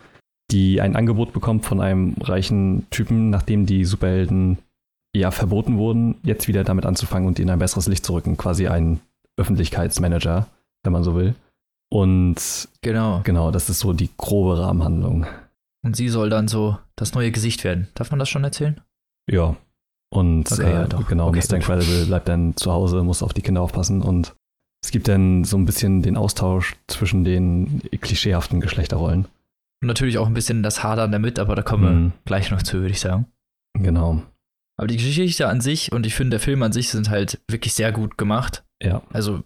die 0.51 0.81
ein 0.81 0.95
Angebot 0.95 1.33
bekommt 1.33 1.65
von 1.65 1.81
einem 1.81 2.15
reichen 2.21 2.87
Typen, 2.89 3.29
nachdem 3.29 3.65
die 3.65 3.85
Superhelden 3.85 4.57
ja 5.15 5.31
verboten 5.31 5.77
wurden, 5.77 6.15
jetzt 6.23 6.47
wieder 6.47 6.63
damit 6.63 6.85
anzufangen 6.85 7.27
und 7.27 7.39
in 7.39 7.49
ein 7.49 7.59
besseres 7.59 7.87
Licht 7.87 8.05
zu 8.05 8.13
rücken. 8.13 8.37
Quasi 8.37 8.67
ein 8.67 8.99
Öffentlichkeitsmanager, 9.37 10.47
wenn 10.83 10.93
man 10.93 11.03
so 11.03 11.15
will. 11.15 11.35
Und 11.89 12.67
Genau. 12.81 13.21
genau, 13.23 13.51
das 13.51 13.69
ist 13.69 13.79
so 13.79 13.93
die 13.93 14.09
grobe 14.17 14.59
Rahmenhandlung. 14.59 15.25
Und 15.85 15.95
sie 15.95 16.09
soll 16.09 16.29
dann 16.29 16.47
so 16.47 16.77
das 16.95 17.13
neue 17.13 17.31
Gesicht 17.31 17.63
werden. 17.63 17.87
Darf 17.93 18.11
man 18.11 18.19
das 18.19 18.29
schon 18.29 18.43
erzählen? 18.43 18.81
Ja. 19.29 19.55
Und 20.09 20.51
Okay, 20.51 20.63
äh, 20.63 20.73
ja, 20.73 20.87
genau, 21.07 21.27
Okay, 21.29 21.41
Mr. 21.49 21.55
Incredible 21.55 22.05
bleibt 22.05 22.27
dann 22.29 22.55
zu 22.55 22.71
Hause, 22.71 23.03
muss 23.03 23.23
auf 23.23 23.33
die 23.33 23.41
Kinder 23.41 23.61
aufpassen 23.61 24.01
und 24.01 24.35
es 24.83 24.91
gibt 24.91 25.07
dann 25.07 25.43
so 25.43 25.57
ein 25.57 25.65
bisschen 25.65 26.01
den 26.01 26.15
Austausch 26.15 26.75
zwischen 26.87 27.23
den 27.23 27.81
klischeehaften 27.99 28.61
Geschlechterrollen. 28.61 29.27
Und 29.81 29.87
natürlich 29.87 30.17
auch 30.17 30.27
ein 30.27 30.33
bisschen 30.33 30.63
das 30.63 30.83
Hadern 30.83 31.11
damit, 31.11 31.37
aber 31.39 31.55
da 31.55 31.61
kommen 31.61 31.83
wir 31.83 31.91
Mhm. 31.91 32.13
gleich 32.25 32.49
noch 32.51 32.63
zu, 32.63 32.79
würde 32.79 32.91
ich 32.91 32.99
sagen. 32.99 33.27
Genau. 33.73 34.23
Aber 34.77 34.87
die 34.87 34.97
Geschichte 34.97 35.47
an 35.47 35.61
sich 35.61 35.91
und 35.91 36.05
ich 36.05 36.15
finde, 36.15 36.31
der 36.31 36.39
Film 36.39 36.61
an 36.63 36.71
sich 36.71 36.89
sind 36.89 37.09
halt 37.09 37.39
wirklich 37.47 37.73
sehr 37.73 37.91
gut 37.91 38.17
gemacht. 38.17 38.63
Ja. 38.81 39.01
Also, 39.11 39.43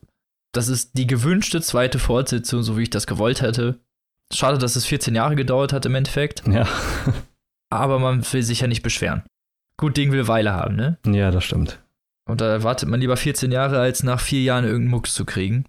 das 0.54 0.68
ist 0.68 0.98
die 0.98 1.08
gewünschte 1.08 1.62
zweite 1.62 2.00
Fortsetzung, 2.00 2.64
so 2.64 2.78
wie 2.78 2.84
ich 2.84 2.90
das 2.90 3.08
gewollt 3.08 3.42
hätte. 3.42 3.80
Schade, 4.34 4.58
dass 4.58 4.76
es 4.76 4.86
14 4.86 5.16
Jahre 5.16 5.36
gedauert 5.36 5.74
hat 5.74 5.86
im 5.86 5.96
Endeffekt, 5.96 6.44
Ja. 6.48 6.66
aber 7.70 8.00
man 8.00 8.24
will 8.34 8.44
sich 8.44 8.62
ja 8.62 8.68
nicht 8.68 8.84
beschweren. 8.84 9.24
Gut 9.78 9.98
Ding 9.98 10.12
will 10.12 10.28
Weile 10.28 10.54
haben, 10.54 10.76
ne? 10.76 10.98
ja, 11.06 11.32
das 11.32 11.44
stimmt. 11.44 11.82
Und 12.26 12.40
da 12.42 12.64
wartet 12.64 12.88
man 12.88 13.00
lieber 13.02 13.18
14 13.18 13.52
Jahre, 13.52 13.80
als 13.80 14.04
nach 14.04 14.20
vier 14.20 14.42
Jahren 14.42 14.64
irgendeinen 14.64 14.92
Mucks 14.92 15.14
zu 15.14 15.26
kriegen, 15.26 15.66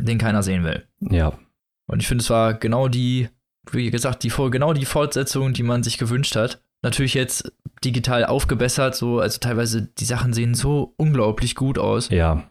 den 0.00 0.18
keiner 0.18 0.42
sehen 0.42 0.64
will. 0.64 0.86
Ja. 1.00 1.38
Und 1.86 2.00
ich 2.00 2.08
finde, 2.08 2.22
es 2.22 2.30
war 2.30 2.54
genau 2.54 2.88
die, 2.88 3.28
wie 3.72 3.90
gesagt, 3.90 4.22
die 4.22 4.30
genau 4.50 4.72
die 4.72 4.84
Fortsetzung, 4.84 5.52
die 5.52 5.62
man 5.62 5.82
sich 5.82 5.98
gewünscht 5.98 6.36
hat. 6.36 6.62
Natürlich 6.82 7.14
jetzt 7.14 7.52
digital 7.84 8.24
aufgebessert, 8.24 8.94
so, 8.94 9.20
also 9.20 9.38
teilweise 9.38 9.82
die 9.82 10.04
Sachen 10.04 10.32
sehen 10.32 10.54
so 10.54 10.94
unglaublich 10.96 11.54
gut 11.54 11.78
aus, 11.78 12.08
Ja. 12.08 12.48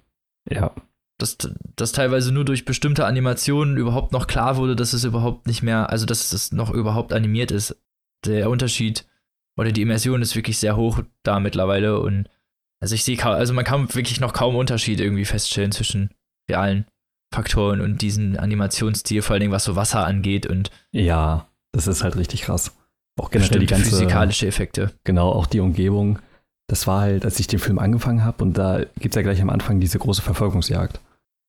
Ja. 0.49 0.73
dass, 1.17 1.37
dass 1.75 1.91
teilweise 1.91 2.31
nur 2.31 2.45
durch 2.45 2.65
bestimmte 2.65 3.05
Animationen 3.05 3.77
überhaupt 3.77 4.11
noch 4.11 4.27
klar 4.27 4.57
wurde, 4.57 4.75
dass 4.75 4.93
es 4.93 5.03
überhaupt 5.03 5.47
nicht 5.47 5.63
mehr, 5.63 5.89
also 5.89 6.05
dass 6.05 6.31
es 6.31 6.51
noch 6.51 6.71
überhaupt 6.71 7.13
animiert 7.13 7.51
ist. 7.51 7.75
Der 8.25 8.49
Unterschied 8.49 9.05
oder 9.57 9.71
die 9.71 9.81
Immersion 9.81 10.21
ist 10.21 10.35
wirklich 10.35 10.57
sehr 10.57 10.75
hoch 10.75 11.01
da 11.23 11.39
mittlerweile 11.39 11.99
und 11.99 12.29
also 12.81 12.95
ich 12.95 13.03
sehe 13.03 13.21
also 13.23 13.53
man 13.53 13.65
kann 13.65 13.93
wirklich 13.93 14.19
noch 14.19 14.33
kaum 14.33 14.55
Unterschied 14.55 14.99
irgendwie 14.99 15.25
feststellen 15.25 15.71
zwischen 15.71 16.11
realen 16.49 16.85
Faktoren 17.33 17.81
und 17.81 18.01
diesen 18.01 18.37
Animationsstil, 18.37 19.21
vor 19.21 19.33
allen 19.33 19.41
Dingen 19.41 19.51
was 19.53 19.63
so 19.65 19.75
Wasser 19.75 20.05
angeht 20.05 20.45
und 20.47 20.71
Ja. 20.91 21.45
Das 21.71 21.85
ist 21.85 22.03
halt 22.03 22.15
richtig 22.15 22.41
krass. 22.43 22.75
Auch 23.19 23.29
generell 23.29 23.59
die 23.59 23.65
ganze. 23.67 23.89
physikalische 23.89 24.47
Effekte. 24.47 24.91
Genau, 25.03 25.29
auch 25.31 25.45
die 25.45 25.59
Umgebung. 25.59 26.17
Das 26.67 26.87
war 26.87 27.01
halt, 27.01 27.25
als 27.25 27.39
ich 27.39 27.45
den 27.47 27.59
Film 27.59 27.77
angefangen 27.77 28.23
habe 28.25 28.43
und 28.43 28.53
da 28.57 28.79
gibt 28.99 29.13
es 29.13 29.15
ja 29.15 29.21
gleich 29.21 29.39
am 29.41 29.49
Anfang 29.51 29.79
diese 29.79 29.99
große 29.99 30.21
Verfolgungsjagd. 30.23 30.99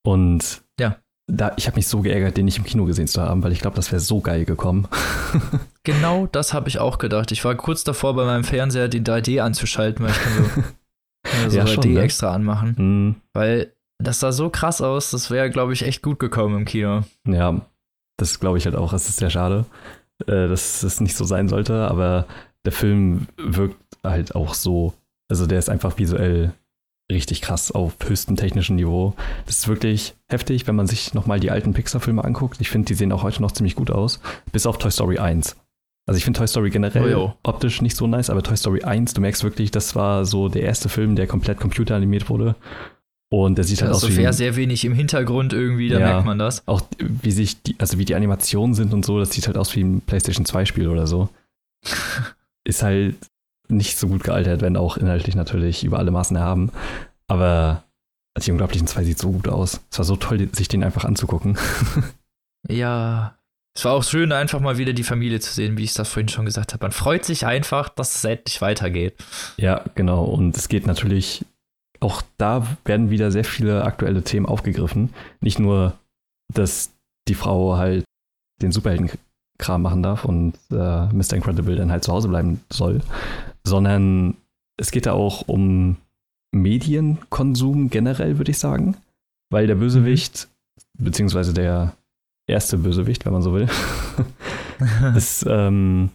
Und 0.05 0.63
Ja. 0.79 0.97
da, 1.27 1.53
ich 1.57 1.67
habe 1.67 1.77
mich 1.77 1.87
so 1.89 2.01
geärgert, 2.03 2.37
den 2.37 2.45
nicht 2.45 2.59
im 2.59 2.65
Kino 2.65 2.85
gesehen 2.85 3.07
zu 3.07 3.23
haben, 3.23 3.43
weil 3.43 3.53
ich 3.53 3.61
glaube, 3.61 3.77
das 3.77 3.93
wäre 3.93 4.01
so 4.01 4.21
geil 4.21 4.45
gekommen. 4.45 4.89
Genau 5.83 6.27
das 6.27 6.53
habe 6.53 6.69
ich 6.69 6.79
auch 6.79 6.99
gedacht. 6.99 7.33
Ich 7.33 7.43
war 7.47 7.55
kurz 7.55 7.85
davor, 7.85 8.15
bei 8.15 8.27
meinem 8.27 8.45
Fernseher 8.45 8.89
den 8.89 9.03
3D 9.03 9.41
anzuschalten, 9.41 10.05
weil 10.05 10.13
ich 10.13 10.21
kann 10.21 10.33
so, 10.35 10.43
kann 11.23 11.43
ja 11.45 11.51
so 11.51 11.57
Ja, 11.57 11.65
3D 11.65 11.73
schon, 11.83 11.93
ne? 11.95 12.01
extra 12.03 12.35
anmachen. 12.35 12.77
Hm, 12.77 13.15
Weil 13.33 13.73
das 14.01 14.21
sah 14.21 14.33
so 14.33 14.51
krass 14.51 14.81
aus, 14.81 15.11
das 15.11 15.31
wäre, 15.31 15.51
glaube 15.51 15.73
ich, 15.73 15.83
echt 15.83 16.03
gut 16.03 16.19
gekommen 16.19 16.57
im 16.59 16.65
Kino. 16.65 17.03
ja, 17.27 17.61
das 18.17 18.41
glaube 18.41 18.59
ich 18.59 18.67
halt 18.67 18.77
auch. 18.77 18.93
Es 18.93 19.09
ist 19.09 19.17
sehr 19.19 19.31
schade, 19.31 19.65
äh, 20.27 20.49
dass 20.49 20.83
es 20.83 21.01
nicht 21.01 21.17
so 21.17 21.25
sein 21.25 21.49
sollte, 21.49 21.89
aber 21.89 22.27
der 22.65 22.73
Film 22.73 23.27
wirkt 23.37 23.77
halt 24.05 24.35
auch 24.35 24.55
so. 24.55 24.93
Also 25.31 25.47
der 25.47 25.59
ist 25.59 25.71
einfach 25.71 25.97
visuell 25.99 26.53
richtig 27.11 27.41
krass 27.43 27.73
auf 27.73 27.97
höchstem 28.05 28.37
technischen 28.37 28.77
Niveau. 28.77 29.15
Das 29.47 29.59
ist 29.59 29.69
wirklich 29.69 30.15
heftig, 30.29 30.67
wenn 30.67 30.77
man 30.77 30.87
sich 30.87 31.15
nochmal 31.15 31.41
die 31.41 31.51
alten 31.51 31.73
Pixar-Filme 31.73 32.23
anguckt. 32.25 32.61
Ich 32.61 32.71
finde, 32.71 32.87
die 32.87 32.95
sehen 32.95 33.13
auch 33.13 33.23
heute 33.23 33.43
noch 33.43 33.53
ziemlich 33.53 33.75
gut 33.75 33.91
aus, 33.91 34.21
bis 34.53 34.67
auf 34.67 34.79
Toy 34.79 34.91
Story 34.91 35.19
1. 35.19 35.57
Also 36.07 36.19
ich 36.19 36.25
finde 36.25 36.39
Toy 36.39 36.49
Story 36.49 36.71
generell 36.71 37.15
Oh, 37.15 37.35
optisch 37.43 37.83
nicht 37.83 37.97
so 37.97 38.07
nice, 38.07 38.31
aber 38.31 38.43
Toy 38.43 38.57
Story 38.57 38.83
1, 38.83 39.15
du 39.15 39.21
merkst 39.21 39.45
wirklich, 39.45 39.71
das 39.71 39.95
war 39.95 40.25
so 40.25 40.49
der 40.49 40.63
erste 40.63 40.89
Film, 40.89 41.17
der 41.17 41.27
komplett 41.27 41.59
computeranimiert 41.59 42.29
wurde. 42.29 42.57
Und 43.33 43.57
der 43.57 43.65
sieht 43.65 43.81
halt 43.81 43.93
Also 43.93 44.09
aus 44.09 44.17
wie 44.17 44.27
ein, 44.27 44.33
sehr 44.33 44.57
wenig 44.57 44.85
im 44.85 44.93
Hintergrund 44.93 45.53
irgendwie, 45.53 45.89
da 45.89 46.01
Ja. 46.01 46.07
merkt 46.09 46.27
man 46.27 46.39
das. 46.39 46.67
auch 46.67 46.83
wie 46.99 47.31
sich 47.31 47.63
die, 47.63 47.77
also 47.79 47.97
wie 47.99 48.05
die 48.05 48.17
Animationen 48.17 48.75
sind 48.75 48.93
und 48.93 49.05
so, 49.05 49.19
das 49.21 49.31
sieht 49.31 49.47
halt 49.47 49.57
aus 49.57 49.75
wie 49.77 49.83
ein 49.85 50.01
PlayStation 50.01 50.45
2 50.45 50.65
Spiel 50.65 50.89
oder 50.89 51.07
so. 51.07 51.29
Ist 52.65 52.83
halt 52.83 53.15
nicht 53.69 53.99
so 53.99 54.09
gut 54.09 54.25
gealtert, 54.25 54.63
wenn 54.63 54.77
auch 54.77 54.97
inhaltlich 54.97 55.37
natürlich 55.37 55.85
über 55.85 55.99
alle 56.01 56.11
Maßen 56.11 56.37
erhaben. 56.37 56.73
Aber 57.29 57.85
die 58.45 58.51
Unglaublichen 58.51 58.87
2 58.89 59.05
sieht 59.05 59.19
so 59.19 59.31
gut 59.31 59.47
aus. 59.49 59.81
Es 59.91 59.99
war 59.99 60.05
so 60.05 60.17
toll, 60.17 60.49
sich 60.53 60.67
den 60.69 60.83
einfach 60.85 61.05
anzugucken. 61.05 61.57
Ja. 62.69 63.37
Es 63.77 63.85
war 63.85 63.93
auch 63.93 64.03
schön, 64.05 64.33
einfach 64.33 64.61
mal 64.61 64.77
wieder 64.79 64.93
die 64.93 65.05
Familie 65.05 65.41
zu 65.41 65.53
sehen, 65.53 65.79
wie 65.79 65.85
ich 65.85 65.95
das 65.95 66.09
vorhin 66.09 66.29
schon 66.29 66.45
gesagt 66.45 66.73
habe. 66.75 66.85
Man 66.85 66.93
freut 66.93 67.25
sich 67.25 67.47
einfach, 67.47 67.89
dass 67.89 68.17
es 68.17 68.25
endlich 68.25 68.61
weitergeht. 68.61 69.15
Ja, 69.57 69.85
genau. 69.95 70.25
Und 70.25 70.57
es 70.57 70.69
geht 70.69 70.87
natürlich, 70.87 71.45
auch 72.01 72.23
da 72.39 72.67
werden 72.85 73.11
wieder 73.11 73.31
sehr 73.31 73.45
viele 73.45 73.85
aktuelle 73.85 74.23
Themen 74.23 74.47
aufgegriffen. 74.47 75.11
Nicht 75.41 75.59
nur, 75.59 75.99
dass 76.53 76.91
die 77.29 77.35
Frau 77.35 77.77
halt 77.77 78.05
den 78.63 78.73
Superheldenkram 78.73 79.83
machen 79.83 80.03
darf 80.03 80.25
und 80.25 80.55
äh, 80.71 81.07
Mr. 81.07 81.35
Incredible 81.35 81.77
dann 81.77 81.91
halt 81.91 82.05
zu 82.05 82.13
Hause 82.13 82.29
bleiben 82.29 82.61
soll, 82.71 83.01
sondern 83.65 84.37
es 84.79 84.91
geht 84.91 85.07
da 85.07 85.13
auch 85.13 85.47
um 85.47 85.97
Medienkonsum 86.53 87.91
generell, 87.91 88.39
würde 88.39 88.51
ich 88.51 88.59
sagen. 88.59 88.97
Weil 89.53 89.67
der 89.67 89.75
Bösewicht, 89.75 90.49
beziehungsweise 90.99 91.53
der 91.53 91.95
erste 92.47 92.79
Bösewicht, 92.79 93.25
wenn 93.25 93.33
man 93.33 93.43
so 93.43 93.53
will, 93.53 93.69
ist 95.17 95.45
ähm, 95.49 96.11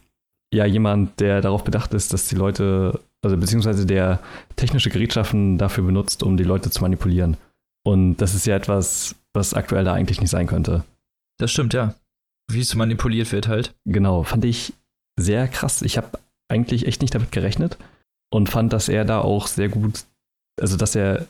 ja 0.54 0.66
jemand, 0.66 1.20
der 1.20 1.42
darauf 1.42 1.64
bedacht 1.64 1.94
ist, 1.94 2.14
dass 2.14 2.28
die 2.28 2.36
Leute, 2.36 3.00
also 3.26 3.38
beziehungsweise 3.38 3.88
der 3.88 4.20
technische 4.56 4.92
Gerätschaften 4.92 5.58
dafür 5.58 5.84
benutzt, 5.84 6.22
um 6.22 6.38
die 6.38 6.44
Leute 6.44 6.70
zu 6.70 6.82
manipulieren. 6.82 7.38
Und 7.84 8.18
das 8.18 8.36
ist 8.36 8.46
ja 8.46 8.56
etwas, 8.56 9.16
was 9.34 9.56
aktuell 9.56 9.84
da 9.84 9.94
eigentlich 9.94 10.22
nicht 10.22 10.30
sein 10.30 10.46
könnte. 10.46 10.84
Das 11.40 11.52
stimmt, 11.52 11.74
ja. 11.74 11.96
Wie 12.52 12.60
es 12.60 12.76
manipuliert 12.76 13.32
wird 13.32 13.48
halt. 13.48 13.74
Genau, 13.84 14.22
fand 14.22 14.46
ich 14.46 14.74
sehr 15.20 15.48
krass. 15.48 15.82
Ich 15.82 15.98
habe 15.98 16.20
eigentlich 16.50 16.86
echt 16.86 17.02
nicht 17.02 17.16
damit 17.16 17.32
gerechnet 17.32 17.80
und 18.32 18.48
fand, 18.48 18.72
dass 18.74 18.90
er 18.90 19.06
da 19.06 19.22
auch 19.22 19.48
sehr 19.48 19.70
gut, 19.70 20.06
also 20.62 20.78
dass 20.78 20.94
er 20.94 21.26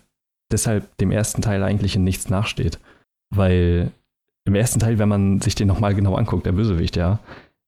deshalb 0.52 0.98
dem 0.98 1.12
ersten 1.12 1.42
Teil 1.42 1.64
eigentlich 1.64 1.96
in 1.96 2.04
nichts 2.04 2.30
nachsteht. 2.30 2.78
Weil 3.34 3.90
im 4.44 4.56
ersten 4.56 4.82
Teil, 4.82 5.00
wenn 5.00 5.08
man 5.08 5.40
sich 5.40 5.56
den 5.56 5.70
nochmal 5.70 5.96
genau 5.96 6.16
anguckt, 6.16 6.46
der 6.46 6.52
Bösewicht, 6.52 6.98
ja, 6.98 7.20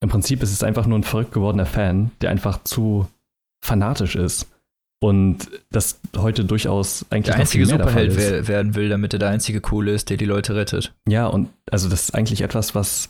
im 0.02 0.10
Prinzip 0.10 0.44
ist 0.44 0.52
es 0.52 0.64
einfach 0.64 0.86
nur 0.86 1.00
ein 1.00 1.04
verrückt 1.04 1.32
gewordener 1.32 1.66
Fan, 1.66 2.12
der 2.20 2.30
einfach 2.30 2.62
zu 2.64 3.08
fanatisch 3.68 4.16
ist. 4.16 4.48
Und 5.00 5.50
das 5.70 6.00
heute 6.18 6.44
durchaus 6.44 7.06
eigentlich 7.12 7.26
Der 7.36 7.36
einzige 7.36 7.68
der 7.68 7.78
Superheld 7.78 8.16
wer- 8.18 8.48
werden 8.48 8.74
will, 8.74 8.90
damit 8.90 9.14
er 9.14 9.20
der 9.20 9.30
einzige 9.30 9.62
Coole 9.62 9.92
ist, 9.92 10.10
der 10.10 10.18
die 10.18 10.26
Leute 10.26 10.56
rettet. 10.56 10.94
Ja, 11.08 11.28
und 11.28 11.50
also 11.70 11.88
das 11.88 12.04
ist 12.06 12.16
eigentlich 12.16 12.42
etwas, 12.42 12.74
was 12.74 13.10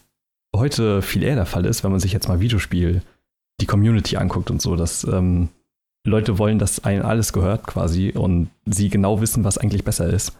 heute 0.53 1.01
viel 1.01 1.23
eher 1.23 1.35
der 1.35 1.45
Fall 1.45 1.65
ist, 1.65 1.85
wenn 1.85 1.91
man 1.91 2.01
sich 2.01 2.11
jetzt 2.11 2.27
mal 2.27 2.41
Videospiel, 2.41 3.01
die 3.61 3.65
Community 3.65 4.17
anguckt 4.17 4.51
und 4.51 4.61
so, 4.61 4.75
dass 4.75 5.05
ähm, 5.05 5.47
Leute 6.05 6.37
wollen, 6.37 6.59
dass 6.59 6.83
einem 6.83 7.05
alles 7.05 7.31
gehört 7.31 7.65
quasi 7.65 8.09
und 8.11 8.49
sie 8.65 8.89
genau 8.89 9.21
wissen, 9.21 9.45
was 9.45 9.57
eigentlich 9.57 9.85
besser 9.85 10.07
ist. 10.07 10.33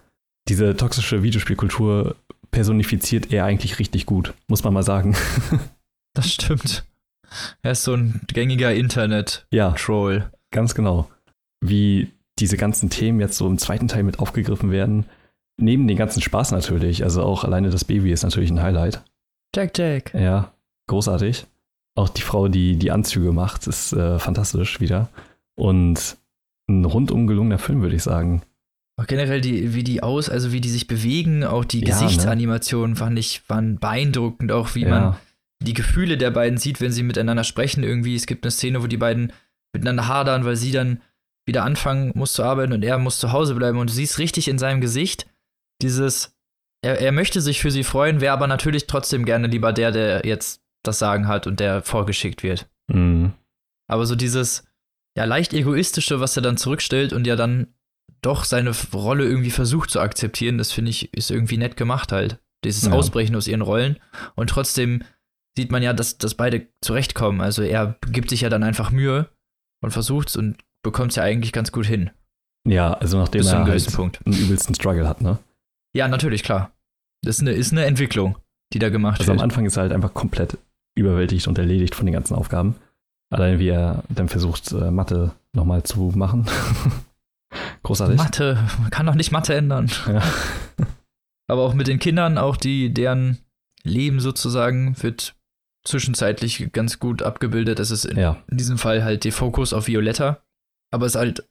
Diese 0.49 0.75
toxische 0.75 1.23
Videospielkultur 1.23 2.15
personifiziert 2.51 3.31
er 3.31 3.45
eigentlich 3.45 3.79
richtig 3.79 4.05
gut, 4.05 4.33
muss 4.47 4.63
man 4.65 4.73
mal 4.73 4.83
sagen. 4.83 5.15
Das 6.13 6.33
stimmt. 6.33 6.83
Er 7.61 7.71
ist 7.71 7.83
so 7.83 7.93
ein 7.93 8.21
gängiger 8.27 8.73
Internet-Troll. 8.73 10.15
ja, 10.17 10.31
ganz 10.51 10.75
genau. 10.75 11.09
Wie 11.61 12.11
diese 12.39 12.57
ganzen 12.57 12.89
Themen 12.89 13.19
jetzt 13.19 13.37
so 13.37 13.47
im 13.47 13.57
zweiten 13.57 13.87
Teil 13.87 14.03
mit 14.03 14.19
aufgegriffen 14.19 14.71
werden, 14.71 15.05
neben 15.59 15.87
den 15.87 15.97
ganzen 15.97 16.21
Spaß 16.21 16.51
natürlich, 16.51 17.03
also 17.03 17.23
auch 17.23 17.43
alleine 17.43 17.69
das 17.69 17.83
Baby 17.83 18.11
ist 18.11 18.23
natürlich 18.23 18.51
ein 18.51 18.61
Highlight. 18.61 19.03
Jack 19.55 19.77
Jack. 19.77 20.13
Ja, 20.13 20.53
großartig. 20.87 21.47
Auch 21.95 22.09
die 22.09 22.21
Frau, 22.21 22.47
die 22.47 22.77
die 22.77 22.91
Anzüge 22.91 23.31
macht, 23.31 23.65
ist 23.65 23.91
äh, 23.93 24.19
fantastisch 24.19 24.79
wieder. 24.79 25.09
Und 25.55 26.17
ein 26.69 26.85
rundum 26.85 27.25
gelungener 27.25 27.57
Film, 27.57 27.81
würde 27.81 27.95
ich 27.95 28.03
sagen. 28.03 28.43
Auch 28.99 29.07
generell, 29.07 29.41
die, 29.41 29.73
wie 29.73 29.83
die 29.83 30.03
aus, 30.03 30.29
also 30.29 30.51
wie 30.51 30.61
die 30.61 30.69
sich 30.69 30.87
bewegen, 30.87 31.43
auch 31.43 31.65
die 31.65 31.79
Ja, 31.79 31.87
ne? 31.87 31.91
Gesichtsanimationen 31.93 32.95
fand 32.95 33.17
ich, 33.17 33.41
waren 33.47 33.79
beeindruckend, 33.79 34.51
auch 34.51 34.75
wie 34.75 34.85
man, 34.85 35.15
die 35.63 35.73
Gefühle 35.73 36.17
der 36.17 36.31
beiden 36.31 36.57
sieht, 36.57 36.81
wenn 36.81 36.91
sie 36.91 37.03
miteinander 37.03 37.43
sprechen. 37.43 37.83
Irgendwie, 37.83 38.15
es 38.15 38.25
gibt 38.27 38.43
eine 38.45 38.51
Szene, 38.51 38.81
wo 38.83 38.87
die 38.87 38.97
beiden 38.97 39.33
miteinander 39.73 40.07
hadern, 40.07 40.45
weil 40.45 40.55
sie 40.55 40.71
dann 40.71 41.01
wieder 41.47 41.63
anfangen 41.63 42.11
muss 42.15 42.33
zu 42.33 42.43
arbeiten 42.43 42.73
und 42.73 42.83
er 42.83 42.97
muss 42.97 43.19
zu 43.19 43.31
Hause 43.31 43.55
bleiben. 43.55 43.77
Und 43.79 43.89
du 43.89 43.93
siehst 43.93 44.19
richtig 44.19 44.47
in 44.47 44.57
seinem 44.57 44.81
Gesicht 44.81 45.27
dieses, 45.81 46.35
er, 46.81 46.99
er 46.99 47.11
möchte 47.11 47.41
sich 47.41 47.61
für 47.61 47.71
sie 47.71 47.83
freuen, 47.83 48.21
wäre 48.21 48.33
aber 48.33 48.47
natürlich 48.47 48.87
trotzdem 48.87 49.25
gerne 49.25 49.47
lieber 49.47 49.73
der, 49.73 49.91
der 49.91 50.25
jetzt 50.25 50.61
das 50.83 50.99
Sagen 50.99 51.27
hat 51.27 51.47
und 51.47 51.59
der 51.59 51.81
vorgeschickt 51.83 52.43
wird. 52.43 52.69
Mhm. 52.87 53.33
Aber 53.89 54.05
so 54.05 54.15
dieses, 54.15 54.65
ja, 55.17 55.25
leicht 55.25 55.53
egoistische, 55.53 56.19
was 56.19 56.35
er 56.35 56.43
dann 56.43 56.57
zurückstellt 56.57 57.13
und 57.13 57.25
ja 57.25 57.35
dann 57.35 57.73
doch 58.21 58.43
seine 58.43 58.73
Rolle 58.93 59.25
irgendwie 59.25 59.51
versucht 59.51 59.89
zu 59.89 59.99
akzeptieren, 59.99 60.57
das 60.57 60.71
finde 60.71 60.91
ich, 60.91 61.13
ist 61.13 61.31
irgendwie 61.31 61.57
nett 61.57 61.77
gemacht 61.77 62.11
halt. 62.11 62.39
Dieses 62.63 62.85
Ja. 62.85 62.91
Ausbrechen 62.91 63.35
aus 63.35 63.47
ihren 63.47 63.61
Rollen. 63.61 63.97
Und 64.35 64.49
trotzdem 64.49 65.03
sieht 65.57 65.71
man 65.71 65.81
ja, 65.81 65.91
dass, 65.91 66.19
dass 66.19 66.35
beide 66.35 66.67
zurechtkommen. 66.81 67.41
Also 67.41 67.63
er 67.63 67.97
gibt 68.11 68.29
sich 68.29 68.41
ja 68.41 68.49
dann 68.49 68.63
einfach 68.63 68.91
Mühe 68.91 69.27
und 69.83 69.91
versucht's 69.91 70.37
und 70.37 70.57
bekommt 70.83 71.11
es 71.11 71.15
ja 71.15 71.23
eigentlich 71.23 71.51
ganz 71.51 71.71
gut 71.71 71.87
hin. 71.87 72.11
Ja, 72.67 72.93
also 72.93 73.17
nachdem 73.17 73.39
Bis 73.39 73.47
er 73.51 73.57
einem 73.57 73.67
halt 73.67 73.93
Punkt. 73.93 74.19
einen 74.25 74.37
übelsten 74.37 74.75
Struggle 74.75 75.07
hat, 75.07 75.21
ne? 75.21 75.39
Ja, 75.95 76.07
natürlich, 76.07 76.43
klar. 76.43 76.71
Das 77.23 77.37
ist 77.37 77.41
eine, 77.41 77.51
ist 77.51 77.71
eine 77.71 77.85
Entwicklung, 77.85 78.37
die 78.71 78.79
da 78.79 78.89
gemacht 78.89 79.19
Also 79.19 79.31
am 79.31 79.37
wird. 79.37 79.43
Anfang 79.45 79.65
ist 79.65 79.77
er 79.77 79.83
halt 79.83 79.93
einfach 79.93 80.13
komplett 80.13 80.59
überwältigt 80.95 81.47
und 81.47 81.57
erledigt 81.57 81.95
von 81.95 82.05
den 82.05 82.13
ganzen 82.13 82.35
Aufgaben. 82.35 82.75
Allein 83.31 83.57
wie 83.57 83.69
er 83.69 84.03
dann 84.09 84.29
versucht, 84.29 84.71
äh, 84.73 84.91
Mathe 84.91 85.31
nochmal 85.53 85.83
zu 85.83 86.11
machen. 86.15 86.45
Großartig. 87.83 88.17
Mathe, 88.17 88.63
man 88.79 88.91
kann 88.91 89.07
doch 89.07 89.15
nicht 89.15 89.31
Mathe 89.31 89.55
ändern. 89.55 89.89
Ja. 90.07 90.21
Aber 91.49 91.63
auch 91.63 91.73
mit 91.73 91.87
den 91.87 91.99
Kindern, 91.99 92.37
auch 92.37 92.57
die, 92.57 92.93
deren 92.93 93.39
Leben 93.83 94.19
sozusagen 94.19 95.01
wird 95.01 95.36
zwischenzeitlich 95.87 96.71
ganz 96.71 96.99
gut 96.99 97.21
abgebildet. 97.21 97.79
Es 97.79 97.91
ist 97.91 98.05
in, 98.05 98.17
ja, 98.17 98.43
in 98.49 98.57
diesem 98.57 98.77
Fall 98.77 99.03
halt 99.03 99.23
der 99.23 99.31
Fokus 99.31 99.73
auf 99.73 99.87
Violetta. 99.87 100.43
Aber 100.91 101.05
es 101.05 101.15
ist 101.15 101.19
halt 101.19 101.49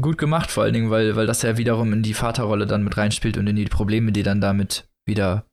gut 0.00 0.18
gemacht, 0.18 0.50
vor 0.50 0.64
allen 0.64 0.74
Dingen, 0.74 0.90
weil, 0.90 1.16
weil 1.16 1.26
das 1.26 1.42
ja 1.42 1.56
wiederum 1.56 1.92
in 1.92 2.02
die 2.02 2.14
Vaterrolle 2.14 2.66
dann 2.66 2.84
mit 2.84 2.96
reinspielt 2.96 3.38
und 3.38 3.46
in 3.46 3.56
die 3.56 3.64
Probleme, 3.64 4.12
die 4.12 4.22
dann 4.22 4.40
damit 4.40 4.88
wieder 5.06 5.46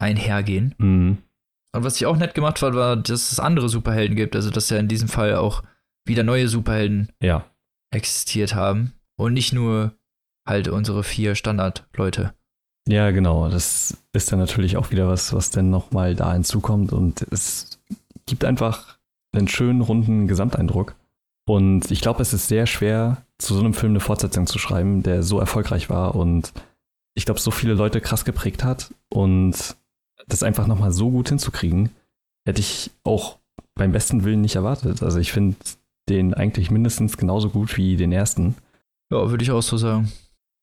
einhergehen. 0.00 0.74
mhm. 0.78 1.18
Und 1.72 1.84
was 1.84 1.96
ich 1.96 2.06
auch 2.06 2.16
nett 2.16 2.34
gemacht 2.34 2.58
fand, 2.58 2.74
war, 2.74 2.96
dass 2.96 3.30
es 3.30 3.38
andere 3.38 3.68
Superhelden 3.68 4.16
gibt. 4.16 4.34
Also, 4.34 4.50
dass 4.50 4.70
ja 4.70 4.78
in 4.78 4.88
diesem 4.88 5.08
Fall 5.08 5.36
auch 5.36 5.62
wieder 6.04 6.24
neue 6.24 6.48
Superhelden 6.48 7.12
ja, 7.22 7.48
existiert 7.94 8.56
haben. 8.56 8.94
Und 9.16 9.34
nicht 9.34 9.52
nur 9.52 9.94
halt 10.48 10.66
unsere 10.66 11.04
vier 11.04 11.34
Standardleute. 11.34 12.34
Ja, 12.90 13.10
genau. 13.10 13.48
Das 13.48 13.96
ist 14.12 14.32
dann 14.32 14.38
natürlich 14.38 14.76
auch 14.76 14.90
wieder 14.90 15.08
was, 15.08 15.32
was 15.32 15.50
dann 15.50 15.70
nochmal 15.70 16.14
da 16.14 16.32
hinzukommt 16.32 16.92
und 16.92 17.22
es 17.30 17.78
gibt 18.26 18.44
einfach 18.44 18.98
einen 19.32 19.48
schönen, 19.48 19.80
runden 19.80 20.26
Gesamteindruck. 20.26 20.94
Und 21.46 21.90
ich 21.90 22.00
glaube, 22.00 22.22
es 22.22 22.32
ist 22.32 22.48
sehr 22.48 22.66
schwer, 22.66 23.24
zu 23.38 23.54
so 23.54 23.60
einem 23.60 23.74
Film 23.74 23.92
eine 23.92 24.00
Fortsetzung 24.00 24.46
zu 24.46 24.58
schreiben, 24.58 25.02
der 25.02 25.22
so 25.22 25.38
erfolgreich 25.40 25.88
war 25.88 26.14
und 26.14 26.52
ich 27.14 27.24
glaube, 27.24 27.40
so 27.40 27.50
viele 27.50 27.74
Leute 27.74 28.00
krass 28.00 28.24
geprägt 28.24 28.64
hat 28.64 28.92
und 29.08 29.76
das 30.26 30.42
einfach 30.42 30.66
nochmal 30.66 30.92
so 30.92 31.10
gut 31.10 31.28
hinzukriegen, 31.28 31.90
hätte 32.46 32.60
ich 32.60 32.90
auch 33.04 33.38
beim 33.74 33.92
besten 33.92 34.24
Willen 34.24 34.40
nicht 34.40 34.56
erwartet. 34.56 35.02
Also 35.02 35.18
ich 35.18 35.32
finde 35.32 35.56
den 36.08 36.34
eigentlich 36.34 36.70
mindestens 36.70 37.16
genauso 37.16 37.50
gut 37.50 37.76
wie 37.76 37.96
den 37.96 38.12
ersten. 38.12 38.56
Ja, 39.12 39.30
würde 39.30 39.42
ich 39.42 39.50
auch 39.50 39.62
so 39.62 39.76
sagen. 39.76 40.12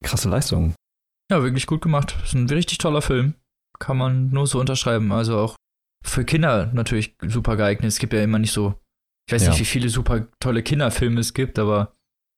Krasse 0.04 0.30
Leistung. 0.30 0.74
Ja, 1.32 1.44
wirklich 1.44 1.68
gut 1.68 1.82
gemacht. 1.82 2.16
Ist 2.24 2.34
ein 2.36 2.48
richtig 2.50 2.78
toller 2.78 3.02
Film. 3.02 3.34
Kann 3.80 3.98
man 3.98 4.30
nur 4.30 4.48
so 4.48 4.60
unterschreiben. 4.60 5.12
Also 5.12 5.38
auch 5.38 5.56
für 6.04 6.24
Kinder 6.26 6.68
natürlich 6.74 7.16
super 7.28 7.58
geeignet. 7.58 7.88
Es 7.90 8.00
gibt 8.00 8.14
ja 8.14 8.22
immer 8.24 8.40
nicht 8.40 8.54
so, 8.54 8.76
ich 9.28 9.34
weiß 9.34 9.44
Ja. 9.44 9.50
nicht, 9.50 9.60
wie 9.60 9.66
viele 9.66 9.90
super 9.90 10.28
tolle 10.40 10.64
Kinderfilme 10.64 11.20
es 11.20 11.34
gibt, 11.34 11.60
aber 11.60 11.94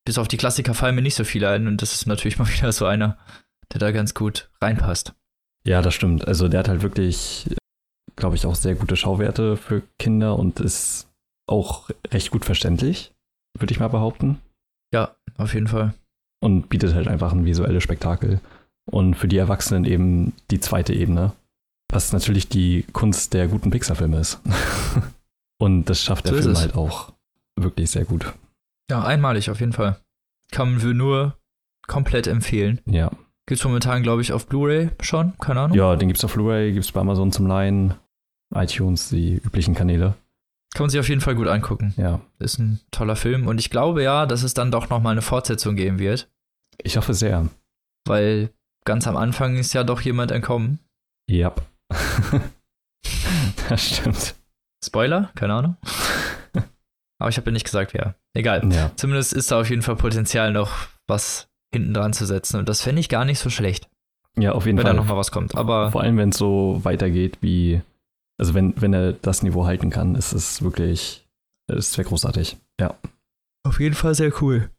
bis 0.06 0.18
auf 0.18 0.28
die 0.28 0.38
Klassiker 0.38 0.74
fallen 0.74 0.96
mir 0.96 1.02
nicht 1.04 1.16
so 1.16 1.24
viele 1.24 1.50
ein. 1.50 1.68
Und 1.68 1.82
das 1.82 1.94
ist 1.94 2.08
natürlich 2.08 2.38
mal 2.40 2.48
wieder 2.48 2.72
so 2.72 2.86
einer, 2.86 3.18
der 3.72 3.80
da 3.80 3.92
ganz 3.92 4.14
gut 4.14 4.50
reinpasst. 4.62 5.14
Ja, 5.66 5.82
das 5.82 5.94
stimmt. 5.94 6.28
Also 6.28 6.48
der 6.48 6.62
hat 6.62 6.70
halt 6.70 6.82
wirklich, 6.82 7.48
glaube 8.16 8.36
ich, 8.36 8.46
auch 8.46 8.56
sehr 8.56 8.76
gute 8.76 8.96
Schauwerte 8.96 9.56
für 9.58 9.84
Kinder 10.00 10.38
und 10.40 10.60
ist 10.60 11.08
auch 11.48 11.90
recht 12.12 12.32
gut 12.32 12.46
verständlich, 12.46 13.14
würde 13.58 13.74
ich 13.74 13.80
mal 13.80 13.88
behaupten. 13.90 14.40
Ja, 14.94 15.16
auf 15.38 15.54
jeden 15.54 15.68
Fall. 15.68 15.94
Und 16.42 16.70
bietet 16.70 16.94
halt 16.96 17.08
einfach 17.08 17.34
ein 17.34 17.46
visuelles 17.46 17.84
Spektakel. 17.84 18.40
Und 18.92 19.16
für 19.16 19.28
die 19.28 19.38
Erwachsenen 19.38 19.86
eben 19.86 20.34
die 20.52 20.60
zweite 20.60 20.94
Ebene, 20.94 21.34
was 21.92 22.12
natürlich 22.14 22.50
die 22.50 22.86
Kunst 22.92 23.34
der 23.34 23.48
guten 23.48 23.70
Pixar-Filme 23.70 24.20
ist. 24.20 24.42
und 25.60 25.86
das 25.86 26.02
schafft 26.02 26.26
der 26.26 26.34
So 26.34 26.38
ist 26.40 26.44
Film 26.46 26.56
es. 26.56 26.62
halt 26.62 26.76
auch 26.76 27.14
wirklich 27.56 27.92
sehr 27.92 28.06
gut. 28.06 28.34
Ja, 28.90 29.04
einmalig 29.04 29.50
auf 29.52 29.60
jeden 29.60 29.74
Fall. 29.74 30.00
Kann 30.52 30.82
wir 30.82 30.94
nur 30.94 31.38
komplett 31.88 32.28
empfehlen. 32.28 32.82
Ja. 32.86 33.12
Gibt's 33.48 33.64
momentan, 33.64 34.04
glaube 34.04 34.22
ich, 34.22 34.34
auf 34.34 34.48
Blu-ray 34.48 34.90
schon? 35.02 35.34
Keine 35.40 35.62
Ahnung. 35.62 35.78
Ja, 35.78 35.96
den 35.96 36.08
gibt's 36.08 36.24
auf 36.24 36.34
Blu-ray, 36.34 36.72
gibt's 36.74 36.92
bei 36.92 37.02
Amazon 37.02 37.32
zum 37.32 37.48
Leihen, 37.48 37.96
iTunes, 38.54 39.10
die 39.10 39.36
üblichen 39.36 39.76
Kanäle. 39.76 40.16
Kann 40.74 40.84
man 40.84 40.90
sich 40.92 41.00
auf 41.00 41.10
jeden 41.10 41.22
Fall 41.22 41.36
gut 41.36 41.48
angucken. 41.48 41.94
Ja. 41.98 42.22
Ist 42.38 42.60
ein 42.60 42.80
toller 42.92 43.16
Film. 43.16 43.48
Und 43.48 43.60
ich 43.60 43.72
glaube 43.72 44.04
ja, 44.04 44.26
dass 44.28 44.44
es 44.44 44.54
dann 44.54 44.72
doch 44.72 44.90
nochmal 44.90 45.14
eine 45.14 45.24
Fortsetzung 45.24 45.76
geben 45.76 45.98
wird. 45.98 46.30
Ich 46.84 46.98
hoffe 46.98 47.16
sehr. 47.16 47.48
Weil 48.06 48.52
ganz 48.86 49.08
am 49.08 49.18
Anfang 49.18 49.56
ist 49.58 49.74
ja 49.74 49.84
doch 49.84 50.02
jemand 50.02 50.32
entkommen. 50.32 50.80
Ja. 51.30 51.54
das 53.70 53.82
stimmt. 53.98 54.36
Spoiler? 54.84 55.32
Keine 55.36 55.54
Ahnung. 55.54 55.76
Aber 57.22 57.30
ich 57.30 57.38
habe 57.38 57.48
ja 57.48 57.52
nicht 57.54 57.66
gesagt, 57.66 57.94
wer. 57.94 58.16
Egal. 58.34 58.72
Ja. 58.72 58.92
Zumindest 58.96 59.34
ist 59.34 59.52
da 59.52 59.60
auf 59.60 59.70
jeden 59.70 59.82
Fall 59.82 59.98
Potenzial 59.98 60.52
noch 60.54 60.88
was 61.08 61.50
hinten 61.74 61.94
dran 61.94 62.14
zu 62.14 62.26
setzen. 62.26 62.58
Und 62.58 62.70
das 62.70 62.82
fände 62.82 63.02
ich 63.02 63.10
gar 63.10 63.26
nicht 63.26 63.40
so 63.40 63.50
schlecht, 63.50 63.90
Ja, 64.38 64.54
auf 64.54 64.66
jeden 64.66 64.78
wenn 64.78 64.86
da 64.86 64.92
Fall. 64.92 64.98
nochmal 64.98 65.18
was 65.18 65.32
kommt. 65.32 65.56
Aber 65.56 65.92
Vor 65.92 66.02
allem, 66.02 66.18
wenn 66.18 66.30
es 66.30 66.38
so 66.38 66.80
weitergeht 66.84 67.38
wie, 67.42 67.82
also 68.40 68.54
wenn, 68.54 68.74
wenn 68.82 68.94
er 68.94 69.14
das 69.14 69.44
Niveau 69.44 69.66
halten 69.66 69.90
kann, 69.90 70.16
ist 70.16 70.32
es 70.32 70.62
wirklich, 70.62 71.28
es 71.68 71.98
wäre 71.98 72.08
großartig. 72.08 72.58
Ja. 72.80 72.96
auf 73.68 73.80
jeden 73.82 73.96
Fall 73.96 74.16
sehr 74.16 74.32
cool. 74.42 74.70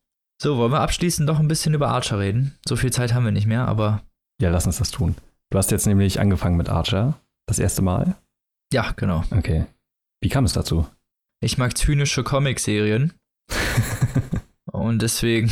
So, 0.42 0.56
wollen 0.56 0.72
wir 0.72 0.80
abschließend 0.80 1.26
noch 1.26 1.38
ein 1.38 1.48
bisschen 1.48 1.74
über 1.74 1.88
Archer 1.88 2.18
reden? 2.18 2.56
So 2.66 2.76
viel 2.76 2.90
Zeit 2.90 3.12
haben 3.12 3.24
wir 3.24 3.30
nicht 3.32 3.46
mehr, 3.46 3.68
aber 3.68 4.02
Ja, 4.40 4.50
lass 4.50 4.64
uns 4.66 4.78
das 4.78 4.90
tun. 4.90 5.14
Du 5.50 5.58
hast 5.58 5.70
jetzt 5.70 5.86
nämlich 5.86 6.18
angefangen 6.18 6.56
mit 6.56 6.70
Archer, 6.70 7.20
das 7.46 7.58
erste 7.58 7.82
Mal. 7.82 8.16
ja, 8.72 8.92
genau. 8.92 9.24
Okay. 9.30 9.66
Wie 10.22 10.28
kam 10.28 10.44
es 10.44 10.52
dazu? 10.52 10.86
Ich 11.42 11.58
mag 11.58 11.76
zynische 11.76 12.22
Comicserien 12.22 13.12
und 14.72 15.02
deswegen 15.02 15.50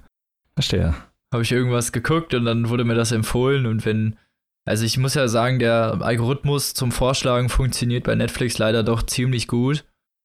Verstehe. 0.54 0.94
habe 1.32 1.42
ich 1.42 1.52
irgendwas 1.52 1.92
geguckt 1.92 2.34
und 2.34 2.44
dann 2.44 2.68
wurde 2.68 2.84
mir 2.84 2.94
das 2.94 3.12
empfohlen 3.12 3.66
und 3.66 3.84
wenn 3.84 4.16
also 4.64 4.84
ich 4.84 4.96
muss 4.96 5.14
ja 5.14 5.26
sagen, 5.26 5.58
der 5.58 5.98
Algorithmus 6.00 6.72
zum 6.72 6.92
Vorschlagen 6.92 7.48
funktioniert 7.48 8.04
bei 8.04 8.14
Netflix 8.14 8.58
leider 8.58 8.84
doch 8.84 9.02
ziemlich 9.02 9.48
gut. 9.48 9.84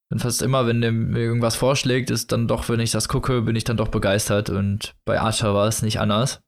Und 0.09 0.19
fast 0.19 0.41
immer, 0.41 0.65
wenn 0.67 0.81
der 0.81 0.91
mir 0.91 1.19
irgendwas 1.19 1.55
vorschlägt, 1.55 2.09
ist 2.09 2.31
dann 2.31 2.47
doch, 2.47 2.69
wenn 2.69 2.79
ich 2.79 2.91
das 2.91 3.09
gucke, 3.09 3.41
bin 3.41 3.55
ich 3.55 3.65
dann 3.65 3.77
doch 3.77 3.89
begeistert. 3.89 4.49
Und 4.49 4.95
bei 5.05 5.19
Archer 5.19 5.53
war 5.53 5.67
es 5.67 5.81
nicht 5.81 5.99
anders. 5.99 6.41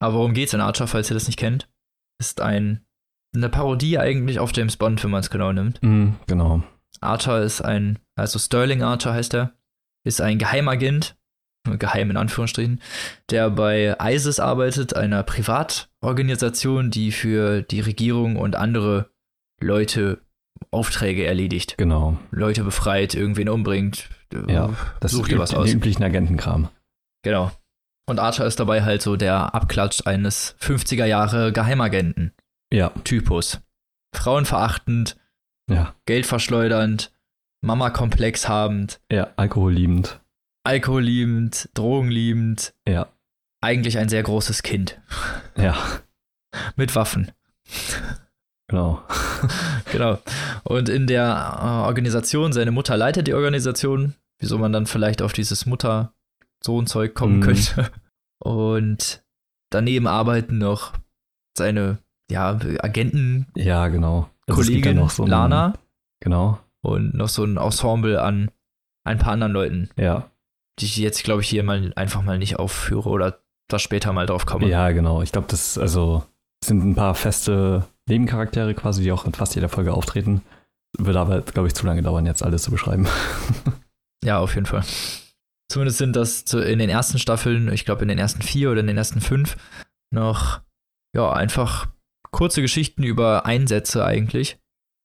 Aber 0.00 0.14
worum 0.14 0.34
geht's 0.34 0.52
in 0.52 0.60
Archer, 0.60 0.86
falls 0.86 1.10
ihr 1.10 1.14
das 1.14 1.26
nicht 1.26 1.38
kennt? 1.38 1.68
Ist 2.20 2.40
ein 2.40 2.86
eine 3.36 3.48
Parodie 3.48 3.98
eigentlich 3.98 4.40
auf 4.40 4.52
James 4.54 4.76
Bond, 4.76 5.02
wenn 5.04 5.10
man 5.10 5.20
es 5.20 5.30
genau 5.30 5.52
nimmt. 5.52 5.82
Mhm, 5.82 6.16
genau. 6.26 6.62
Archer 7.00 7.42
ist 7.42 7.60
ein, 7.60 7.98
also 8.16 8.38
Sterling 8.38 8.82
Archer 8.82 9.12
heißt 9.12 9.34
er, 9.34 9.52
ist 10.04 10.20
ein 10.20 10.38
Geheimagent, 10.38 11.16
geheim 11.78 12.10
in 12.10 12.16
Anführungsstrichen, 12.16 12.80
der 13.30 13.50
bei 13.50 13.96
ISIS 14.00 14.40
arbeitet, 14.40 14.94
einer 14.94 15.22
Privatorganisation, 15.22 16.90
die 16.90 17.12
für 17.12 17.62
die 17.62 17.80
Regierung 17.80 18.36
und 18.36 18.56
andere 18.56 19.10
Leute 19.60 20.20
Aufträge 20.70 21.26
erledigt. 21.26 21.76
Genau. 21.78 22.16
Leute 22.30 22.64
befreit, 22.64 23.14
irgendwen 23.14 23.48
umbringt. 23.48 24.08
Ja, 24.48 24.74
Das 25.00 25.12
Such 25.12 25.22
ist 25.22 25.32
dir 25.32 25.38
was 25.38 25.50
den 25.50 25.58
aus. 25.60 25.72
üblichen 25.72 26.02
Agentenkram. 26.02 26.68
Genau. 27.22 27.50
Und 28.08 28.18
Archer 28.20 28.46
ist 28.46 28.60
dabei 28.60 28.82
halt 28.84 29.02
so 29.02 29.16
der 29.16 29.54
Abklatsch 29.54 30.06
eines 30.06 30.54
50er 30.60 31.04
Jahre 31.06 31.52
Geheimagenten. 31.52 32.32
Ja, 32.72 32.90
Typus. 33.04 33.60
Frauenverachtend, 34.14 35.16
ja, 35.70 35.94
geldverschleudernd, 36.06 37.12
Mama-Komplex 37.62 38.48
habend, 38.48 39.00
ja, 39.10 39.28
alkoholliebend. 39.36 40.20
alkoholliebend, 40.64 41.68
drogenliebend, 41.74 42.74
Ja, 42.88 43.08
eigentlich 43.60 43.98
ein 43.98 44.08
sehr 44.08 44.22
großes 44.22 44.62
Kind. 44.62 45.00
ja, 45.56 45.76
Mit 46.76 46.94
Waffen. 46.94 47.32
Genau. 48.68 49.02
Genau. 49.92 50.18
Und 50.64 50.88
in 50.88 51.06
der 51.06 51.58
äh, 51.62 51.86
Organisation, 51.86 52.52
seine 52.52 52.70
Mutter 52.72 52.96
leitet 52.96 53.28
die 53.28 53.34
Organisation, 53.34 54.14
wieso 54.40 54.58
man 54.58 54.72
dann 54.72 54.86
vielleicht 54.86 55.22
auf 55.22 55.32
dieses 55.32 55.64
Mutter-Sohn-Zeug 55.66 57.14
kommen 57.14 57.36
Mhm. 57.38 57.42
könnte. 57.42 57.90
Und 58.42 59.22
daneben 59.70 60.06
arbeiten 60.06 60.58
noch 60.58 60.92
seine, 61.56 61.98
ja, 62.30 62.58
Agenten, 62.80 63.46
Ja, 63.54 63.88
genau. 63.88 64.28
Also 64.48 64.60
gibt 64.62 64.84
ja 64.84 64.92
Kollegin 64.92 64.96
noch 64.96 65.10
so 65.10 65.22
einen- 65.22 65.30
Lana. 65.30 65.74
Genau. 66.20 66.58
Und 66.82 67.14
noch 67.14 67.28
so 67.28 67.44
ein 67.44 67.56
Ensemble 67.58 68.20
an 68.20 68.50
ein 69.04 69.18
paar 69.18 69.32
anderen 69.34 69.52
Leuten, 69.52 69.90
Ja. 69.96 70.30
die 70.80 70.86
ich 70.86 70.96
jetzt, 70.96 71.22
glaube 71.24 71.42
ich, 71.42 71.48
hier 71.48 71.62
mal 71.62 71.92
einfach 71.96 72.22
mal 72.22 72.38
nicht 72.38 72.58
aufführe 72.58 73.08
oder 73.08 73.38
da 73.68 73.78
später 73.78 74.12
mal 74.12 74.26
drauf 74.26 74.46
komme. 74.46 74.68
Ja, 74.68 74.90
genau. 74.90 75.22
Ich 75.22 75.32
glaube, 75.32 75.46
das 75.48 75.78
also 75.78 76.24
sind 76.64 76.84
ein 76.84 76.94
paar 76.94 77.14
feste 77.14 77.84
Nebencharaktere 78.08 78.74
quasi, 78.74 79.02
die 79.02 79.12
auch 79.12 79.24
in 79.24 79.32
fast 79.34 79.54
jeder 79.54 79.68
Folge 79.68 79.92
auftreten. 79.92 80.42
Würde 80.98 81.20
aber, 81.20 81.42
glaube 81.42 81.68
ich, 81.68 81.74
zu 81.74 81.84
lange 81.86 82.02
dauern, 82.02 82.26
jetzt 82.26 82.42
alles 82.42 82.62
zu 82.62 82.70
beschreiben. 82.70 83.06
Ja, 84.24 84.38
auf 84.38 84.54
jeden 84.54 84.66
Fall. 84.66 84.82
Zumindest 85.70 85.98
sind 85.98 86.16
das 86.16 86.42
in 86.52 86.78
den 86.80 86.88
ersten 86.88 87.18
Staffeln, 87.18 87.70
ich 87.72 87.84
glaube 87.84 88.02
in 88.02 88.08
den 88.08 88.18
ersten 88.18 88.42
vier 88.42 88.70
oder 88.72 88.80
in 88.80 88.86
den 88.88 88.96
ersten 88.96 89.20
fünf, 89.20 89.56
noch, 90.10 90.62
ja, 91.14 91.30
einfach 91.32 91.86
kurze 92.32 92.60
Geschichten 92.62 93.04
über 93.04 93.46
Einsätze 93.46 94.04
eigentlich. 94.04 94.58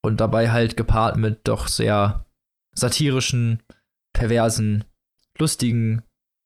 Und 0.04 0.22
dabei 0.22 0.50
halt 0.52 0.76
gepaart 0.76 1.18
mit 1.18 1.48
doch 1.48 1.68
sehr 1.68 2.26
satirischen, 2.74 3.62
perversen, 4.14 4.86
lustigen 5.38 6.02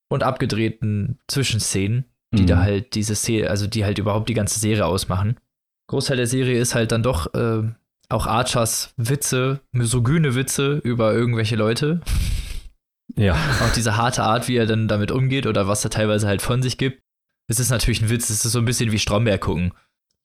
und 0.09 0.23
abgedrehten 0.23 1.19
Zwischenszenen, 1.29 2.05
die 2.33 2.41
Mhm. 2.43 2.47
da 2.47 2.57
halt 2.57 2.95
diese 2.95 3.15
Serie, 3.15 3.49
also 3.49 3.67
die 3.67 3.85
halt 3.85 3.99
überhaupt 3.99 4.27
die 4.27 4.33
ganze 4.33 4.59
Serie 4.59 4.85
ausmachen. 4.85 5.39
Großteil 5.88 6.17
der 6.17 6.27
Serie 6.27 6.59
ist 6.59 6.75
halt 6.75 6.91
dann 6.91 7.03
doch 7.03 7.33
äh, 7.33 7.63
auch 8.09 8.27
Archers 8.27 8.93
Witze, 8.97 9.61
misogyne 9.71 10.36
Witze 10.36 10.79
über 10.83 11.13
irgendwelche 11.13 11.55
Leute. 11.55 12.01
Ja. 13.17 13.36
Auch 13.63 13.71
diese 13.71 13.95
harte 13.95 14.23
Art, 14.23 14.47
wie 14.47 14.57
er 14.57 14.65
dann 14.65 14.88
damit 14.88 15.11
umgeht 15.11 15.45
oder 15.45 15.67
was 15.67 15.83
er 15.83 15.91
teilweise 15.91 16.27
halt 16.27 16.41
von 16.41 16.61
sich 16.61 16.77
gibt. 16.77 17.01
Es 17.47 17.59
ist 17.59 17.69
natürlich 17.69 18.01
ein 18.01 18.09
Witz, 18.09 18.29
es 18.29 18.43
ist 18.43 18.51
so 18.51 18.59
ein 18.59 18.65
bisschen 18.65 18.91
wie 18.91 18.99
Stromberg 18.99 19.41
gucken. 19.41 19.73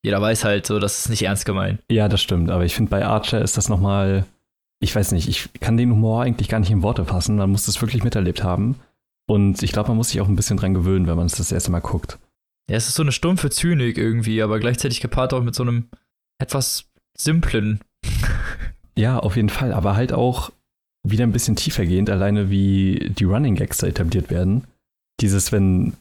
Jeder 0.03 0.19
weiß 0.19 0.43
halt 0.43 0.65
so, 0.65 0.79
das 0.79 0.99
ist 0.99 1.09
nicht 1.09 1.21
ernst 1.21 1.45
gemeint. 1.45 1.81
Ja, 1.89 2.09
das 2.09 2.21
stimmt. 2.21 2.49
Aber 2.49 2.65
ich 2.65 2.75
finde, 2.75 2.89
bei 2.89 3.05
Archer 3.05 3.41
ist 3.41 3.55
das 3.55 3.69
nochmal, 3.69 4.25
ich 4.79 4.95
weiß 4.95 5.11
nicht, 5.11 5.29
ich 5.29 5.49
kann 5.59 5.77
den 5.77 5.91
Humor 5.91 6.23
eigentlich 6.23 6.49
gar 6.49 6.59
nicht 6.59 6.71
in 6.71 6.81
Worte 6.81 7.05
fassen. 7.05 7.35
Man 7.37 7.51
muss 7.51 7.67
das 7.67 7.79
wirklich 7.81 8.03
miterlebt 8.03 8.43
haben. 8.43 8.75
Und 9.27 9.61
ich 9.61 9.71
glaube, 9.71 9.89
man 9.89 9.97
muss 9.97 10.09
sich 10.09 10.19
auch 10.19 10.27
ein 10.27 10.35
bisschen 10.35 10.57
dran 10.57 10.73
gewöhnen, 10.73 11.07
wenn 11.07 11.15
man 11.15 11.27
es 11.27 11.35
das 11.35 11.51
erste 11.51 11.71
Mal 11.71 11.79
guckt. 11.79 12.17
Ja, 12.71 12.77
es 12.77 12.87
ist 12.87 12.95
so 12.95 13.03
eine 13.03 13.11
stumpfe 13.11 13.49
Zynik 13.49 13.97
irgendwie, 13.97 14.41
aber 14.41 14.57
gleichzeitig 14.61 15.01
gepaart 15.01 15.33
auch 15.33 15.43
mit 15.43 15.53
so 15.55 15.63
einem 15.63 15.89
etwas 16.39 16.85
simplen. 17.17 17.81
Ja, 18.97 19.19
auf 19.19 19.35
jeden 19.35 19.49
Fall. 19.49 19.73
Aber 19.73 19.97
halt 19.97 20.13
auch 20.13 20.53
wieder 21.03 21.25
ein 21.25 21.33
bisschen 21.33 21.57
tiefergehend, 21.57 22.09
alleine 22.09 22.49
wie 22.49 23.11
die 23.13 23.25
Running 23.25 23.55
Gags 23.55 23.79
da 23.79 23.87
etabliert 23.87 24.29
werden. 24.29 24.63
Dieses, 25.19 25.51
wenn 25.51 25.97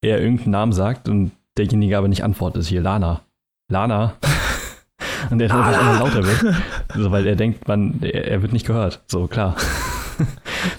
er 0.00 0.18
irgendeinen 0.18 0.52
Namen 0.52 0.72
sagt 0.72 1.10
und 1.10 1.32
derjenige 1.58 1.98
aber 1.98 2.08
nicht 2.08 2.24
antwortet, 2.24 2.64
hier 2.64 2.80
Lana. 2.80 3.20
Lana. 3.70 4.16
und 5.30 5.42
er 5.42 5.48
dann 5.48 5.74
immer 5.78 5.98
lauter 5.98 6.24
wird. 6.24 6.56
So, 6.94 7.10
weil 7.10 7.26
er 7.26 7.36
denkt, 7.36 7.68
man, 7.68 8.00
er, 8.00 8.28
er 8.28 8.40
wird 8.40 8.54
nicht 8.54 8.66
gehört. 8.66 9.02
So, 9.08 9.26
klar. 9.26 9.56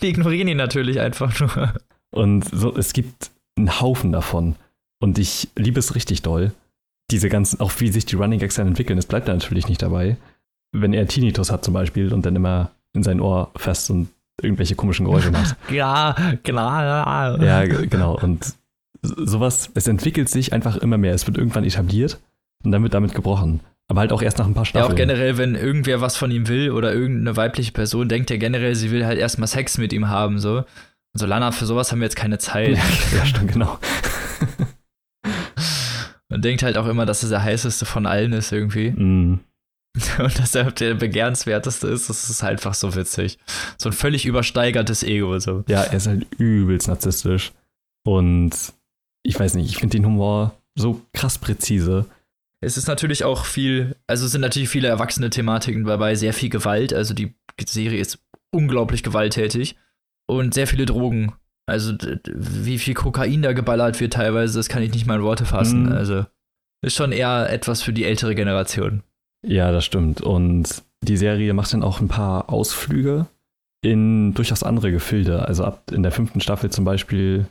Die 0.02 0.08
ignorieren 0.08 0.48
ihn 0.48 0.58
natürlich 0.58 1.00
einfach 1.00 1.40
nur. 1.40 1.74
Und 2.10 2.46
so, 2.46 2.76
es 2.76 2.94
gibt 2.94 3.30
einen 3.58 3.80
Haufen 3.80 4.12
davon. 4.12 4.56
Und 5.06 5.20
ich 5.20 5.50
liebe 5.56 5.78
es 5.80 5.94
richtig 5.94 6.24
doll. 6.24 6.52
Diese 7.12 7.30
ganzen, 7.30 7.60
auch 7.60 7.72
wie 7.78 7.90
sich 7.90 8.08
die 8.08 8.16
Running 8.16 8.40
Gags 8.40 8.56
dann 8.56 8.66
entwickeln, 8.70 8.98
es 8.98 9.06
bleibt 9.06 9.28
da 9.28 9.34
natürlich 9.34 9.68
nicht 9.70 9.84
dabei. 9.84 10.18
Wenn 10.72 10.94
er 10.94 11.06
Tinnitus 11.08 11.52
hat 11.52 11.64
zum 11.64 11.76
Beispiel 11.76 12.12
und 12.12 12.26
dann 12.26 12.36
immer 12.36 12.72
in 12.94 13.04
sein 13.04 13.20
Ohr 13.22 13.52
fest 13.56 13.92
und 13.92 14.10
irgendwelche 14.42 14.74
komischen 14.74 15.06
Geräusche 15.06 15.30
macht. 15.30 15.56
Ja, 15.70 16.16
klar. 16.44 17.40
ja, 17.40 17.66
genau. 17.66 18.18
Und 18.20 18.56
so- 19.04 19.26
sowas, 19.28 19.70
es 19.76 19.86
entwickelt 19.86 20.28
sich 20.28 20.54
einfach 20.54 20.76
immer 20.78 20.98
mehr. 20.98 21.14
Es 21.14 21.28
wird 21.28 21.38
irgendwann 21.38 21.66
etabliert 21.66 22.18
und 22.64 22.72
dann 22.72 22.82
wird 22.82 22.96
damit 22.96 23.14
gebrochen. 23.14 23.60
Aber 23.88 24.00
halt 24.00 24.12
auch 24.12 24.24
erst 24.24 24.40
nach 24.40 24.48
ein 24.48 24.56
paar 24.56 24.64
Ja, 24.64 24.70
Staffeln. 24.70 24.92
auch 24.92 24.96
generell, 24.96 25.38
wenn 25.38 25.54
irgendwer 25.54 26.02
was 26.02 26.18
von 26.18 26.32
ihm 26.32 26.48
will 26.48 26.72
oder 26.72 26.92
irgendeine 26.96 27.38
weibliche 27.38 27.72
Person, 27.74 28.10
denkt 28.10 28.32
er 28.32 28.40
generell, 28.40 28.74
sie 28.74 28.90
will 28.90 29.06
halt 29.06 29.20
erstmal 29.20 29.48
Sex 29.48 29.78
mit 29.78 29.94
ihm 29.94 30.10
haben, 30.10 30.40
so. 30.40 30.58
Und 30.58 31.20
so, 31.20 31.28
Lana, 31.28 31.52
für 31.52 31.68
sowas 31.68 31.92
haben 31.92 32.00
wir 32.00 32.06
jetzt 32.06 32.16
keine 32.16 32.40
Zeit. 32.40 32.80
ja, 33.16 33.24
stimmt, 33.28 33.52
genau. 33.54 33.78
Und 36.36 36.44
denkt 36.44 36.64
halt 36.64 36.78
auch 36.78 36.88
immer, 36.88 37.06
dass 37.06 37.24
er 37.24 37.30
der 37.30 37.44
heißeste 37.44 37.86
von 37.86 38.06
allen 38.06 38.34
ist 38.34 38.52
irgendwie. 38.52 38.92
Mm. 38.92 39.40
Und 40.20 40.38
dass 40.38 40.54
er 40.54 40.70
der 40.70 40.96
begehrenswerteste 40.96 41.88
ist, 41.88 42.10
das 42.10 42.30
ist 42.30 42.44
halt 42.44 42.60
einfach 42.60 42.74
so 42.74 42.94
witzig. 42.94 43.38
So 43.78 43.88
ein 43.88 43.94
völlig 43.94 44.26
übersteigertes 44.26 45.04
Ego, 45.04 45.40
so. 45.40 45.64
Ja, 45.70 45.84
er 45.84 45.94
ist 45.94 46.08
halt 46.08 46.28
übelst 46.38 46.90
narzisstisch. 46.90 47.54
Und 48.06 48.52
ich 49.24 49.40
weiß 49.40 49.56
nicht, 49.56 49.70
ich 49.70 49.78
finde 49.78 49.96
den 49.96 50.06
Humor 50.06 50.54
so 50.78 51.00
krass 51.14 51.38
präzise. 51.38 52.06
Es 52.60 52.76
ist 52.76 52.90
natürlich 52.90 53.24
auch 53.24 53.46
viel, 53.46 53.96
also 54.06 54.26
es 54.26 54.34
sind 54.34 54.42
natürlich 54.42 54.68
viele 54.68 54.90
erwachsene 54.90 55.30
Thematiken 55.30 55.86
dabei, 55.86 56.16
sehr 56.16 56.34
viel 56.34 56.50
Gewalt. 56.50 56.94
Also 56.94 57.14
die 57.14 57.34
Serie 57.66 58.02
ist 58.02 58.20
unglaublich 58.52 59.04
gewalttätig 59.04 59.78
und 60.28 60.54
sehr 60.54 60.68
viele 60.68 60.86
Drogen. 60.86 61.32
Also 61.68 61.94
wie 62.26 62.78
viel 62.78 62.94
Kokain 62.94 63.42
da 63.42 63.54
geballert 63.54 64.00
wird 64.00 64.14
teilweise, 64.14 64.60
das 64.60 64.70
kann 64.70 64.84
ich 64.84 64.94
nicht 64.94 65.08
mal 65.08 65.16
in 65.16 65.24
Worte 65.24 65.46
fassen. 65.46 65.88
Mhm. 65.88 65.92
Also 65.92 66.26
ist 66.84 66.96
schon 66.96 67.12
eher 67.12 67.50
etwas 67.50 67.82
für 67.82 67.94
die 67.94 68.06
ältere 68.06 68.36
Generation. 68.36 69.02
Ja, 69.46 69.72
das 69.72 69.86
stimmt. 69.86 70.22
Und 70.22 70.84
die 71.02 71.18
Serie 71.18 71.54
macht 71.54 71.74
dann 71.74 71.84
auch 71.84 72.00
ein 72.00 72.08
paar 72.08 72.50
Ausflüge 72.50 73.28
in 73.84 74.34
durchaus 74.34 74.64
andere 74.64 74.92
Gefilde. 74.92 75.48
Also 75.48 75.64
ab 75.64 75.92
in 75.92 76.04
der 76.04 76.12
fünften 76.12 76.42
Staffel 76.42 76.72
zum 76.72 76.86
Beispiel 76.86 77.48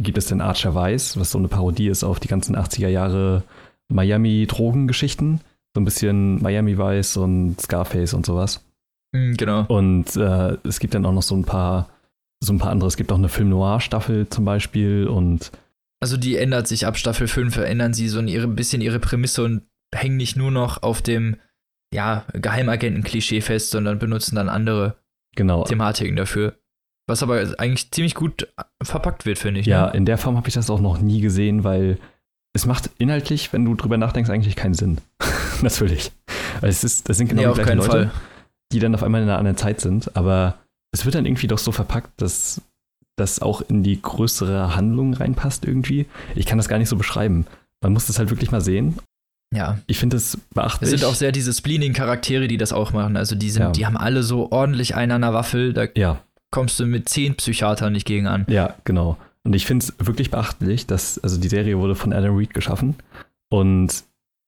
gibt 0.00 0.18
es 0.18 0.26
den 0.26 0.40
Archer 0.40 0.74
Weiß, 0.74 1.18
was 1.18 1.30
so 1.30 1.38
eine 1.38 1.48
Parodie 1.48 1.88
ist 1.88 2.04
auf 2.04 2.20
die 2.20 2.28
ganzen 2.28 2.56
80er 2.56 2.88
Jahre 2.88 3.42
Miami-Drogengeschichten. 3.88 5.40
So 5.74 5.80
ein 5.80 5.84
bisschen 5.84 6.42
Miami 6.42 6.76
Weiß 6.78 7.16
und 7.16 7.60
Scarface 7.60 8.14
und 8.14 8.24
sowas. 8.24 8.64
Mhm, 9.12 9.36
genau. 9.36 9.64
Und 9.68 10.16
äh, 10.16 10.56
es 10.64 10.78
gibt 10.80 10.94
dann 10.94 11.06
auch 11.06 11.12
noch 11.12 11.22
so 11.22 11.34
ein 11.34 11.44
paar, 11.44 11.88
so 12.40 12.52
ein 12.52 12.58
paar 12.58 12.70
andere. 12.70 12.88
Es 12.88 12.96
gibt 12.96 13.10
auch 13.12 13.18
eine 13.18 13.28
Film 13.28 13.48
Noir-Staffel 13.50 14.28
zum 14.28 14.44
Beispiel 14.44 15.06
und 15.06 15.50
Also 16.00 16.16
die 16.16 16.36
ändert 16.36 16.68
sich 16.68 16.86
ab 16.86 16.96
Staffel 16.96 17.28
5, 17.28 17.52
verändern 17.54 17.94
sie 17.94 18.08
so 18.08 18.18
ein 18.18 18.28
ihre, 18.28 18.48
bisschen 18.48 18.80
ihre 18.80 19.00
Prämisse 19.00 19.44
und 19.44 19.62
hängen 19.94 20.16
nicht 20.16 20.36
nur 20.36 20.50
noch 20.50 20.82
auf 20.82 21.02
dem 21.02 21.36
ja, 21.92 22.24
Geheimagenten-Klischee 22.34 23.40
fest, 23.40 23.70
sondern 23.70 23.98
benutzen 23.98 24.36
dann 24.36 24.48
andere 24.48 24.96
genau. 25.34 25.64
Thematiken 25.64 26.16
dafür. 26.16 26.58
Was 27.08 27.22
aber 27.22 27.54
eigentlich 27.58 27.90
ziemlich 27.90 28.14
gut 28.14 28.48
verpackt 28.82 29.24
wird, 29.24 29.38
finde 29.38 29.60
ich. 29.60 29.66
Ja, 29.66 29.86
Ne? 29.86 29.96
in 29.96 30.04
der 30.04 30.18
Form 30.18 30.36
habe 30.36 30.48
ich 30.48 30.54
das 30.54 30.68
auch 30.68 30.80
noch 30.80 31.00
nie 31.00 31.22
gesehen, 31.22 31.64
weil 31.64 31.98
es 32.52 32.66
macht 32.66 32.90
inhaltlich, 32.98 33.52
wenn 33.52 33.64
du 33.64 33.74
drüber 33.74 33.96
nachdenkst, 33.96 34.28
eigentlich 34.30 34.56
keinen 34.56 34.74
Sinn. 34.74 34.98
Natürlich. 35.62 36.12
Weil 36.60 36.68
es 36.68 36.84
ist, 36.84 37.08
das 37.08 37.16
sind 37.16 37.28
genau 37.28 37.42
nee, 37.42 37.54
die 37.54 37.62
gleichen 37.62 37.78
Leute, 37.78 37.90
Fall. 37.90 38.10
die 38.72 38.78
dann 38.78 38.94
auf 38.94 39.02
einmal 39.02 39.22
in 39.22 39.28
einer 39.28 39.38
anderen 39.38 39.56
Zeit 39.56 39.80
sind, 39.80 40.14
aber 40.16 40.58
es 40.92 41.04
wird 41.04 41.14
dann 41.14 41.26
irgendwie 41.26 41.46
doch 41.46 41.58
so 41.58 41.72
verpackt, 41.72 42.20
dass 42.20 42.60
das 43.16 43.42
auch 43.42 43.62
in 43.62 43.82
die 43.82 44.00
größere 44.00 44.76
Handlung 44.76 45.14
reinpasst 45.14 45.64
irgendwie. 45.64 46.06
Ich 46.34 46.46
kann 46.46 46.58
das 46.58 46.68
gar 46.68 46.78
nicht 46.78 46.88
so 46.88 46.96
beschreiben. 46.96 47.46
Man 47.82 47.92
muss 47.92 48.06
das 48.06 48.18
halt 48.18 48.30
wirklich 48.30 48.50
mal 48.50 48.60
sehen. 48.60 48.96
Ja. 49.54 49.78
Ich 49.86 49.98
finde 49.98 50.16
es 50.18 50.36
beachtlich. 50.54 50.92
Es 50.92 51.00
sind 51.00 51.08
auch 51.08 51.14
sehr 51.14 51.32
diese 51.32 51.52
Spleening-Charaktere, 51.52 52.48
die 52.48 52.58
das 52.58 52.72
auch 52.72 52.92
machen. 52.92 53.16
Also 53.16 53.34
die 53.34 53.50
sind, 53.50 53.62
Ja. 53.62 53.70
die 53.72 53.86
haben 53.86 53.96
alle 53.96 54.22
so 54.22 54.52
ordentlich 54.52 54.94
einen 54.94 55.12
an 55.12 55.22
der 55.22 55.32
Waffel. 55.32 55.72
Da 55.72 55.86
ja, 55.96 56.22
kommst 56.50 56.78
du 56.78 56.86
mit 56.86 57.08
zehn 57.08 57.34
Psychiatern 57.34 57.92
nicht 57.92 58.06
gegen 58.06 58.26
an. 58.26 58.46
Ja, 58.48 58.74
genau. 58.84 59.16
Und 59.44 59.54
ich 59.54 59.66
finde 59.66 59.84
es 59.86 59.94
wirklich 60.06 60.30
beachtlich, 60.30 60.86
dass, 60.86 61.18
also 61.18 61.40
die 61.40 61.48
Serie 61.48 61.78
wurde 61.78 61.94
von 61.94 62.12
Adam 62.12 62.36
Reed 62.36 62.52
geschaffen 62.52 62.96
und 63.50 64.04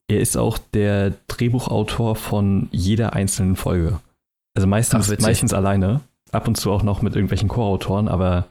er 0.08 0.20
ist 0.20 0.36
auch 0.36 0.58
der 0.74 1.14
Drehbuchautor 1.28 2.16
von 2.16 2.68
jeder 2.72 3.14
einzelnen 3.14 3.56
Folge. 3.56 4.00
Also 4.54 4.66
meistens, 4.66 5.10
Ach, 5.10 5.18
meistens 5.20 5.54
alleine, 5.54 6.00
ab 6.32 6.48
und 6.48 6.56
zu 6.56 6.70
auch 6.72 6.82
noch 6.82 7.02
mit 7.02 7.14
irgendwelchen 7.14 7.48
Co-Autoren, 7.48 8.08
aber 8.08 8.46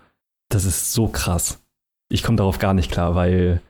das 0.50 0.66
ist 0.66 0.94
so 0.94 1.08
krass. 1.08 1.60
Ich 2.10 2.24
komme 2.24 2.38
darauf 2.38 2.60
gar 2.60 2.74
nicht 2.74 2.92
klar, 2.92 3.16
weil 3.16 3.62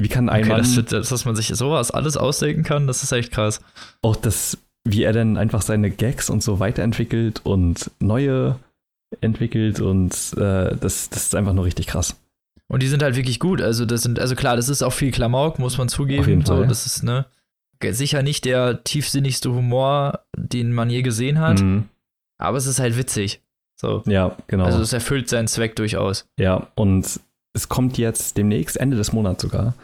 wie 0.00 0.08
kann 0.08 0.28
ein 0.28 0.42
Okay, 0.42 0.48
Mann 0.50 0.84
das, 0.88 1.08
dass 1.08 1.24
man 1.24 1.36
sich 1.36 1.48
sowas 1.48 1.90
alles 1.90 2.16
ausdenken 2.16 2.62
kann, 2.64 2.86
das 2.86 3.02
ist 3.02 3.12
echt 3.12 3.30
krass. 3.30 3.60
auch 4.02 4.16
das, 4.16 4.58
wie 4.84 5.02
er 5.04 5.12
dann 5.12 5.36
einfach 5.36 5.62
seine 5.62 5.90
Gags 5.90 6.28
und 6.30 6.42
so 6.42 6.58
weiterentwickelt 6.58 7.40
und 7.44 7.90
neue 8.00 8.58
entwickelt 9.20 9.80
und 9.80 10.12
äh, 10.38 10.74
das, 10.76 11.10
das 11.10 11.24
ist 11.24 11.34
einfach 11.34 11.52
nur 11.52 11.64
richtig 11.66 11.86
krass. 11.86 12.16
Und 12.68 12.82
die 12.82 12.88
sind 12.88 13.02
halt 13.02 13.14
wirklich 13.16 13.38
gut. 13.38 13.60
Also, 13.60 13.84
das 13.84 14.02
sind, 14.02 14.18
also 14.18 14.34
klar, 14.34 14.56
das 14.56 14.70
ist 14.70 14.82
auch 14.82 14.94
viel 14.94 15.10
Klamauk, 15.10 15.58
muss 15.58 15.76
man 15.76 15.90
zugeben. 15.90 16.44
So, 16.46 16.64
das 16.64 16.86
ist, 16.86 17.02
ne, 17.02 17.26
sicher 17.90 18.22
nicht 18.22 18.46
der 18.46 18.82
tiefsinnigste 18.84 19.52
Humor, 19.52 20.20
den 20.36 20.72
man 20.72 20.88
je 20.88 21.02
gesehen 21.02 21.38
hat, 21.40 21.60
Mhm. 21.60 21.84
aber 22.38 22.56
es 22.56 22.66
ist 22.66 22.80
halt 22.80 22.96
witzig. 22.96 23.41
So. 23.82 24.02
Ja, 24.06 24.36
genau. 24.46 24.64
Also 24.64 24.80
es 24.80 24.92
erfüllt 24.92 25.28
seinen 25.28 25.48
Zweck 25.48 25.74
durchaus. 25.74 26.24
Ja, 26.38 26.68
und 26.76 27.20
es 27.52 27.68
kommt 27.68 27.98
jetzt 27.98 28.38
demnächst, 28.38 28.76
Ende 28.78 28.96
des 28.96 29.12
Monats 29.12 29.42
sogar, 29.42 29.74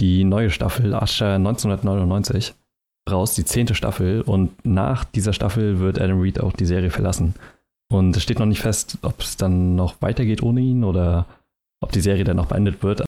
die 0.00 0.22
neue 0.22 0.50
Staffel 0.50 0.94
Asher 0.94 1.34
1999 1.34 2.54
raus, 3.10 3.34
die 3.34 3.44
zehnte 3.44 3.74
Staffel. 3.74 4.22
Und 4.22 4.64
nach 4.64 5.04
dieser 5.04 5.32
Staffel 5.32 5.80
wird 5.80 6.00
Adam 6.00 6.20
Reed 6.20 6.40
auch 6.40 6.52
die 6.52 6.66
Serie 6.66 6.90
verlassen. 6.90 7.34
Und 7.92 8.16
es 8.16 8.22
steht 8.22 8.38
noch 8.38 8.46
nicht 8.46 8.60
fest, 8.60 8.98
ob 9.02 9.20
es 9.20 9.36
dann 9.36 9.74
noch 9.74 10.00
weitergeht 10.00 10.42
ohne 10.42 10.60
ihn 10.60 10.84
oder 10.84 11.26
ob 11.82 11.90
die 11.90 12.00
Serie 12.00 12.24
dann 12.24 12.36
noch 12.36 12.46
beendet 12.46 12.82
wird. 12.84 13.04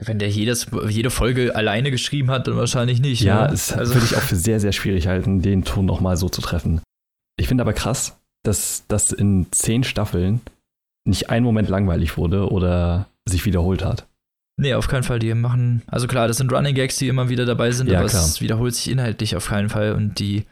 Wenn 0.00 0.18
der 0.18 0.30
jedes, 0.30 0.68
jede 0.88 1.10
Folge 1.10 1.54
alleine 1.54 1.90
geschrieben 1.90 2.30
hat, 2.30 2.46
dann 2.46 2.56
wahrscheinlich 2.56 3.00
nicht. 3.00 3.20
Ja, 3.20 3.46
ne? 3.46 3.52
es 3.52 3.72
also, 3.74 3.94
würde 3.94 4.06
ich 4.06 4.16
auch 4.16 4.22
für 4.22 4.36
sehr, 4.36 4.58
sehr 4.58 4.72
schwierig 4.72 5.06
halten, 5.06 5.42
den 5.42 5.64
Ton 5.64 5.84
noch 5.84 6.00
mal 6.00 6.16
so 6.16 6.30
zu 6.30 6.40
treffen. 6.40 6.80
Ich 7.36 7.46
finde 7.46 7.62
aber 7.62 7.74
krass, 7.74 8.21
dass 8.42 8.84
das 8.88 9.12
in 9.12 9.46
zehn 9.52 9.84
Staffeln 9.84 10.40
nicht 11.04 11.30
ein 11.30 11.42
Moment 11.42 11.68
langweilig 11.68 12.16
wurde 12.16 12.48
oder 12.50 13.06
sich 13.28 13.44
wiederholt 13.44 13.84
hat. 13.84 14.06
Nee, 14.60 14.74
auf 14.74 14.88
keinen 14.88 15.02
Fall. 15.02 15.18
Die 15.18 15.32
machen, 15.34 15.82
also 15.86 16.06
klar, 16.06 16.28
das 16.28 16.36
sind 16.36 16.52
Running 16.52 16.74
Gags, 16.74 16.96
die 16.96 17.08
immer 17.08 17.28
wieder 17.28 17.44
dabei 17.46 17.70
sind, 17.72 17.88
Ja, 17.90 18.00
aber 18.00 18.08
klar. 18.08 18.22
es 18.24 18.40
wiederholt 18.40 18.74
sich 18.74 18.90
inhaltlich 18.90 19.34
auf 19.36 19.46
keinen 19.48 19.68
Fall 19.70 19.92
und 19.92 20.18
die 20.18 20.44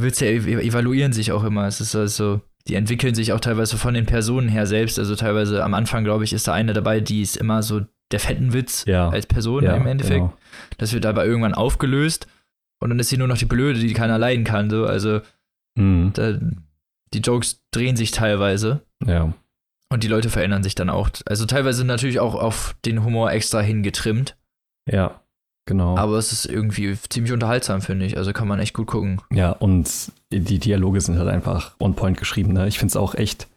Witze 0.00 0.26
ev- 0.26 0.60
evaluieren 0.62 1.12
sich 1.12 1.32
auch 1.32 1.44
immer. 1.44 1.66
Es 1.66 1.80
ist 1.80 1.94
also, 1.94 2.40
die 2.68 2.74
entwickeln 2.76 3.14
sich 3.14 3.32
auch 3.32 3.40
teilweise 3.40 3.76
von 3.76 3.92
den 3.94 4.06
Personen 4.06 4.48
her 4.48 4.66
selbst. 4.66 4.98
Also 4.98 5.16
teilweise 5.16 5.62
am 5.64 5.74
Anfang, 5.74 6.04
glaube 6.04 6.24
ich, 6.24 6.32
ist 6.32 6.46
da 6.48 6.54
eine 6.54 6.72
dabei, 6.72 7.00
die 7.00 7.22
ist 7.22 7.36
immer 7.36 7.62
so 7.62 7.82
der 8.12 8.20
fetten 8.20 8.52
Witz 8.52 8.84
Ja. 8.86 9.08
als 9.10 9.26
Person 9.26 9.64
ja, 9.64 9.74
im 9.76 9.86
Endeffekt. 9.86 10.20
Genau. 10.20 10.32
Das 10.78 10.92
wird 10.92 11.04
aber 11.06 11.26
irgendwann 11.26 11.54
aufgelöst 11.54 12.26
und 12.80 12.90
dann 12.90 12.98
ist 12.98 13.08
sie 13.10 13.16
nur 13.18 13.28
noch 13.28 13.38
die 13.38 13.44
Blöde, 13.44 13.78
die 13.80 13.92
keiner 13.92 14.18
leiden 14.18 14.44
kann. 14.44 14.70
So. 14.70 14.86
Also 14.86 15.20
Mhm. 15.76 16.12
da, 16.14 16.38
die 17.14 17.20
Jokes 17.20 17.62
drehen 17.70 17.96
sich 17.96 18.10
teilweise. 18.10 18.80
Ja. 19.04 19.32
Und 19.92 20.04
die 20.04 20.08
Leute 20.08 20.30
verändern 20.30 20.62
sich 20.62 20.74
dann 20.74 20.90
auch. 20.90 21.10
Also 21.26 21.46
teilweise 21.46 21.84
natürlich 21.84 22.20
auch 22.20 22.34
auf 22.34 22.76
den 22.84 23.04
Humor 23.04 23.32
extra 23.32 23.60
hingetrimmt. 23.60 24.36
Ja. 24.88 25.20
Genau. 25.66 25.96
Aber 25.96 26.16
es 26.16 26.32
ist 26.32 26.46
irgendwie 26.46 26.96
ziemlich 27.08 27.32
unterhaltsam, 27.32 27.80
finde 27.80 28.04
ich. 28.04 28.16
Also 28.16 28.32
kann 28.32 28.48
man 28.48 28.58
echt 28.58 28.74
gut 28.74 28.88
gucken. 28.88 29.20
Ja, 29.32 29.52
und 29.52 30.10
die 30.32 30.58
Dialoge 30.58 31.00
sind 31.00 31.18
halt 31.18 31.28
einfach 31.28 31.76
on 31.78 31.94
point 31.94 32.18
geschrieben. 32.18 32.52
Ne? 32.52 32.66
Ich 32.66 32.78
finde 32.78 32.90
es 32.90 32.96
auch 32.96 33.14
echt. 33.14 33.48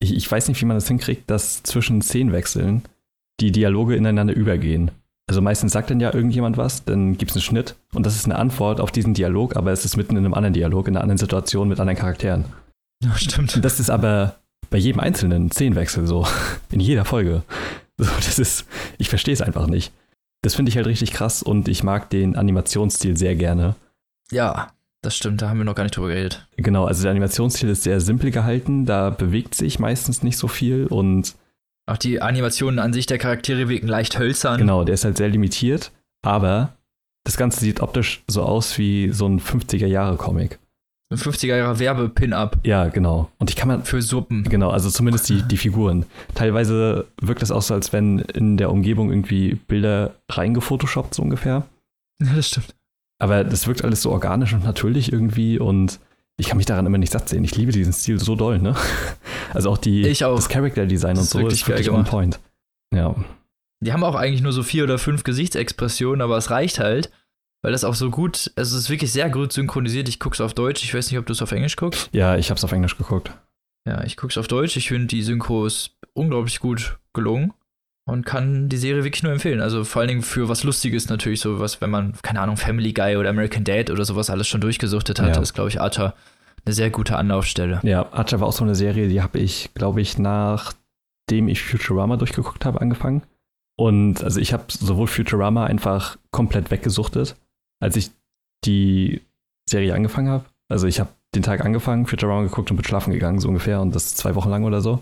Ich, 0.00 0.14
ich 0.14 0.30
weiß 0.30 0.48
nicht, 0.48 0.60
wie 0.60 0.66
man 0.66 0.76
das 0.76 0.88
hinkriegt, 0.88 1.30
dass 1.30 1.62
zwischen 1.62 2.02
Szenenwechseln 2.02 2.82
die 3.40 3.52
Dialoge 3.52 3.96
ineinander 3.96 4.34
übergehen. 4.34 4.90
Also 5.28 5.40
meistens 5.40 5.72
sagt 5.72 5.90
dann 5.90 6.00
ja 6.00 6.12
irgendjemand 6.12 6.56
was, 6.56 6.84
dann 6.84 7.16
gibt 7.16 7.30
es 7.30 7.36
einen 7.36 7.42
Schnitt 7.42 7.76
und 7.94 8.04
das 8.04 8.16
ist 8.16 8.26
eine 8.26 8.36
Antwort 8.36 8.80
auf 8.80 8.90
diesen 8.90 9.14
Dialog, 9.14 9.56
aber 9.56 9.70
es 9.70 9.84
ist 9.84 9.96
mitten 9.96 10.16
in 10.16 10.24
einem 10.24 10.34
anderen 10.34 10.52
Dialog, 10.52 10.88
in 10.88 10.96
einer 10.96 11.02
anderen 11.02 11.18
Situation 11.18 11.68
mit 11.68 11.80
anderen 11.80 11.98
Charakteren. 11.98 12.44
Ja, 13.02 13.14
stimmt. 13.16 13.64
Das 13.64 13.80
ist 13.80 13.90
aber 13.90 14.36
bei 14.70 14.78
jedem 14.78 15.00
einzelnen 15.00 15.50
Szenenwechsel 15.50 16.06
so. 16.06 16.26
In 16.70 16.80
jeder 16.80 17.04
Folge. 17.04 17.42
So, 17.98 18.10
das 18.16 18.38
ist, 18.38 18.66
ich 18.98 19.08
verstehe 19.08 19.34
es 19.34 19.42
einfach 19.42 19.66
nicht. 19.66 19.92
Das 20.42 20.54
finde 20.54 20.70
ich 20.70 20.76
halt 20.76 20.86
richtig 20.86 21.12
krass 21.12 21.42
und 21.42 21.68
ich 21.68 21.82
mag 21.84 22.10
den 22.10 22.36
Animationsstil 22.36 23.16
sehr 23.16 23.36
gerne. 23.36 23.76
Ja, 24.32 24.72
das 25.02 25.16
stimmt. 25.16 25.42
Da 25.42 25.48
haben 25.48 25.58
wir 25.58 25.64
noch 25.64 25.74
gar 25.74 25.84
nicht 25.84 25.96
drüber 25.96 26.08
geredet. 26.08 26.46
Genau, 26.56 26.84
also 26.84 27.02
der 27.02 27.10
Animationsstil 27.10 27.68
ist 27.68 27.82
sehr 27.82 28.00
simpel 28.00 28.30
gehalten, 28.30 28.86
da 28.86 29.10
bewegt 29.10 29.54
sich 29.54 29.78
meistens 29.78 30.22
nicht 30.22 30.36
so 30.38 30.48
viel 30.48 30.86
und 30.86 31.34
Auch 31.86 31.96
die 31.96 32.22
Animationen 32.22 32.78
an 32.78 32.92
sich 32.92 33.06
der 33.06 33.18
Charaktere 33.18 33.68
wirken 33.68 33.88
leicht 33.88 34.18
hölzern. 34.18 34.58
genau, 34.58 34.84
der 34.84 34.94
ist 34.94 35.04
halt 35.04 35.16
sehr 35.16 35.28
limitiert, 35.28 35.92
aber 36.22 36.72
das 37.24 37.36
Ganze 37.36 37.60
sieht 37.60 37.80
optisch 37.80 38.24
so 38.26 38.42
aus 38.42 38.78
wie 38.78 39.10
so 39.12 39.26
ein 39.26 39.38
50er-Jahre-Comic. 39.40 40.58
Ein 41.12 41.18
50er 41.18 41.56
Jahre 41.56 41.78
Werbe-Pin-Up 41.78 42.58
Ja, 42.64 42.88
genau. 42.88 43.30
Und 43.38 43.50
ich 43.50 43.56
kann 43.56 43.68
man, 43.68 43.84
für 43.84 44.00
Suppen. 44.00 44.44
genau, 44.44 44.70
also 44.70 44.88
zumindest 44.90 45.28
die, 45.28 45.42
die 45.42 45.56
Figuren. 45.58 46.06
Teilweise 46.34 47.06
wirkt 47.20 47.42
es 47.42 47.50
auch 47.50 47.62
so, 47.62 47.74
als 47.74 47.92
wenn 47.92 48.20
in 48.20 48.56
der 48.56 48.70
Umgebung 48.70 49.10
irgendwie 49.10 49.54
Bilder 49.68 50.14
reingefotoshoppt, 50.30 51.14
so 51.14 51.22
ungefähr. 51.22 51.66
Ja, 52.22 52.34
das 52.34 52.48
stimmt. 52.48 52.74
Aber 53.18 53.44
das 53.44 53.66
wirkt 53.66 53.84
alles 53.84 54.02
so 54.02 54.10
organisch 54.10 54.52
und 54.52 54.64
natürlich 54.64 55.12
irgendwie 55.12 55.58
und 55.58 56.00
ich 56.38 56.48
kann 56.48 56.56
mich 56.56 56.66
daran 56.66 56.86
immer 56.86 56.98
nicht 56.98 57.12
satt 57.12 57.28
sehen. 57.28 57.44
Ich 57.44 57.54
liebe 57.56 57.70
diesen 57.72 57.92
Stil 57.92 58.18
so 58.18 58.34
doll, 58.34 58.58
ne? 58.58 58.74
Also 59.54 59.70
auch 59.70 59.78
die, 59.78 60.06
Ich 60.08 60.24
auch. 60.24 60.34
das 60.36 60.48
Character 60.48 60.86
Design 60.86 61.14
Das 61.14 61.24
und 61.24 61.30
so 61.30 61.38
wirklich 61.40 61.60
ist 61.60 61.68
wirklich 61.68 61.90
on 61.90 62.04
point. 62.04 62.40
Ja. 62.94 63.14
Die 63.80 63.92
haben 63.92 64.02
auch 64.02 64.14
eigentlich 64.14 64.40
nur 64.40 64.52
so 64.52 64.62
vier 64.62 64.84
oder 64.84 64.98
fünf 64.98 65.24
Gesichtsexpressionen, 65.24 66.22
aber 66.22 66.38
es 66.38 66.50
reicht 66.50 66.78
halt, 66.78 67.10
weil 67.62 67.72
das 67.72 67.84
auch 67.84 67.94
so 67.94 68.10
gut, 68.10 68.50
also 68.56 68.76
es 68.76 68.84
ist 68.84 68.90
wirklich 68.90 69.12
sehr 69.12 69.30
gut 69.30 69.52
synchronisiert. 69.52 70.08
Ich 70.08 70.18
guck's 70.20 70.40
auf 70.40 70.52
Deutsch, 70.54 70.82
ich 70.84 70.94
weiß 70.94 71.10
nicht, 71.10 71.18
ob 71.18 71.26
du 71.26 71.32
es 71.32 71.42
auf 71.42 71.52
Englisch 71.52 71.76
guckst. 71.76 72.08
Ja, 72.12 72.36
ich 72.36 72.50
hab's 72.50 72.64
auf 72.64 72.72
Englisch 72.72 72.96
geguckt. 72.98 73.32
Ja, 73.86 74.02
ich 74.04 74.16
guck's 74.16 74.36
auf 74.38 74.48
Deutsch. 74.48 74.76
Ich 74.76 74.88
finde 74.88 75.06
die 75.06 75.22
Synchros 75.22 75.96
unglaublich 76.14 76.60
gut 76.60 76.98
gelungen 77.14 77.52
und 78.04 78.26
kann 78.26 78.68
die 78.68 78.76
Serie 78.76 79.04
wirklich 79.04 79.22
nur 79.22 79.32
empfehlen. 79.32 79.60
Also 79.60 79.84
vor 79.84 80.00
allen 80.00 80.08
Dingen 80.08 80.22
für 80.22 80.48
was 80.48 80.64
Lustiges 80.64 81.08
natürlich, 81.08 81.40
so 81.40 81.58
was, 81.60 81.80
wenn 81.80 81.90
man, 81.90 82.14
keine 82.22 82.40
Ahnung, 82.40 82.56
Family 82.56 82.92
Guy 82.92 83.16
oder 83.16 83.30
American 83.30 83.64
Dad 83.64 83.90
oder 83.90 84.04
sowas 84.04 84.28
alles 84.30 84.48
schon 84.48 84.60
durchgesuchtet 84.60 85.20
hat, 85.20 85.36
Ja. 85.36 85.42
ist, 85.42 85.54
glaube 85.54 85.68
ich, 85.70 85.80
Archer 85.80 86.14
eine 86.64 86.74
sehr 86.74 86.90
gute 86.90 87.16
Anlaufstelle. 87.16 87.80
Ja, 87.82 88.06
Archer 88.12 88.40
war 88.40 88.46
auch 88.48 88.52
so 88.52 88.62
eine 88.64 88.74
Serie, 88.76 89.08
die 89.08 89.20
habe 89.22 89.38
ich, 89.40 89.70
glaube 89.74 90.00
ich, 90.00 90.16
nachdem 90.18 91.48
ich 91.48 91.62
Futurama 91.62 92.16
durchgeguckt 92.16 92.64
habe, 92.64 92.80
angefangen. 92.80 93.22
Und 93.76 94.22
also 94.22 94.38
ich 94.38 94.52
habe 94.52 94.64
sowohl 94.68 95.06
Futurama 95.08 95.64
einfach 95.64 96.18
komplett 96.30 96.70
weggesuchtet, 96.70 97.34
als 97.82 97.96
ich 97.96 98.10
die 98.64 99.20
Serie 99.68 99.94
angefangen 99.94 100.28
habe. 100.28 100.44
Also 100.68 100.86
ich 100.86 101.00
habe 101.00 101.10
den 101.34 101.42
Tag 101.42 101.64
angefangen, 101.64 102.06
Futurama 102.06 102.42
geguckt 102.42 102.70
und 102.70 102.76
bin 102.76 102.84
schlafen 102.84 103.12
gegangen, 103.12 103.40
so 103.40 103.48
ungefähr, 103.48 103.80
und 103.80 103.94
das 103.94 104.14
zwei 104.14 104.34
Wochen 104.34 104.50
lang 104.50 104.64
oder 104.64 104.80
so. 104.80 105.00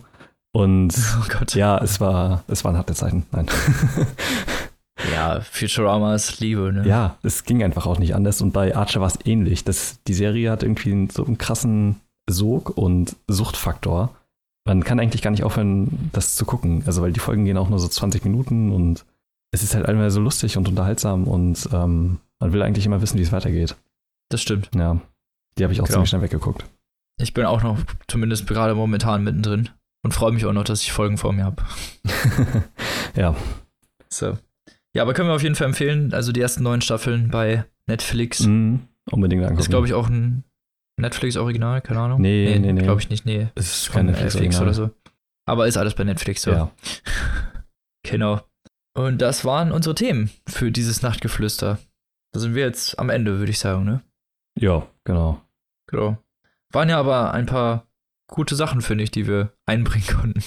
Und 0.53 0.95
Oh 1.21 1.27
Gott. 1.39 1.55
ja, 1.55 1.79
es 1.79 2.01
war, 2.01 2.43
es 2.49 2.65
waren 2.65 2.77
harte 2.77 2.95
Zeiten. 2.95 3.27
Nein. 3.33 3.47
Ja, 5.13 5.41
Futuramas 5.41 6.41
Liebe, 6.41 6.73
ne? 6.75 6.87
ja, 6.87 7.17
es 7.23 7.45
ging 7.45 7.63
einfach 7.63 7.87
auch 7.87 7.99
nicht 7.99 8.15
anders. 8.15 8.43
Und 8.43 8.53
bei 8.53 8.77
Archer 8.77 9.01
war 9.01 9.07
es 9.09 9.19
ähnlich. 9.25 9.65
Das, 9.65 9.99
die 10.07 10.13
Serie 10.13 10.51
hat 10.51 10.63
irgendwie 10.63 10.93
einen- 10.93 11.09
so 11.09 11.25
einen 11.25 11.39
krassen 11.39 11.97
Sog 12.29 12.77
und 12.77 13.17
Suchtfaktor. 13.27 14.15
Man 14.67 14.85
kann 14.85 15.01
eigentlich 15.01 15.23
gar 15.23 15.31
nicht 15.31 15.43
aufhören, 15.43 16.11
das 16.13 16.35
zu 16.35 16.45
gucken. 16.45 16.83
Also, 16.85 17.01
weil 17.01 17.13
die 17.13 17.21
Folgen 17.21 17.47
gehen 17.47 17.57
auch 17.57 17.71
nur 17.71 17.79
so 17.79 17.89
20 17.89 18.25
Minuten 18.25 18.73
und 18.73 19.07
es 19.53 19.63
ist 19.63 19.75
halt 19.75 19.87
einmal 19.87 20.11
so 20.11 20.21
lustig 20.21 20.59
und 20.59 20.69
unterhaltsam 20.69 21.25
und 21.25 21.67
ähm, 21.73 22.19
man 22.41 22.53
will 22.53 22.63
eigentlich 22.63 22.87
immer 22.87 23.01
wissen, 23.03 23.19
wie 23.19 23.23
es 23.23 23.33
weitergeht. 23.33 23.77
Das 24.31 24.41
stimmt. 24.43 24.71
Ja, 24.75 25.01
die 25.59 25.63
habe 25.65 25.73
ich 25.73 25.81
auch 25.81 25.85
Genau. 25.85 25.97
ziemlich 25.97 26.11
schnell 26.11 26.23
weggeguckt. 26.23 26.65
Ich 27.21 27.35
bin 27.35 27.45
auch 27.45 27.63
noch 27.63 27.79
zumindest 28.09 28.47
gerade 28.47 28.75
momentan 28.75 29.23
mittendrin 29.23 29.69
und 30.03 30.13
freue 30.13 30.33
mich 30.33 30.47
auch 30.47 30.53
noch, 30.53 30.65
dass 30.65 30.83
ich 30.83 30.93
Folgen 30.93 31.19
vor 31.19 31.33
mir 31.33 31.45
habe. 31.45 31.63
ja, 33.17 33.37
So. 34.09 34.39
Ja, 34.95 35.03
aber 35.03 35.15
können 35.15 35.29
wir 35.29 35.35
auf 35.35 35.43
jeden 35.43 35.55
Fall 35.55 35.69
empfehlen. 35.69 36.13
Also 36.15 36.33
die 36.33 36.41
ersten 36.41 36.65
neun 36.65 36.81
Staffeln 36.81 37.31
bei 37.31 37.65
Netflix. 37.87 38.41
mm, 38.41 38.77
unbedingt 39.13 39.43
angucken. 39.43 39.61
Ist, 39.61 39.69
glaube 39.69 39.87
ich, 39.87 39.95
auch 39.95 40.09
ein 40.09 40.43
Netflix-Original, 40.97 41.81
keine 41.81 42.01
Ahnung. 42.01 42.21
Nee, 42.21 42.59
nee, 42.59 42.73
nee. 42.73 42.83
Glaube 42.83 43.01
ich 43.01 43.09
nicht, 43.09 43.25
nee. 43.25 43.49
es 43.55 43.83
ist 43.83 43.93
kein 43.93 44.07
Netflix, 44.07 44.35
Netflix 44.35 44.61
oder 44.61 44.75
so. 44.75 44.91
Aber 45.47 45.67
ist 45.69 45.77
alles 45.77 45.95
bei 45.95 46.05
Netflix 46.05 46.43
so. 46.43 46.51
Ja, 46.51 46.71
Genau. 48.03 48.41
Und 48.95 49.19
das 49.23 49.45
waren 49.45 49.71
unsere 49.73 49.95
Themen 49.95 50.31
für 50.49 50.73
dieses 50.73 51.03
Nachtgeflüster. 51.03 51.79
Da 52.33 52.41
sind 52.41 52.55
wir 52.55 52.65
jetzt 52.65 52.99
am 52.99 53.11
Ende, 53.11 53.39
würde 53.39 53.51
ich 53.51 53.59
sagen, 53.59 53.85
ne? 53.85 54.03
ja, 54.59 54.87
genau. 55.05 55.41
Genau. 55.89 56.19
Waren 56.73 56.89
ja 56.89 56.99
aber 57.01 57.33
ein 57.35 57.47
paar 57.47 57.89
gute 58.29 58.55
Sachen, 58.55 58.81
finde 58.81 59.03
ich, 59.05 59.11
die 59.11 59.27
wir 59.27 59.53
einbringen 59.67 60.07
konnten. 60.21 60.43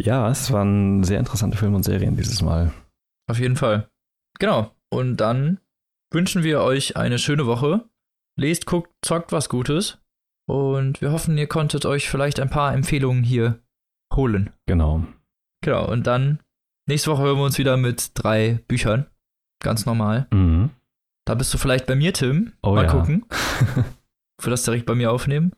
Ja, 0.00 0.30
es 0.30 0.50
waren 0.50 1.04
sehr 1.04 1.18
interessante 1.18 1.58
Filme 1.58 1.76
und 1.76 1.82
Serien 1.82 2.16
dieses 2.16 2.40
Mal. 2.40 2.72
Auf 3.30 3.38
jeden 3.38 3.56
Fall. 3.56 3.90
Genau. 4.38 4.74
Und 4.90 5.18
dann 5.18 5.60
wünschen 6.10 6.42
wir 6.42 6.62
euch 6.62 6.96
eine 6.96 7.18
schöne 7.18 7.46
Woche. 7.46 7.84
Lest, 8.38 8.64
guckt, 8.66 8.90
zockt 9.04 9.32
was 9.32 9.50
Gutes. 9.50 9.98
Und 10.48 11.02
wir 11.02 11.12
hoffen, 11.12 11.36
ihr 11.36 11.48
konntet 11.48 11.84
euch 11.84 12.08
vielleicht 12.08 12.40
ein 12.40 12.48
paar 12.48 12.72
Empfehlungen 12.72 13.22
hier 13.22 13.60
holen. 14.14 14.50
Genau. 14.66 15.04
Genau. 15.62 15.90
Und 15.90 16.06
dann 16.06 16.40
nächste 16.88 17.10
Woche 17.10 17.24
hören 17.24 17.36
wir 17.36 17.44
uns 17.44 17.58
wieder 17.58 17.76
mit 17.76 18.12
drei 18.14 18.60
Büchern. 18.68 19.06
Ganz 19.62 19.84
normal. 19.84 20.26
Mhm. 20.32 20.70
Da 21.28 21.34
bist 21.34 21.52
du 21.52 21.58
vielleicht 21.58 21.84
bei 21.84 21.94
mir, 21.94 22.14
Tim. 22.14 22.54
Oh 22.62 22.74
Mal 22.74 22.86
ja. 22.86 22.90
gucken. 22.90 23.26
Für 24.40 24.48
das 24.48 24.62
direkt 24.62 24.86
bei 24.86 24.94
mir 24.94 25.12
aufnehmen. 25.12 25.52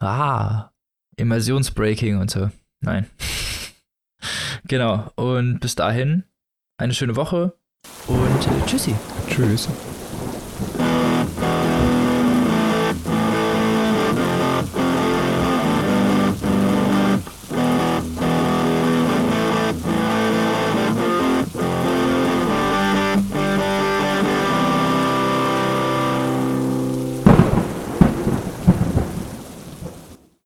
Ah, 0.00 0.70
Immersionsbreaking 1.16 2.18
und 2.18 2.32
so. 2.32 2.50
Nein. 2.80 3.06
genau. 4.66 5.12
Und 5.14 5.60
bis 5.60 5.76
dahin 5.76 6.24
eine 6.78 6.94
schöne 6.94 7.14
Woche 7.14 7.56
und 8.08 8.18
äh, 8.18 8.66
tschüssi. 8.66 8.96
Tschüss. 9.28 9.68